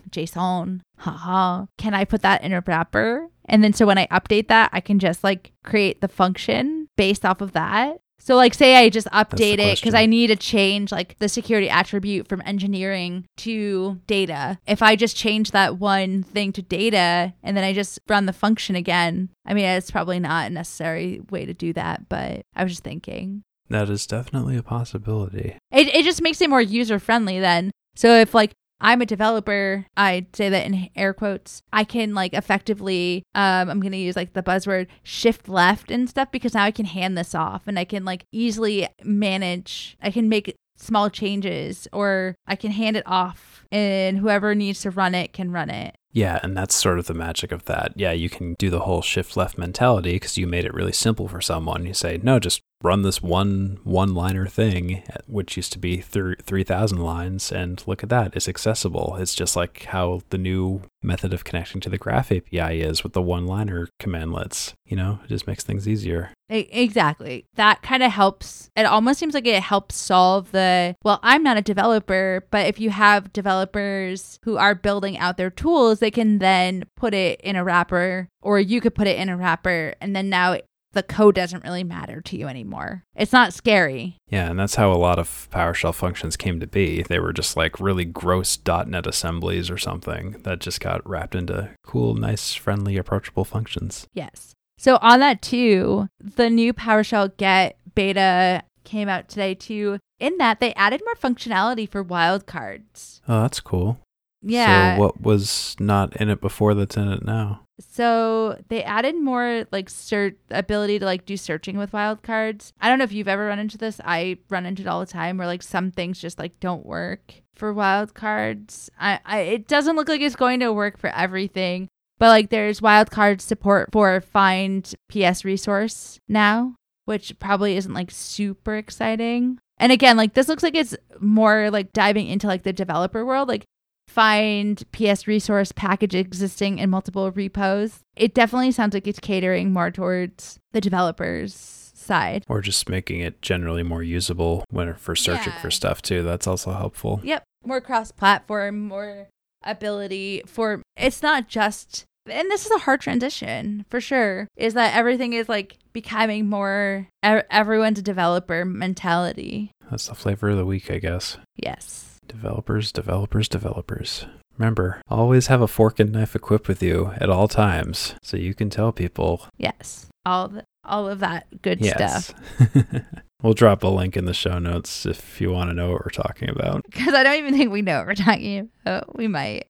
JSON, 0.09 0.81
haha. 0.97 1.65
Can 1.77 1.93
I 1.93 2.05
put 2.05 2.21
that 2.21 2.43
in 2.43 2.53
a 2.53 2.61
wrapper? 2.65 3.27
And 3.45 3.63
then 3.63 3.73
so 3.73 3.85
when 3.85 3.97
I 3.97 4.07
update 4.07 4.47
that, 4.47 4.69
I 4.73 4.81
can 4.81 4.99
just 4.99 5.23
like 5.23 5.51
create 5.63 6.01
the 6.01 6.07
function 6.07 6.87
based 6.97 7.25
off 7.25 7.41
of 7.41 7.53
that. 7.53 7.97
So 8.19 8.35
like 8.35 8.53
say 8.53 8.75
I 8.75 8.89
just 8.89 9.07
update 9.07 9.57
it 9.57 9.79
because. 9.79 9.95
I 9.95 10.05
need 10.05 10.27
to 10.27 10.35
change 10.35 10.91
like 10.91 11.17
the 11.17 11.27
security 11.27 11.69
attribute 11.69 12.27
from 12.27 12.41
engineering 12.45 13.25
to 13.37 13.99
data. 14.05 14.59
If 14.67 14.83
I 14.83 14.95
just 14.95 15.17
change 15.17 15.51
that 15.51 15.79
one 15.79 16.21
thing 16.21 16.53
to 16.53 16.61
data 16.61 17.33
and 17.41 17.57
then 17.57 17.63
I 17.63 17.73
just 17.73 17.99
run 18.07 18.27
the 18.27 18.33
function 18.33 18.75
again, 18.75 19.29
I 19.45 19.55
mean 19.55 19.65
it's 19.65 19.89
probably 19.89 20.19
not 20.19 20.47
a 20.47 20.53
necessary 20.53 21.19
way 21.31 21.45
to 21.45 21.53
do 21.53 21.73
that, 21.73 22.09
but 22.09 22.41
I 22.55 22.63
was 22.63 22.73
just 22.73 22.83
thinking. 22.83 23.43
That 23.69 23.89
is 23.89 24.05
definitely 24.05 24.55
a 24.55 24.63
possibility. 24.63 25.57
It 25.71 25.87
it 25.87 26.03
just 26.03 26.21
makes 26.21 26.41
it 26.41 26.49
more 26.49 26.61
user 26.61 26.99
friendly 26.99 27.39
then. 27.39 27.71
So 27.95 28.15
if 28.19 28.35
like 28.35 28.51
I'm 28.81 29.01
a 29.01 29.05
developer, 29.05 29.85
I 29.95 30.25
say 30.33 30.49
that 30.49 30.65
in 30.65 30.89
air 30.95 31.13
quotes, 31.13 31.61
I 31.71 31.83
can 31.83 32.13
like 32.13 32.33
effectively 32.33 33.23
um 33.35 33.69
I'm 33.69 33.79
going 33.79 33.91
to 33.91 33.97
use 33.97 34.15
like 34.15 34.33
the 34.33 34.43
buzzword 34.43 34.87
shift 35.03 35.47
left 35.47 35.91
and 35.91 36.09
stuff 36.09 36.31
because 36.31 36.53
now 36.53 36.63
I 36.63 36.71
can 36.71 36.85
hand 36.85 37.17
this 37.17 37.35
off 37.35 37.67
and 37.67 37.77
I 37.79 37.85
can 37.85 38.03
like 38.03 38.25
easily 38.31 38.87
manage. 39.03 39.95
I 40.01 40.11
can 40.11 40.27
make 40.27 40.55
small 40.75 41.09
changes 41.09 41.87
or 41.93 42.35
I 42.47 42.55
can 42.55 42.71
hand 42.71 42.97
it 42.97 43.03
off 43.05 43.63
and 43.71 44.17
whoever 44.17 44.55
needs 44.55 44.81
to 44.81 44.89
run 44.89 45.15
it 45.15 45.31
can 45.31 45.51
run 45.51 45.69
it. 45.69 45.95
Yeah, 46.13 46.39
and 46.43 46.57
that's 46.57 46.75
sort 46.75 46.99
of 46.99 47.07
the 47.07 47.13
magic 47.13 47.51
of 47.51 47.65
that. 47.65 47.93
Yeah, 47.95 48.11
you 48.11 48.29
can 48.29 48.55
do 48.55 48.69
the 48.69 48.81
whole 48.81 49.01
shift 49.01 49.37
left 49.37 49.57
mentality 49.57 50.13
because 50.13 50.37
you 50.37 50.45
made 50.45 50.65
it 50.65 50.73
really 50.73 50.91
simple 50.91 51.27
for 51.27 51.39
someone. 51.39 51.85
You 51.85 51.93
say, 51.93 52.19
no, 52.21 52.37
just 52.37 52.61
run 52.83 53.01
this 53.01 53.21
one 53.21 53.79
one 53.83 54.13
liner 54.13 54.47
thing, 54.47 55.03
which 55.27 55.57
used 55.57 55.73
to 55.73 55.79
be 55.79 55.97
thir- 55.97 56.35
3,000 56.35 56.97
lines, 56.97 57.51
and 57.51 57.83
look 57.87 58.03
at 58.03 58.09
that, 58.09 58.35
it's 58.35 58.49
accessible. 58.49 59.17
It's 59.19 59.35
just 59.35 59.55
like 59.55 59.85
how 59.85 60.21
the 60.29 60.37
new 60.37 60.81
method 61.03 61.33
of 61.33 61.43
connecting 61.43 61.81
to 61.81 61.89
the 61.89 61.97
Graph 61.97 62.31
API 62.31 62.81
is 62.81 63.03
with 63.03 63.13
the 63.13 63.21
one 63.21 63.45
liner 63.45 63.87
cmdlets. 64.01 64.73
You 64.85 64.97
know, 64.97 65.19
it 65.23 65.29
just 65.29 65.47
makes 65.47 65.63
things 65.63 65.87
easier. 65.87 66.31
Exactly. 66.49 67.45
That 67.55 67.81
kind 67.81 68.03
of 68.03 68.11
helps. 68.11 68.69
It 68.75 68.85
almost 68.85 69.19
seems 69.19 69.33
like 69.33 69.47
it 69.47 69.63
helps 69.63 69.95
solve 69.95 70.51
the 70.51 70.95
well, 71.03 71.19
I'm 71.23 71.43
not 71.43 71.57
a 71.57 71.61
developer, 71.61 72.45
but 72.51 72.67
if 72.67 72.79
you 72.79 72.89
have 72.89 73.31
developers 73.31 74.37
who 74.43 74.57
are 74.57 74.75
building 74.75 75.17
out 75.17 75.37
their 75.37 75.49
tools, 75.49 75.99
they 75.99 76.11
can 76.11 76.39
then 76.39 76.83
put 76.97 77.13
it 77.13 77.39
in 77.41 77.55
a 77.55 77.63
wrapper, 77.63 78.27
or 78.41 78.59
you 78.59 78.81
could 78.81 78.95
put 78.95 79.07
it 79.07 79.17
in 79.17 79.29
a 79.29 79.37
wrapper, 79.37 79.95
and 80.01 80.13
then 80.13 80.29
now 80.29 80.57
the 80.93 81.03
code 81.03 81.35
doesn't 81.35 81.63
really 81.63 81.83
matter 81.83 82.21
to 82.21 82.37
you 82.37 82.47
anymore. 82.47 83.03
It's 83.15 83.31
not 83.31 83.53
scary. 83.53 84.17
Yeah, 84.27 84.49
and 84.49 84.59
that's 84.59 84.75
how 84.75 84.91
a 84.91 84.95
lot 84.95 85.19
of 85.19 85.47
PowerShell 85.51 85.93
functions 85.93 86.35
came 86.37 86.59
to 86.59 86.67
be. 86.67 87.03
They 87.03 87.19
were 87.19 87.33
just 87.33 87.55
like 87.55 87.79
really 87.79 88.05
gross 88.05 88.59
.NET 88.65 89.07
assemblies 89.07 89.69
or 89.69 89.77
something 89.77 90.37
that 90.43 90.59
just 90.59 90.79
got 90.79 91.07
wrapped 91.07 91.35
into 91.35 91.69
cool, 91.83 92.15
nice, 92.15 92.53
friendly, 92.53 92.97
approachable 92.97 93.45
functions. 93.45 94.07
Yes. 94.13 94.53
So 94.77 94.97
on 95.01 95.19
that 95.19 95.41
too, 95.41 96.07
the 96.19 96.49
new 96.49 96.73
PowerShellGet 96.73 97.73
beta 97.93 98.63
came 98.83 99.07
out 99.09 99.29
today 99.29 99.53
too. 99.53 99.99
In 100.19 100.37
that 100.37 100.59
they 100.59 100.73
added 100.73 101.01
more 101.05 101.15
functionality 101.15 101.89
for 101.89 102.03
wildcards. 102.03 103.21
Oh, 103.27 103.41
that's 103.41 103.59
cool. 103.59 103.99
Yeah. 104.41 104.95
So 104.95 105.01
what 105.01 105.21
was 105.21 105.75
not 105.79 106.15
in 106.17 106.29
it 106.29 106.41
before 106.41 106.73
that's 106.73 106.97
in 106.97 107.07
it 107.07 107.23
now? 107.23 107.61
So 107.89 108.61
they 108.69 108.83
added 108.83 109.15
more 109.15 109.65
like 109.71 109.89
search 109.89 110.35
ability 110.49 110.99
to 110.99 111.05
like 111.05 111.25
do 111.25 111.37
searching 111.37 111.77
with 111.77 111.91
wildcards. 111.91 112.71
I 112.79 112.89
don't 112.89 112.97
know 112.97 113.03
if 113.03 113.13
you've 113.13 113.27
ever 113.27 113.47
run 113.47 113.59
into 113.59 113.77
this. 113.77 113.99
I 114.03 114.37
run 114.49 114.65
into 114.65 114.83
it 114.83 114.87
all 114.87 114.99
the 114.99 115.05
time 115.05 115.37
where 115.37 115.47
like 115.47 115.63
some 115.63 115.91
things 115.91 116.19
just 116.19 116.39
like 116.39 116.59
don't 116.59 116.85
work 116.85 117.33
for 117.55 117.73
wildcards. 117.73 118.89
I, 118.99 119.19
I 119.25 119.39
it 119.39 119.67
doesn't 119.67 119.95
look 119.95 120.09
like 120.09 120.21
it's 120.21 120.35
going 120.35 120.59
to 120.61 120.73
work 120.73 120.97
for 120.97 121.09
everything. 121.09 121.87
But 122.19 122.29
like 122.29 122.49
there's 122.49 122.81
wildcard 122.81 123.41
support 123.41 123.89
for 123.91 124.21
find 124.21 124.93
PS 125.09 125.43
resource 125.43 126.19
now, 126.29 126.75
which 127.05 127.37
probably 127.39 127.77
isn't 127.77 127.93
like 127.93 128.11
super 128.11 128.75
exciting. 128.75 129.57
And 129.77 129.91
again, 129.91 130.17
like 130.17 130.35
this 130.35 130.47
looks 130.47 130.61
like 130.61 130.75
it's 130.75 130.95
more 131.19 131.71
like 131.71 131.93
diving 131.93 132.27
into 132.27 132.45
like 132.45 132.61
the 132.61 132.73
developer 132.73 133.25
world. 133.25 133.47
Like 133.47 133.65
find 134.11 134.83
PS 134.91 135.25
resource 135.27 135.71
package 135.71 136.13
existing 136.15 136.79
in 136.79 136.89
multiple 136.89 137.31
repos. 137.31 137.99
It 138.15 138.33
definitely 138.33 138.71
sounds 138.71 138.93
like 138.93 139.07
it's 139.07 139.19
catering 139.19 139.71
more 139.71 139.89
towards 139.89 140.59
the 140.73 140.81
developers 140.81 141.53
side. 141.95 142.43
Or 142.49 142.61
just 142.61 142.89
making 142.89 143.21
it 143.21 143.41
generally 143.41 143.83
more 143.83 144.03
usable 144.03 144.65
when 144.69 144.93
for 144.95 145.15
searching 145.15 145.53
Yeah. 145.53 145.61
for 145.61 145.71
stuff 145.71 146.01
too. 146.01 146.23
That's 146.23 146.47
also 146.47 146.73
helpful. 146.73 147.21
Yep, 147.23 147.43
more 147.65 147.79
cross 147.81 148.11
platform, 148.11 148.87
more 148.87 149.29
ability 149.63 150.41
for 150.47 150.81
it's 150.97 151.21
not 151.21 151.47
just 151.47 152.03
and 152.29 152.49
this 152.49 152.65
is 152.65 152.71
a 152.71 152.79
hard 152.79 152.99
transition 152.99 153.85
for 153.89 154.01
sure 154.01 154.47
is 154.57 154.73
that 154.73 154.95
everything 154.95 155.33
is 155.33 155.47
like 155.47 155.77
becoming 155.93 156.49
more 156.49 157.07
everyone's 157.23 157.99
a 157.99 158.01
developer 158.01 158.65
mentality. 158.65 159.71
That's 159.89 160.07
the 160.07 160.15
flavor 160.15 160.49
of 160.49 160.57
the 160.57 160.65
week, 160.65 160.89
I 160.89 160.97
guess. 160.97 161.37
Yes. 161.55 162.10
Developers, 162.31 162.93
developers, 162.93 163.49
developers. 163.49 164.25
Remember, 164.57 165.01
always 165.09 165.47
have 165.47 165.61
a 165.61 165.67
fork 165.67 165.99
and 165.99 166.11
knife 166.13 166.33
equipped 166.35 166.67
with 166.69 166.81
you 166.81 167.11
at 167.17 167.29
all 167.29 167.47
times 167.49 168.15
so 168.23 168.37
you 168.37 168.53
can 168.53 168.69
tell 168.69 168.91
people 168.93 169.47
Yes. 169.57 170.07
All 170.25 170.47
the, 170.47 170.63
all 170.85 171.09
of 171.09 171.19
that 171.19 171.61
good 171.61 171.81
yes. 171.81 172.33
stuff. 172.33 172.83
we'll 173.43 173.53
drop 173.53 173.83
a 173.83 173.87
link 173.87 174.15
in 174.15 174.25
the 174.25 174.33
show 174.33 174.59
notes 174.59 175.05
if 175.05 175.41
you 175.41 175.51
want 175.51 175.69
to 175.71 175.73
know 175.73 175.91
what 175.91 176.05
we're 176.05 176.09
talking 176.23 176.49
about. 176.49 176.83
Because 176.89 177.13
I 177.13 177.23
don't 177.23 177.37
even 177.37 177.53
think 177.57 177.69
we 177.71 177.81
know 177.81 177.97
what 177.97 178.07
we're 178.07 178.15
talking 178.15 178.69
about. 178.85 179.17
We 179.17 179.27
might. 179.27 179.65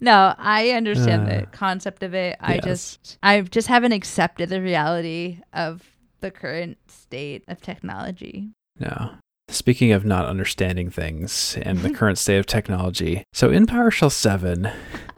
No, 0.00 0.34
I 0.38 0.70
understand 0.70 1.28
Uh, 1.30 1.40
the 1.40 1.46
concept 1.46 2.02
of 2.02 2.14
it. 2.14 2.36
I 2.40 2.54
yes. 2.54 2.64
just, 2.64 3.18
I 3.22 3.40
just 3.42 3.68
haven't 3.68 3.92
accepted 3.92 4.48
the 4.48 4.62
reality 4.62 5.40
of 5.52 5.82
the 6.20 6.30
current 6.30 6.78
state 6.88 7.44
of 7.48 7.60
technology. 7.60 8.48
No. 8.78 9.10
Speaking 9.50 9.92
of 9.92 10.04
not 10.04 10.26
understanding 10.26 10.90
things 10.90 11.56
and 11.62 11.78
the 11.80 11.90
current 11.94 12.18
state 12.18 12.38
of 12.38 12.46
technology, 12.46 13.24
so 13.32 13.50
in 13.50 13.66
PowerShell 13.66 14.12
7, 14.12 14.70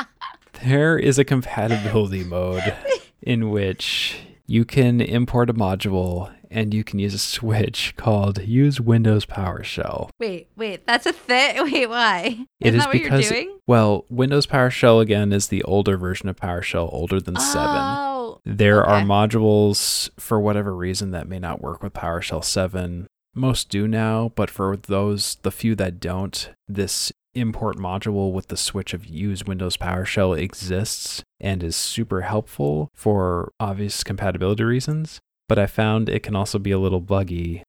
there 0.64 0.98
is 0.98 1.18
a 1.18 1.24
compatibility 1.24 2.22
mode 2.24 2.74
in 3.22 3.50
which 3.50 4.18
you 4.46 4.64
can 4.64 5.00
import 5.00 5.50
a 5.50 5.54
module 5.54 6.32
and 6.52 6.74
you 6.74 6.82
can 6.82 6.98
use 6.98 7.14
a 7.14 7.18
switch 7.18 7.94
called 7.96 8.42
Use 8.42 8.80
Windows 8.80 9.24
PowerShell. 9.24 10.10
Wait, 10.18 10.48
wait, 10.56 10.84
that's 10.86 11.06
a 11.06 11.12
thing. 11.12 11.62
Wait, 11.72 11.88
why? 11.88 12.44
It 12.60 12.68
Isn't 12.68 12.78
is 12.78 12.84
that 12.84 12.88
what 12.88 12.92
because- 12.92 13.30
you're 13.30 13.40
doing? 13.42 13.58
Well, 13.68 14.04
Windows 14.10 14.46
PowerShell 14.48 15.00
again 15.00 15.32
is 15.32 15.46
the 15.48 15.62
older 15.62 15.96
version 15.96 16.28
of 16.28 16.34
PowerShell, 16.36 16.92
older 16.92 17.20
than 17.20 17.36
7. 17.36 17.66
Oh, 17.68 18.40
There 18.44 18.84
are 18.84 19.02
modules 19.02 20.10
for 20.18 20.40
whatever 20.40 20.74
reason 20.74 21.12
that 21.12 21.28
may 21.28 21.38
not 21.38 21.60
work 21.60 21.82
with 21.84 21.92
PowerShell 21.92 22.44
7. 22.44 23.06
Most 23.34 23.68
do 23.68 23.86
now, 23.86 24.32
but 24.34 24.50
for 24.50 24.76
those, 24.76 25.36
the 25.42 25.52
few 25.52 25.74
that 25.76 26.00
don't, 26.00 26.50
this 26.66 27.12
import 27.34 27.76
module 27.76 28.32
with 28.32 28.48
the 28.48 28.56
switch 28.56 28.92
of 28.92 29.06
use 29.06 29.44
Windows 29.44 29.76
PowerShell 29.76 30.38
exists 30.38 31.22
and 31.38 31.62
is 31.62 31.76
super 31.76 32.22
helpful 32.22 32.90
for 32.94 33.52
obvious 33.60 34.02
compatibility 34.02 34.64
reasons. 34.64 35.20
But 35.48 35.58
I 35.58 35.66
found 35.66 36.08
it 36.08 36.22
can 36.22 36.36
also 36.36 36.58
be 36.58 36.70
a 36.70 36.78
little 36.78 37.00
buggy 37.00 37.62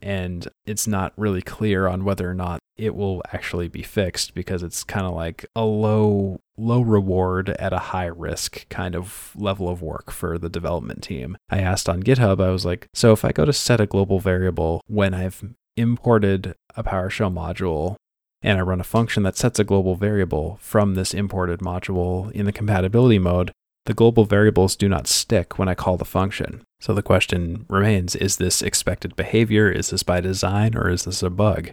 and 0.00 0.48
it's 0.66 0.86
not 0.86 1.12
really 1.16 1.42
clear 1.42 1.86
on 1.86 2.04
whether 2.04 2.28
or 2.28 2.34
not 2.34 2.60
it 2.76 2.94
will 2.94 3.22
actually 3.32 3.68
be 3.68 3.82
fixed 3.82 4.34
because 4.34 4.62
it's 4.62 4.84
kind 4.84 5.06
of 5.06 5.12
like 5.12 5.44
a 5.56 5.64
low 5.64 6.40
low 6.56 6.80
reward 6.80 7.50
at 7.50 7.72
a 7.72 7.78
high 7.78 8.06
risk 8.06 8.68
kind 8.68 8.94
of 8.94 9.32
level 9.36 9.68
of 9.68 9.82
work 9.82 10.10
for 10.10 10.38
the 10.38 10.48
development 10.48 11.02
team. 11.02 11.36
I 11.50 11.58
asked 11.60 11.88
on 11.88 12.02
GitHub 12.02 12.40
I 12.40 12.50
was 12.50 12.64
like, 12.64 12.86
"So 12.94 13.12
if 13.12 13.24
I 13.24 13.32
go 13.32 13.44
to 13.44 13.52
set 13.52 13.80
a 13.80 13.86
global 13.86 14.20
variable 14.20 14.80
when 14.86 15.14
I've 15.14 15.42
imported 15.76 16.54
a 16.76 16.82
PowerShell 16.82 17.32
module 17.32 17.96
and 18.42 18.58
I 18.58 18.62
run 18.62 18.80
a 18.80 18.84
function 18.84 19.24
that 19.24 19.36
sets 19.36 19.58
a 19.58 19.64
global 19.64 19.96
variable 19.96 20.58
from 20.60 20.94
this 20.94 21.14
imported 21.14 21.60
module 21.60 22.30
in 22.32 22.46
the 22.46 22.52
compatibility 22.52 23.18
mode, 23.18 23.52
the 23.86 23.94
global 23.94 24.24
variables 24.24 24.76
do 24.76 24.88
not 24.88 25.06
stick 25.06 25.58
when 25.58 25.68
I 25.68 25.74
call 25.74 25.96
the 25.96 26.04
function. 26.04 26.62
So 26.80 26.94
the 26.94 27.02
question 27.02 27.66
remains 27.68 28.14
is 28.14 28.36
this 28.36 28.62
expected 28.62 29.16
behavior? 29.16 29.70
Is 29.70 29.90
this 29.90 30.02
by 30.02 30.20
design 30.20 30.76
or 30.76 30.90
is 30.90 31.04
this 31.04 31.22
a 31.22 31.30
bug? 31.30 31.72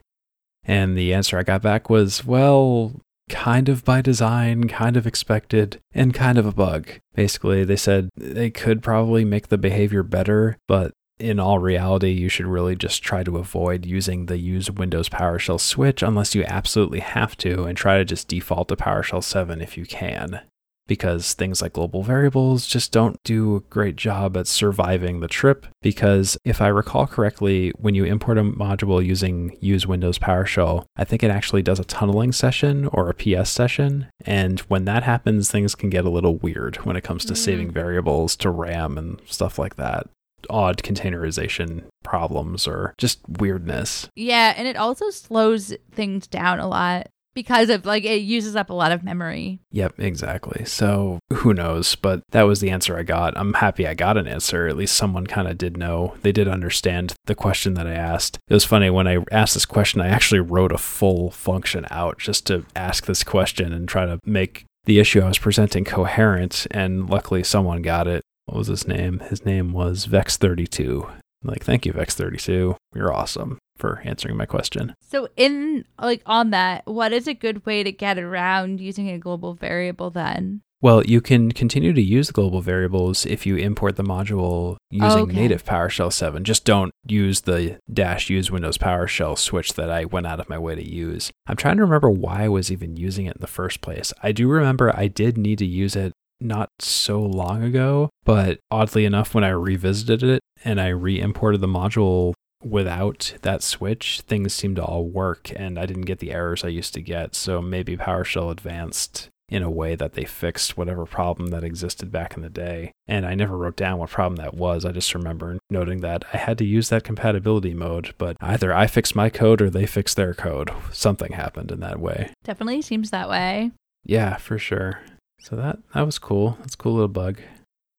And 0.64 0.98
the 0.98 1.14
answer 1.14 1.38
I 1.38 1.44
got 1.44 1.62
back 1.62 1.90
was, 1.90 2.26
well, 2.26 2.94
kind 3.30 3.70
of 3.70 3.84
by 3.84 4.02
design, 4.02 4.68
kind 4.68 4.98
of 4.98 5.06
expected, 5.06 5.80
and 5.94 6.14
kind 6.14 6.38
of 6.38 6.46
a 6.46 6.52
bug. 6.52 6.90
Basically, 7.14 7.64
they 7.64 7.76
said 7.76 8.10
they 8.16 8.50
could 8.50 8.82
probably 8.82 9.26
make 9.26 9.48
the 9.48 9.58
behavior 9.58 10.04
better, 10.04 10.58
but 10.68 10.92
in 11.20 11.40
all 11.40 11.60
reality, 11.60 12.12
you 12.12 12.30
should 12.30 12.48
really 12.48 12.76
just 12.76 13.02
try 13.02 13.24
to 13.24 13.38
avoid 13.38 13.86
using 13.86 14.26
the 14.26 14.38
use 14.38 14.70
Windows 14.70 15.08
PowerShell 15.08 15.60
switch 15.60 16.04
unless 16.04 16.36
you 16.36 16.44
absolutely 16.46 17.00
have 17.00 17.38
to, 17.38 17.64
and 17.64 17.78
try 17.78 17.98
to 17.98 18.06
just 18.06 18.28
default 18.28 18.68
to 18.70 18.76
PowerShell 18.76 19.24
7 19.24 19.62
if 19.62 19.78
you 19.78 19.86
can. 19.86 20.42
Because 20.88 21.34
things 21.34 21.62
like 21.62 21.74
global 21.74 22.04
variables 22.04 22.68
just 22.68 22.92
don't 22.92 23.18
do 23.24 23.56
a 23.56 23.60
great 23.62 23.96
job 23.96 24.38
at 24.38 24.48
surviving 24.48 25.20
the 25.20 25.28
trip. 25.28 25.66
Because 25.82 26.38
if 26.46 26.62
I 26.62 26.68
recall 26.68 27.08
correctly, 27.08 27.72
when 27.78 27.96
you 27.96 28.06
import 28.06 28.38
a 28.38 28.44
module 28.44 29.04
using 29.04 29.58
use 29.62 29.88
Windows 29.88 30.20
PowerShell, 30.20 30.86
I 30.96 31.04
think 31.04 31.24
it 31.24 31.32
actually 31.32 31.64
does 31.64 31.80
a 31.80 31.84
tunneling 31.86 32.32
session 32.32 32.88
or 32.88 33.10
a 33.10 33.14
PS 33.16 33.50
session. 33.50 34.08
And 34.24 34.60
when 34.62 34.86
that 34.86 35.04
happens, 35.04 35.50
things 35.50 35.74
can 35.74 35.90
get 35.90 36.06
a 36.06 36.10
little 36.10 36.38
weird 36.38 36.76
when 36.86 36.96
it 36.96 37.04
comes 37.04 37.26
to 37.26 37.34
Mm. 37.34 37.38
saving 37.38 37.72
variables 37.72 38.36
to 38.38 38.50
RAM 38.52 38.98
and 38.98 39.20
stuff 39.26 39.58
like 39.58 39.76
that 39.78 40.08
odd 40.48 40.84
containerization 40.84 41.84
problems 42.04 42.68
or 42.68 42.94
just 43.00 43.20
weirdness. 43.28 44.08
Yeah, 44.16 44.54
and 44.56 44.68
it 44.68 44.76
also 44.76 45.10
slows 45.10 45.74
things 45.92 46.28
down 46.28 46.60
a 46.60 46.68
lot 46.68 47.08
because 47.36 47.70
of 47.70 47.86
like 47.86 48.04
it 48.04 48.22
uses 48.22 48.56
up 48.56 48.70
a 48.70 48.74
lot 48.74 48.92
of 48.92 49.04
memory. 49.04 49.60
Yep, 49.72 50.00
exactly. 50.00 50.66
So 50.66 51.20
who 51.32 51.54
knows? 51.54 51.96
But 51.96 52.24
that 52.32 52.44
was 52.44 52.62
the 52.62 52.72
answer 52.72 52.98
I 52.98 53.04
got. 53.04 53.38
I'm 53.38 53.54
happy 53.56 53.86
I 53.86 53.94
got 53.94 54.18
an 54.18 54.28
answer. 54.28 54.68
At 54.68 54.78
least 54.78 54.96
someone 54.96 55.28
kind 55.28 55.48
of 55.48 55.58
did 55.58 55.78
know. 55.78 56.16
They 56.22 56.32
did 56.32 56.48
understand 56.48 57.14
the 57.26 57.36
question 57.36 57.76
that 57.76 57.86
I 57.86 57.94
asked. 57.94 58.40
It 58.48 58.54
was 58.54 58.66
funny 58.66 58.90
when 58.90 59.08
I 59.08 59.24
asked 59.32 59.54
this 59.54 59.66
question, 59.66 60.02
I 60.02 60.08
actually 60.08 60.40
wrote 60.40 60.72
a 60.72 60.78
full 60.78 61.30
function 61.30 61.86
out 61.92 62.18
just 62.18 62.48
to 62.48 62.66
ask 62.76 63.06
this 63.06 63.24
question 63.24 63.74
and 63.74 63.88
try 63.88 64.06
to 64.06 64.20
make 64.26 64.66
the 64.86 65.00
issue 65.00 65.22
I 65.22 65.28
was 65.28 65.38
presenting 65.38 65.84
coherent. 65.84 66.66
And 66.72 67.10
luckily, 67.10 67.44
someone 67.44 67.82
got 67.82 68.08
it. 68.08 68.24
What 68.46 68.58
was 68.58 68.68
his 68.68 68.88
name? 68.88 69.20
His 69.20 69.46
name 69.46 69.74
was 69.74 70.08
Vex32. 70.08 71.12
Like, 71.44 71.64
thank 71.64 71.86
you, 71.86 71.94
Vex32. 71.94 72.76
You're 72.94 73.14
awesome 73.14 73.60
for 73.78 74.02
answering 74.06 74.38
my 74.38 74.46
question. 74.46 74.96
So 75.02 75.28
in 75.36 75.86
like 76.00 76.22
on 76.26 76.50
that, 76.52 76.86
what 76.86 77.14
is 77.14 77.28
a 77.28 77.34
good 77.34 77.66
way 77.66 77.84
to 77.84 77.92
get 77.92 78.18
around 78.18 78.80
using 78.80 79.10
a 79.10 79.18
global 79.20 79.54
variable 79.54 80.10
then? 80.10 80.62
Well, 80.82 81.04
you 81.04 81.20
can 81.20 81.52
continue 81.52 81.94
to 81.94 82.02
use 82.02 82.30
global 82.30 82.62
variables 82.62 83.26
if 83.26 83.46
you 83.46 83.56
import 83.56 83.96
the 83.96 84.04
module 84.04 84.78
using 84.92 85.24
Okay. 85.24 85.34
native 85.36 85.64
PowerShell 85.66 86.14
7. 86.14 86.44
Just 86.44 86.64
don't 86.64 86.92
use 87.08 87.42
the 87.42 87.80
dash 87.92 88.30
use 88.30 88.52
Windows 88.52 88.78
PowerShell 88.78 89.38
switch 89.38 89.74
that 89.74 89.90
I 89.90 90.06
went 90.06 90.28
out 90.28 90.40
of 90.40 90.50
my 90.50 90.60
way 90.60 90.76
to 90.76 90.88
use. 90.88 91.32
I'm 91.48 91.56
trying 91.56 91.78
to 91.78 91.84
remember 91.84 92.10
why 92.12 92.44
I 92.44 92.50
was 92.50 92.72
even 92.72 92.98
using 92.98 93.26
it 93.26 93.38
in 93.38 93.42
the 93.42 93.48
first 93.48 93.82
place. 93.82 94.14
I 94.22 94.32
do 94.32 94.48
remember 94.48 94.96
I 94.96 95.08
did 95.08 95.38
need 95.38 95.58
to 95.60 95.66
use 95.66 95.96
it 95.96 96.14
not 96.40 96.70
so 96.80 97.20
long 97.22 97.64
ago, 97.64 98.10
but 98.26 98.60
oddly 98.70 99.06
enough, 99.06 99.34
when 99.34 99.46
I 99.46 99.50
revisited 99.50 100.24
it 100.24 100.42
and 100.64 100.80
I 100.80 100.90
re 100.90 101.20
imported 101.20 101.62
the 101.62 101.68
module 101.68 102.34
without 102.64 103.36
that 103.42 103.64
switch, 103.64 104.22
things 104.22 104.54
seemed 104.54 104.78
to 104.78 104.84
all 104.84 105.06
work 105.06 105.52
and 105.56 105.78
I 105.78 105.86
didn't 105.86 106.04
get 106.04 106.20
the 106.20 106.32
errors 106.32 106.64
I 106.64 106.70
used 106.70 106.94
to 106.96 107.02
get. 107.02 107.36
So 107.36 107.62
maybe 107.62 107.98
PowerShell 107.98 108.52
advanced 108.52 109.30
in 109.48 109.62
a 109.62 109.70
way 109.70 109.96
that 109.96 110.14
they 110.14 110.26
fixed 110.26 110.76
whatever 110.76 111.06
problem 111.06 111.50
that 111.50 111.64
existed 111.64 112.12
back 112.12 112.36
in 112.36 112.42
the 112.42 112.50
day. 112.50 112.92
And 113.08 113.26
I 113.26 113.36
never 113.36 113.56
wrote 113.56 113.76
down 113.76 114.00
what 114.00 114.10
problem 114.10 114.38
that 114.38 114.56
was. 114.56 114.86
I 114.86 114.92
just 114.92 115.14
remember 115.14 115.60
noting 115.70 116.02
that 116.02 116.26
I 116.34 116.38
had 116.38 116.58
to 116.58 116.66
use 116.66 116.90
that 116.90 117.04
compatibility 117.04 117.74
mode, 117.74 118.16
but 118.18 118.38
either 118.42 118.74
I 118.74 118.88
fixed 118.88 119.16
my 119.16 119.30
code 119.30 119.62
or 119.62 119.70
they 119.70 119.86
fixed 119.86 120.16
their 120.16 120.34
code. 120.34 120.72
Something 120.92 121.34
happened 121.34 121.72
in 121.72 121.80
that 121.82 122.00
way. 122.00 122.32
Definitely 122.44 122.82
seems 122.82 123.12
that 123.12 123.30
way. 123.30 123.72
Yeah, 124.04 124.38
for 124.38 124.58
sure. 124.58 125.02
So 125.40 125.56
that 125.56 125.78
that 125.94 126.06
was 126.06 126.18
cool. 126.18 126.58
That's 126.62 126.74
a 126.74 126.78
cool 126.78 126.94
little 126.94 127.08
bug. 127.08 127.40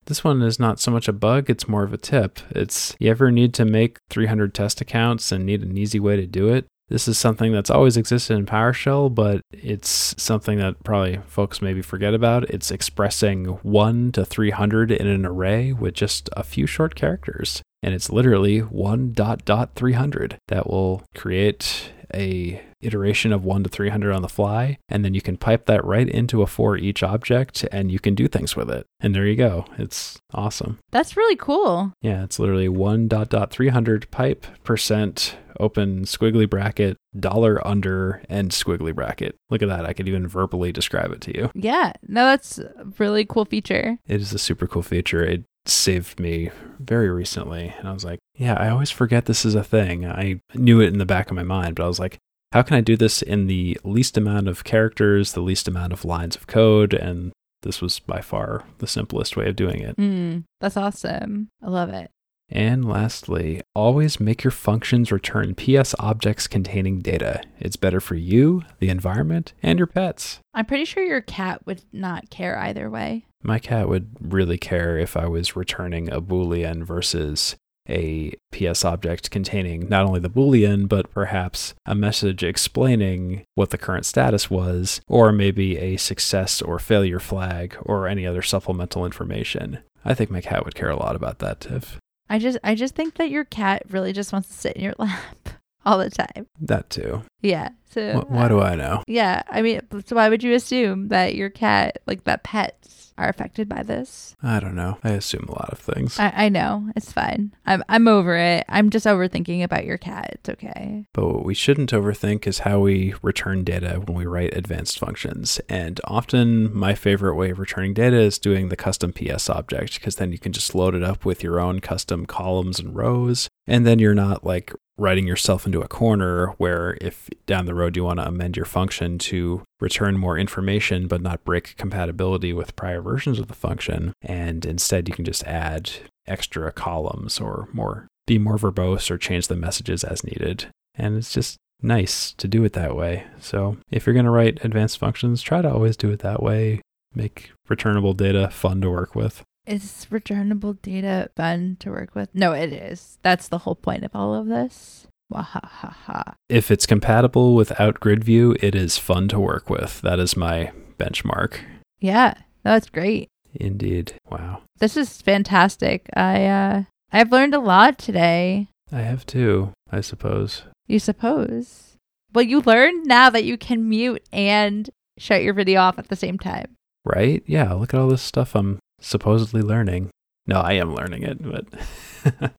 This 0.07 0.23
one 0.23 0.41
is 0.43 0.61
not 0.61 0.79
so 0.81 0.91
much 0.91 1.09
a 1.09 1.13
bug, 1.13 1.51
it's 1.51 1.69
more 1.69 1.83
of 1.83 1.93
a 1.93 1.99
tip. 1.99 2.39
It's 2.51 2.97
you 2.99 3.11
ever 3.11 3.31
need 3.31 3.53
to 3.55 3.65
make 3.65 3.99
300 4.09 4.55
test 4.55 4.81
accounts 4.81 5.33
and 5.33 5.45
need 5.45 5.63
an 5.63 5.77
easy 5.77 6.01
way 6.01 6.17
to 6.17 6.27
do 6.27 6.49
it? 6.49 6.67
This 6.89 7.09
is 7.09 7.19
something 7.19 7.51
that's 7.51 7.71
always 7.71 7.97
existed 7.97 8.35
in 8.39 8.47
PowerShell, 8.47 9.13
but 9.13 9.41
it's 9.53 10.15
something 10.23 10.59
that 10.59 10.85
probably 10.85 11.19
folks 11.27 11.61
maybe 11.61 11.83
forget 11.83 12.15
about. 12.15 12.49
It's 12.49 12.71
expressing 12.71 13.47
1 13.47 14.13
to 14.13 14.25
300 14.25 14.93
in 14.93 15.09
an 15.09 15.27
array 15.27 15.73
with 15.73 15.95
just 15.95 16.31
a 16.37 16.45
few 16.45 16.69
short 16.69 16.95
characters. 16.95 17.61
And 17.83 17.93
it's 17.93 18.11
literally 18.11 18.61
1 18.61 19.13
dot 19.13 19.45
dot 19.45 19.75
300 19.75 20.39
that 20.47 20.71
will 20.71 21.03
create 21.17 21.91
a 22.15 22.63
iteration 22.81 23.33
of 23.33 23.45
1 23.45 23.65
to 23.65 23.69
300 23.71 24.13
on 24.13 24.23
the 24.23 24.29
fly 24.29 24.79
and 24.89 25.05
then 25.05 25.15
you 25.15 25.21
can 25.21 25.37
pipe 25.37 25.67
that 25.67 25.85
right 25.85 26.09
into 26.09 26.43
a 26.43 26.47
for 26.47 26.77
each 26.77 27.03
object 27.03 27.65
and 27.73 27.91
you 27.91 27.99
can 27.99 28.15
do 28.15 28.29
things 28.29 28.55
with 28.57 28.71
it. 28.71 28.87
And 29.01 29.15
there 29.15 29.27
you 29.27 29.37
go. 29.37 29.65
It's 29.79 30.19
awesome. 30.35 30.79
That's 30.93 31.17
really 31.17 31.37
cool. 31.37 31.93
yeah 32.03 32.25
it's 32.25 32.39
literally 32.39 32.69
1 32.69 33.09
dot 33.09 33.29
dot 33.31 33.51
300 33.51 34.11
pipe 34.11 34.47
percent 34.65 35.37
open 35.59 36.05
squiggly 36.05 36.49
bracket 36.49 36.99
dollar 37.19 37.67
under 37.67 38.23
and 38.29 38.51
squiggly 38.51 38.95
bracket. 38.95 39.35
Look 39.49 39.63
at 39.63 39.69
that. 39.69 39.87
I 39.87 39.95
could 39.95 40.07
even 40.07 40.27
verbally 40.29 40.71
describe 40.71 41.13
it 41.13 41.23
to 41.23 41.35
you. 41.37 41.51
Yeah. 41.55 41.93
No, 42.07 42.27
that's 42.27 42.59
a 42.59 42.71
really 42.99 43.25
cool 43.25 43.47
feature. 43.47 43.99
it 44.07 44.21
is 44.21 44.35
a 44.35 44.39
super 44.39 44.67
cool 44.67 44.83
feature. 44.83 45.25
It 45.25 45.45
saved 45.65 46.21
me 46.21 46.49
very 46.79 47.11
recently 47.11 47.75
and 47.77 47.89
i 47.89 47.93
was 47.93 48.05
like 48.05 48.21
yeah 48.37 48.55
i 48.55 48.69
always 48.69 48.89
forget 48.93 49.25
this 49.25 49.45
is 49.45 49.57
a 49.57 49.65
thing. 49.65 50.07
I 50.07 50.41
knew 50.55 50.81
it 50.81 50.87
in 50.93 50.99
the 50.99 51.05
back 51.05 51.29
of 51.29 51.35
my 51.35 51.43
mind 51.43 51.75
but 51.75 51.83
i 51.85 51.89
was 51.89 51.99
like 51.99 52.19
how 52.53 52.63
can 52.63 52.77
i 52.77 52.81
do 52.81 52.97
this 52.97 53.23
in 53.23 53.47
the 53.47 53.79
least 53.85 54.17
amount 54.17 54.49
of 54.49 54.65
characters 54.65 55.33
the 55.33 55.41
least 55.41 55.67
amount 55.69 55.93
of 55.93 56.05
lines 56.05 56.37
of 56.37 56.47
code 56.47 56.95
and 56.95 57.33
this 57.63 57.81
was 57.81 57.99
by 57.99 58.21
far 58.21 58.65
the 58.79 58.87
simplest 58.87 59.37
way 59.37 59.49
of 59.49 59.57
doing 59.57 59.81
it 59.81 59.97
Mm, 59.97 60.45
that's 60.61 60.77
awesome. 60.77 61.49
I 61.63 61.69
love 61.69 61.89
it. 61.91 62.11
and 62.49 62.85
lastly, 62.89 63.61
always 63.75 64.21
make 64.21 64.45
your 64.45 64.53
functions 64.53 65.11
return 65.11 65.55
PS 65.57 65.95
objects 65.99 66.47
containing 66.47 67.01
data. 67.01 67.41
It's 67.59 67.75
better 67.75 67.99
for 68.01 68.15
you, 68.15 68.63
the 68.79 68.89
environment, 68.89 69.53
and 69.65 69.81
your 69.81 69.89
pets. 69.89 70.39
I'm 70.55 70.65
pretty 70.67 70.85
sure 70.85 71.03
your 71.03 71.23
cat 71.23 71.67
would 71.67 71.83
not 71.93 72.31
care 72.31 72.57
either 72.57 72.89
way. 72.89 73.25
My 73.43 73.59
cat 73.59 73.89
would 73.89 74.11
really 74.21 74.59
care 74.59 74.97
if 74.97 75.17
I 75.17 75.27
was 75.27 75.57
returning 75.57 76.09
a 76.09 76.21
Boolean 76.21 76.85
versus 76.85 77.57
a 77.89 78.33
PS 78.53 78.85
object 78.85 79.31
containing 79.31 79.89
not 79.89 80.05
only 80.07 80.21
the 80.21 80.31
Boolean, 80.31 80.89
but 80.89 81.11
perhaps 81.13 81.75
a 81.85 81.95
message 81.95 82.43
explaining 82.43 83.45
what 83.55 83.71
the 83.71 83.79
current 83.79 84.05
status 84.07 84.51
was, 84.51 85.01
or 85.09 85.33
maybe 85.33 85.77
a 85.79 85.97
success 85.97 86.61
or 86.61 86.79
failure 86.79 87.21
flag, 87.21 87.77
or 87.81 88.07
any 88.07 88.27
other 88.27 88.43
supplemental 88.43 89.05
information. 89.07 89.79
I 90.05 90.15
think 90.15 90.31
my 90.31 90.41
cat 90.41 90.65
would 90.65 90.75
care 90.75 90.91
a 90.91 90.97
lot 90.97 91.17
about 91.17 91.39
that, 91.41 91.61
Tiff. 91.61 91.99
I 92.29 92.39
just 92.39 92.59
I 92.65 92.75
just 92.75 92.95
think 92.95 93.15
that 93.15 93.31
your 93.31 93.45
cat 93.45 93.83
really 93.89 94.13
just 94.13 94.33
wants 94.33 94.49
to 94.49 94.55
sit 94.55 94.77
in 94.77 94.83
your 94.85 94.95
lap 94.99 95.49
all 95.85 95.99
the 95.99 96.11
time. 96.11 96.47
That 96.61 96.91
too. 96.91 97.23
Yeah. 97.41 97.69
So 97.91 98.21
Wh- 98.21 98.31
Why 98.31 98.49
do 98.49 98.61
I 98.61 98.75
know? 98.75 99.03
Yeah, 99.07 99.43
I 99.49 99.63
mean, 99.63 99.81
so 100.05 100.17
why 100.17 100.29
would 100.29 100.43
you 100.43 100.53
assume 100.55 101.09
that 101.09 101.35
your 101.35 101.51
cat, 101.51 101.99
like 102.07 102.25
that 102.25 102.43
pets, 102.43 102.96
are 103.19 103.29
affected 103.29 103.69
by 103.69 103.83
this? 103.83 104.37
I 104.43 104.61
don't 104.61 104.75
know. 104.75 104.99
I 105.03 105.11
assume 105.11 105.47
a 105.49 105.53
lot 105.53 105.71
of 105.73 105.79
things. 105.79 106.19
I, 106.19 106.33
I 106.35 106.49
know 106.49 106.91
it's 106.97 107.13
fine. 107.13 107.55
I'm 107.65 107.83
I'm 107.89 108.09
over 108.09 108.37
it. 108.37 108.65
I'm 108.69 108.91
just 108.91 109.07
overthinking 109.07 109.63
about 109.63 109.85
your 109.85 109.99
cat. 109.99 110.31
It's 110.33 110.49
okay. 110.49 111.07
But 111.13 111.27
what 111.27 111.45
we 111.45 111.55
shouldn't 111.55 111.93
overthink 111.93 112.47
is 112.47 112.61
how 112.61 112.81
we 112.81 113.15
return 113.23 113.65
data 113.65 114.01
when 114.05 114.17
we 114.17 114.27
write 114.27 114.57
advanced 114.57 114.99
functions. 114.99 115.61
And 115.69 116.01
often, 116.05 116.75
my 116.77 116.95
favorite 116.95 117.37
way 117.37 117.51
of 117.51 117.59
returning 117.59 117.95
data 117.95 118.19
is 118.19 118.39
doing 118.39 118.69
the 118.69 118.77
custom 118.77 119.13
PS 119.13 119.49
object, 119.49 119.95
because 119.95 120.17
then 120.17 120.33
you 120.33 120.39
can 120.39 120.53
just 120.53 120.75
load 120.75 120.95
it 120.95 121.03
up 121.03 121.25
with 121.25 121.43
your 121.43 121.61
own 121.61 121.81
custom 121.81 122.27
columns 122.27 122.79
and 122.79 122.95
rows. 122.95 123.49
And 123.67 123.87
then 123.87 123.99
you're 123.99 124.15
not 124.15 124.45
like 124.45 124.73
writing 124.99 125.27
yourself 125.27 125.67
into 125.67 125.81
a 125.81 125.89
corner 125.89 126.49
where 126.59 126.97
if 127.01 127.29
down 127.47 127.67
the 127.67 127.75
road 127.75 127.97
you 127.97 128.05
want 128.05 128.19
to 128.19 128.27
amend 128.27 128.57
your 128.57 128.65
function 128.65 129.19
to 129.19 129.63
return 129.81 130.17
more 130.17 130.39
information 130.39 131.07
but 131.07 131.21
not 131.21 131.45
break 131.45 131.77
compatibility 131.77 132.53
with 132.53 132.77
prior 132.77 133.03
versions 133.03 133.39
of 133.39 133.49
the 133.49 133.55
function 133.55 134.13
and 134.23 134.65
instead 134.65 135.09
you 135.09 135.15
can 135.15 135.25
just 135.25 135.45
add 135.45 135.91
extra 136.27 136.73
columns 136.73 137.39
or 137.39 137.69
more 137.73 138.09
be 138.27 138.39
more 138.39 138.57
verbose 138.57 139.11
or 139.11 139.19
change 139.19 139.47
the 139.49 139.57
messages 139.57 140.05
as 140.05 140.25
needed. 140.25 140.67
And 140.95 141.17
it's 141.17 141.33
just 141.33 141.57
nice 141.81 142.33
to 142.33 142.49
do 142.49 142.65
it 142.65 142.73
that 142.73 142.97
way. 142.97 143.25
So 143.39 143.77
if 143.91 144.07
you're 144.07 144.15
going 144.15 144.25
to 144.25 144.31
write 144.31 144.65
advanced 144.65 144.99
functions 144.99 145.43
try 145.43 145.63
to 145.63 145.73
always 145.73 145.97
do 145.97 146.11
it 146.11 146.21
that 146.21 146.43
way. 146.43 146.81
Make 147.15 147.53
returnable 147.69 148.13
data 148.13 148.51
fun 148.51 148.81
to 148.83 148.91
work 148.91 149.15
with 149.15 149.43
Is 149.67 150.07
returnable 150.11 150.75
data 150.75 151.29
fun 151.37 151.77
to 151.81 151.91
work 151.91 152.15
with? 152.15 152.29
No, 152.33 152.53
it 152.53 152.73
is. 152.73 153.19
That's 153.23 153.49
the 153.49 153.59
whole 153.59 153.75
point 153.75 154.05
of 154.05 154.13
all 154.15 154.35
of 154.35 154.47
this. 154.47 155.09
Wahahaha. 155.33 156.35
if 156.49 156.71
it's 156.71 156.87
compatible 156.87 157.57
without 157.57 157.99
grid 157.99 158.23
view, 158.23 158.55
it 158.61 158.77
is 158.77 158.97
fun 158.97 159.27
to 159.29 159.41
work 159.41 159.69
with. 159.69 160.01
That 160.03 160.21
is 160.21 160.37
my 160.37 160.71
benchmark. 160.99 161.59
Yeah, 161.99 162.35
that's 162.63 162.89
great. 162.89 163.29
Indeed. 163.53 164.15
Wow. 164.31 164.63
This 164.79 164.97
is 164.97 165.21
fantastic. 165.21 166.09
I 166.15 166.47
uh 166.47 166.83
I've 167.13 167.33
learned 167.33 167.55
a 167.55 167.61
lot 167.61 167.99
today. 167.99 168.69
I 168.93 169.01
have 169.01 169.27
too, 169.27 169.73
I 169.91 170.01
suppose. 170.01 170.63
You 170.87 171.01
suppose. 171.01 171.97
Well, 172.33 172.45
you 172.45 172.61
learned 172.61 173.07
now 173.07 173.29
that 173.31 173.45
you 173.45 173.57
can 173.59 173.89
mute 173.89 174.23
and 174.33 174.89
shut 175.19 175.43
your 175.43 175.55
video 175.55 175.81
off 175.81 175.99
at 175.99 176.09
the 176.09 176.15
same 176.17 176.39
time. 176.39 176.77
Right? 177.05 177.43
Yeah, 177.47 177.73
look 177.73 177.95
at 177.95 178.01
all 178.01 178.09
this 178.09 178.23
stuff 178.23 178.55
I'm 178.55 178.79
supposedly 179.07 179.63
learning. 179.63 180.11
No, 180.47 180.61
I 180.61 180.75
am 180.75 180.95
learning 180.95 181.23
it, 181.23 181.39
but 181.43 181.67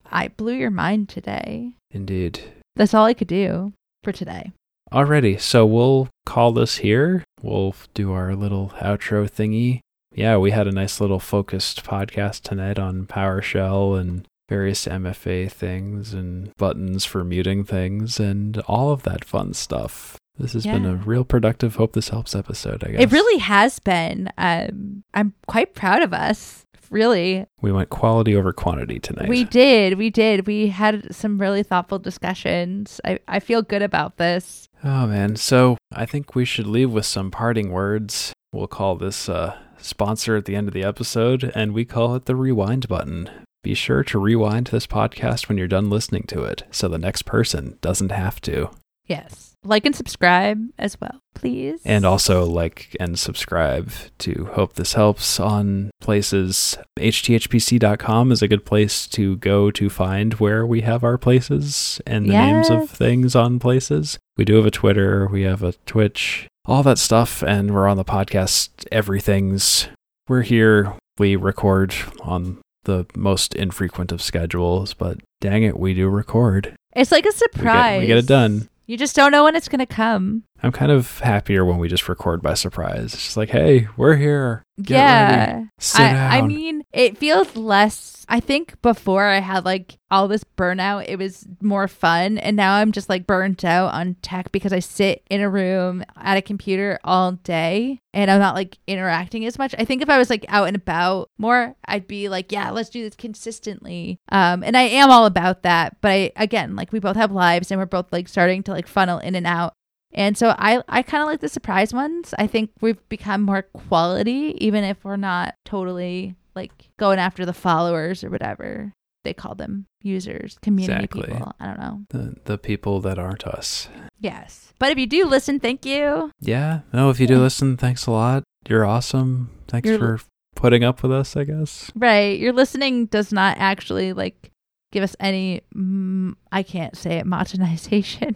I 0.11 0.29
blew 0.29 0.53
your 0.53 0.71
mind 0.71 1.09
today. 1.09 1.73
indeed. 1.91 2.41
That's 2.75 2.93
all 2.93 3.05
I 3.05 3.13
could 3.13 3.27
do 3.27 3.73
for 4.03 4.11
today. 4.11 4.51
Alrighty, 4.91 5.39
so 5.39 5.65
we'll 5.65 6.09
call 6.25 6.51
this 6.51 6.77
here. 6.77 7.23
We'll 7.41 7.75
do 7.93 8.13
our 8.13 8.35
little 8.35 8.69
outro 8.79 9.29
thingy. 9.29 9.81
Yeah, 10.13 10.37
we 10.37 10.51
had 10.51 10.67
a 10.67 10.71
nice 10.71 11.01
little 11.01 11.19
focused 11.19 11.83
podcast 11.83 12.41
tonight 12.41 12.79
on 12.79 13.05
PowerShell 13.05 13.99
and 13.99 14.25
various 14.49 14.85
MFA 14.85 15.51
things 15.51 16.13
and 16.13 16.51
buttons 16.57 17.03
for 17.03 17.23
muting 17.23 17.63
things 17.65 18.19
and 18.19 18.59
all 18.59 18.91
of 18.91 19.03
that 19.03 19.25
fun 19.25 19.53
stuff. 19.53 20.17
This 20.39 20.53
has 20.53 20.65
been 20.65 20.85
a 20.85 20.95
real 20.95 21.23
productive 21.23 21.75
Hope 21.75 21.93
This 21.93 22.09
Helps 22.09 22.35
episode, 22.35 22.83
I 22.83 22.91
guess. 22.91 23.01
It 23.01 23.11
really 23.11 23.39
has 23.39 23.79
been. 23.79 24.29
Um, 24.37 25.03
I'm 25.13 25.33
quite 25.47 25.73
proud 25.73 26.01
of 26.03 26.13
us. 26.13 26.63
Really, 26.89 27.45
We 27.61 27.71
went 27.73 27.89
quality 27.89 28.33
over 28.35 28.53
quantity 28.53 28.97
tonight. 28.99 29.27
we 29.27 29.43
did. 29.43 29.97
We 29.97 30.09
did. 30.09 30.47
We 30.47 30.67
had 30.67 31.13
some 31.13 31.37
really 31.37 31.61
thoughtful 31.61 31.99
discussions. 31.99 33.01
I, 33.03 33.19
I 33.27 33.39
feel 33.41 33.61
good 33.61 33.81
about 33.81 34.15
this. 34.17 34.69
Oh 34.85 35.05
man, 35.07 35.35
so 35.35 35.75
I 35.91 36.05
think 36.05 36.33
we 36.33 36.45
should 36.45 36.67
leave 36.67 36.91
with 36.91 37.05
some 37.05 37.29
parting 37.29 37.71
words. 37.71 38.31
We'll 38.53 38.67
call 38.67 38.95
this 38.95 39.27
uh, 39.27 39.57
sponsor 39.79 40.37
at 40.37 40.45
the 40.45 40.55
end 40.55 40.69
of 40.69 40.73
the 40.73 40.83
episode, 40.83 41.51
and 41.53 41.73
we 41.73 41.83
call 41.83 42.15
it 42.15 42.25
the 42.25 42.37
rewind 42.37 42.87
button. 42.87 43.29
Be 43.63 43.73
sure 43.73 44.03
to 44.05 44.17
rewind 44.17 44.67
this 44.67 44.87
podcast 44.87 45.49
when 45.49 45.57
you're 45.57 45.67
done 45.67 45.89
listening 45.89 46.23
to 46.27 46.43
it, 46.43 46.63
so 46.71 46.87
the 46.87 46.97
next 46.97 47.23
person 47.23 47.77
doesn't 47.81 48.11
have 48.11 48.39
to. 48.41 48.69
Yes. 49.07 49.55
Like 49.63 49.85
and 49.85 49.95
subscribe 49.95 50.61
as 50.77 50.99
well, 51.01 51.19
please. 51.35 51.81
And 51.83 52.05
also 52.05 52.45
like 52.45 52.95
and 52.99 53.19
subscribe 53.19 53.91
to 54.19 54.49
Hope 54.53 54.73
This 54.73 54.93
Helps 54.93 55.39
on 55.39 55.91
places. 55.99 56.77
HTHPC.com 56.97 58.31
is 58.31 58.41
a 58.41 58.47
good 58.47 58.65
place 58.65 59.07
to 59.07 59.35
go 59.37 59.69
to 59.71 59.89
find 59.89 60.33
where 60.35 60.65
we 60.65 60.81
have 60.81 61.03
our 61.03 61.17
places 61.17 61.99
and 62.05 62.25
the 62.27 62.33
names 62.33 62.69
of 62.69 62.89
things 62.89 63.35
on 63.35 63.59
places. 63.59 64.17
We 64.37 64.45
do 64.45 64.55
have 64.55 64.65
a 64.65 64.71
Twitter, 64.71 65.27
we 65.27 65.41
have 65.43 65.63
a 65.63 65.73
Twitch, 65.85 66.47
all 66.65 66.83
that 66.83 66.97
stuff, 66.99 67.43
and 67.43 67.73
we're 67.73 67.87
on 67.87 67.97
the 67.97 68.05
podcast 68.05 68.69
Everything's. 68.91 69.87
We're 70.29 70.43
here, 70.43 70.93
we 71.17 71.35
record 71.35 71.93
on 72.21 72.59
the 72.83 73.05
most 73.15 73.53
infrequent 73.55 74.11
of 74.11 74.21
schedules, 74.21 74.93
but 74.93 75.17
dang 75.41 75.63
it, 75.63 75.79
we 75.79 75.93
do 75.93 76.07
record. 76.07 76.75
it's 76.95 77.11
like 77.11 77.25
a 77.25 77.27
We 77.27 77.31
get, 77.31 77.37
surprise. 77.37 78.01
we 78.01 78.07
get 78.07 78.17
it 78.17 78.27
done. 78.27 78.69
You 78.87 78.95
just 78.97 79.17
don't 79.17 79.33
know 79.33 79.43
when 79.43 79.55
it's 79.57 79.67
going 79.67 79.79
to 79.79 79.85
come. 79.85 80.43
I'm 80.63 80.71
kind 80.71 80.91
of 80.91 81.19
happier 81.19 81.63
when 81.63 81.77
we 81.77 81.87
just 81.87 82.09
record 82.09 82.41
by 82.41 82.55
surprise. 82.55 83.13
It's 83.13 83.23
just 83.23 83.37
like, 83.37 83.49
hey, 83.49 83.87
we're 83.95 84.15
here. 84.15 84.63
Get 84.81 84.95
yeah. 84.95 85.53
ready. 85.53 85.69
Sit 85.79 86.01
I, 86.01 86.13
down. 86.13 86.31
I 86.31 86.41
mean, 86.41 86.83
it 86.93 87.17
feels 87.17 87.55
less. 87.55 88.25
I 88.29 88.39
think 88.39 88.81
before 88.81 89.25
I 89.25 89.39
had 89.39 89.65
like 89.65 89.97
all 90.11 90.27
this 90.27 90.43
burnout, 90.43 91.05
it 91.07 91.17
was 91.17 91.47
more 91.61 91.87
fun. 91.87 92.37
And 92.37 92.55
now 92.55 92.75
I'm 92.75 92.91
just 92.91 93.09
like 93.09 93.25
burnt 93.25 93.63
out 93.63 93.93
on 93.93 94.15
tech 94.21 94.51
because 94.51 94.73
I 94.73 94.79
sit 94.79 95.23
in 95.29 95.41
a 95.41 95.49
room 95.49 96.03
at 96.15 96.37
a 96.37 96.41
computer 96.41 96.99
all 97.03 97.33
day 97.33 98.01
and 98.13 98.29
I'm 98.29 98.39
not 98.39 98.55
like 98.55 98.77
interacting 98.87 99.45
as 99.45 99.57
much. 99.57 99.73
I 99.77 99.85
think 99.85 100.01
if 100.01 100.09
I 100.09 100.17
was 100.17 100.29
like 100.29 100.45
out 100.49 100.67
and 100.67 100.75
about 100.75 101.29
more, 101.37 101.75
I'd 101.85 102.07
be 102.07 102.29
like, 102.29 102.51
yeah, 102.51 102.69
let's 102.71 102.89
do 102.89 103.03
this 103.03 103.15
consistently. 103.15 104.19
Um, 104.29 104.63
and 104.63 104.75
I 104.75 104.83
am 104.83 105.09
all 105.09 105.25
about 105.25 105.63
that. 105.63 105.97
But 106.01 106.11
I, 106.11 106.31
again, 106.35 106.75
like 106.75 106.91
we 106.91 106.99
both 106.99 107.15
have 107.15 107.31
lives 107.31 107.71
and 107.71 107.79
we're 107.79 107.85
both 107.85 108.11
like 108.11 108.27
starting 108.27 108.63
to 108.63 108.71
like 108.71 108.87
funnel 108.87 109.19
in 109.19 109.35
and 109.35 109.47
out. 109.47 109.73
And 110.13 110.37
so 110.37 110.55
I, 110.57 110.81
I 110.87 111.01
kind 111.03 111.21
of 111.21 111.27
like 111.27 111.41
the 111.41 111.49
surprise 111.49 111.93
ones. 111.93 112.33
I 112.39 112.47
think 112.47 112.71
we've 112.81 112.97
become 113.09 113.41
more 113.41 113.63
quality, 113.63 114.55
even 114.59 114.83
if 114.83 115.03
we're 115.03 115.15
not 115.17 115.55
totally 115.65 116.35
like 116.55 116.71
going 116.97 117.19
after 117.19 117.45
the 117.45 117.53
followers 117.53 118.23
or 118.23 118.29
whatever 118.29 118.93
they 119.23 119.33
call 119.33 119.53
them 119.55 119.85
users, 120.01 120.57
community 120.61 121.03
Exactly. 121.03 121.33
people. 121.33 121.51
I 121.59 121.65
don't 121.65 121.79
know. 121.79 122.01
the, 122.09 122.35
the 122.45 122.57
people 122.57 123.01
that 123.01 123.19
aren't 123.19 123.45
us. 123.45 123.89
Yes. 124.19 124.71
But 124.79 124.91
if 124.91 124.97
you 124.97 125.05
do 125.05 125.25
listen, 125.25 125.59
thank 125.59 125.85
you. 125.85 126.31
Yeah. 126.39 126.79
No, 126.93 127.09
if 127.09 127.19
you 127.19 127.27
do 127.27 127.37
listen, 127.39 127.75
thanks 127.77 128.05
a 128.07 128.11
lot. 128.11 128.43
You're 128.67 128.85
awesome. 128.85 129.49
Thanks 129.67 129.87
You're- 129.87 129.99
for 129.99 130.21
putting 130.55 130.83
up 130.83 131.03
with 131.03 131.11
us, 131.11 131.35
I 131.35 131.43
guess. 131.43 131.91
Right. 131.95 132.39
Your 132.39 132.53
listening 132.53 133.07
does 133.07 133.31
not 133.33 133.57
actually 133.59 134.13
like 134.13 134.51
give 134.91 135.03
us 135.03 135.15
any 135.19 135.61
mm, 135.75 136.33
I 136.51 136.63
can't 136.63 136.95
say 136.97 137.17
it 137.17 137.25
monetization. 137.27 138.35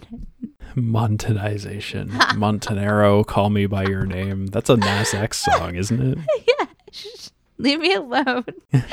Montanization. 0.75 2.09
Montanero, 2.09 3.25
call 3.25 3.49
me 3.49 3.65
by 3.65 3.83
your 3.85 4.05
name. 4.05 4.47
That's 4.47 4.69
a 4.69 4.77
Nas 4.77 5.13
X 5.13 5.39
song, 5.43 5.75
isn't 5.75 6.01
it? 6.01 6.17
yeah. 6.59 6.65
Just 6.91 7.33
leave 7.57 7.79
me 7.79 7.93
alone. 7.93 8.45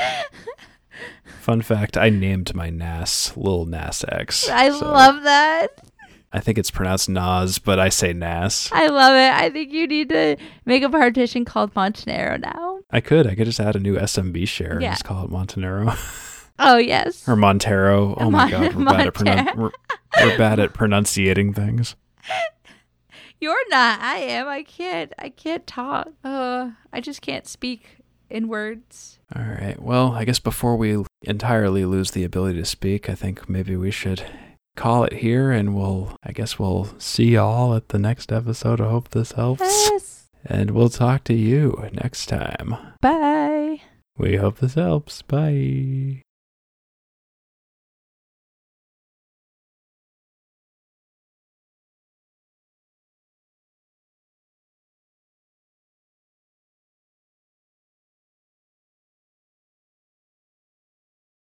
Fun 1.39 1.61
fact, 1.61 1.97
I 1.97 2.09
named 2.09 2.53
my 2.53 2.69
NAS 2.69 3.35
Lil 3.37 3.65
Nas 3.65 4.03
X. 4.09 4.49
I 4.49 4.69
so 4.71 4.91
love 4.91 5.23
that. 5.23 5.67
I 6.31 6.39
think 6.41 6.57
it's 6.57 6.69
pronounced 6.69 7.09
Nas, 7.09 7.57
but 7.59 7.79
I 7.79 7.89
say 7.89 8.13
Nas. 8.13 8.69
I 8.71 8.87
love 8.87 9.13
it. 9.15 9.41
I 9.41 9.49
think 9.49 9.71
you 9.71 9.87
need 9.87 10.09
to 10.09 10.35
make 10.65 10.83
a 10.83 10.89
partition 10.89 11.43
called 11.45 11.75
Montenegro 11.75 12.37
now. 12.37 12.79
I 12.91 13.01
could. 13.01 13.25
I 13.25 13.35
could 13.35 13.45
just 13.45 13.59
add 13.59 13.75
a 13.75 13.79
new 13.79 13.95
SMB 13.95 14.47
share 14.47 14.73
and 14.73 14.81
Yeah. 14.81 14.91
just 14.91 15.05
call 15.05 15.23
it 15.25 15.31
Montanero 15.31 15.95
Oh 16.59 16.77
yes. 16.77 17.27
or 17.27 17.35
Montero. 17.35 18.15
Oh 18.19 18.29
my 18.29 18.49
god, 18.49 18.75
we're 18.75 18.85
bad, 18.85 19.07
at 19.07 19.13
pronun- 19.13 19.55
we're, 19.55 19.71
we're 20.21 20.37
bad 20.37 20.59
at 20.59 20.73
pronunciating 20.73 21.53
things. 21.53 21.95
You're 23.41 23.69
not. 23.69 24.01
I 24.01 24.17
am. 24.17 24.47
I 24.47 24.63
can't. 24.63 25.13
I 25.17 25.29
can't 25.29 25.65
talk. 25.65 26.09
Uh, 26.23 26.71
I 26.91 26.99
just 26.99 27.21
can't 27.21 27.47
speak 27.47 27.97
in 28.29 28.47
words. 28.49 29.19
All 29.35 29.43
right. 29.43 29.81
Well, 29.81 30.11
I 30.11 30.25
guess 30.25 30.39
before 30.39 30.75
we 30.75 31.03
entirely 31.23 31.85
lose 31.85 32.11
the 32.11 32.23
ability 32.25 32.59
to 32.59 32.65
speak, 32.65 33.09
I 33.09 33.15
think 33.15 33.47
maybe 33.47 33.75
we 33.77 33.91
should 33.91 34.23
call 34.75 35.03
it 35.03 35.13
here 35.13 35.51
and 35.51 35.75
we'll 35.75 36.15
I 36.23 36.31
guess 36.31 36.57
we'll 36.59 36.87
see 36.99 37.31
y'all 37.31 37.73
at 37.75 37.89
the 37.89 37.99
next 37.99 38.31
episode. 38.31 38.81
I 38.81 38.89
hope 38.89 39.09
this 39.09 39.31
helps. 39.33 39.61
Yes. 39.61 40.27
And 40.45 40.71
we'll 40.71 40.89
talk 40.89 41.23
to 41.25 41.33
you 41.33 41.89
next 41.93 42.27
time. 42.27 42.75
Bye. 43.01 43.81
We 44.17 44.35
hope 44.37 44.59
this 44.59 44.73
helps. 44.73 45.21
Bye. 45.21 46.21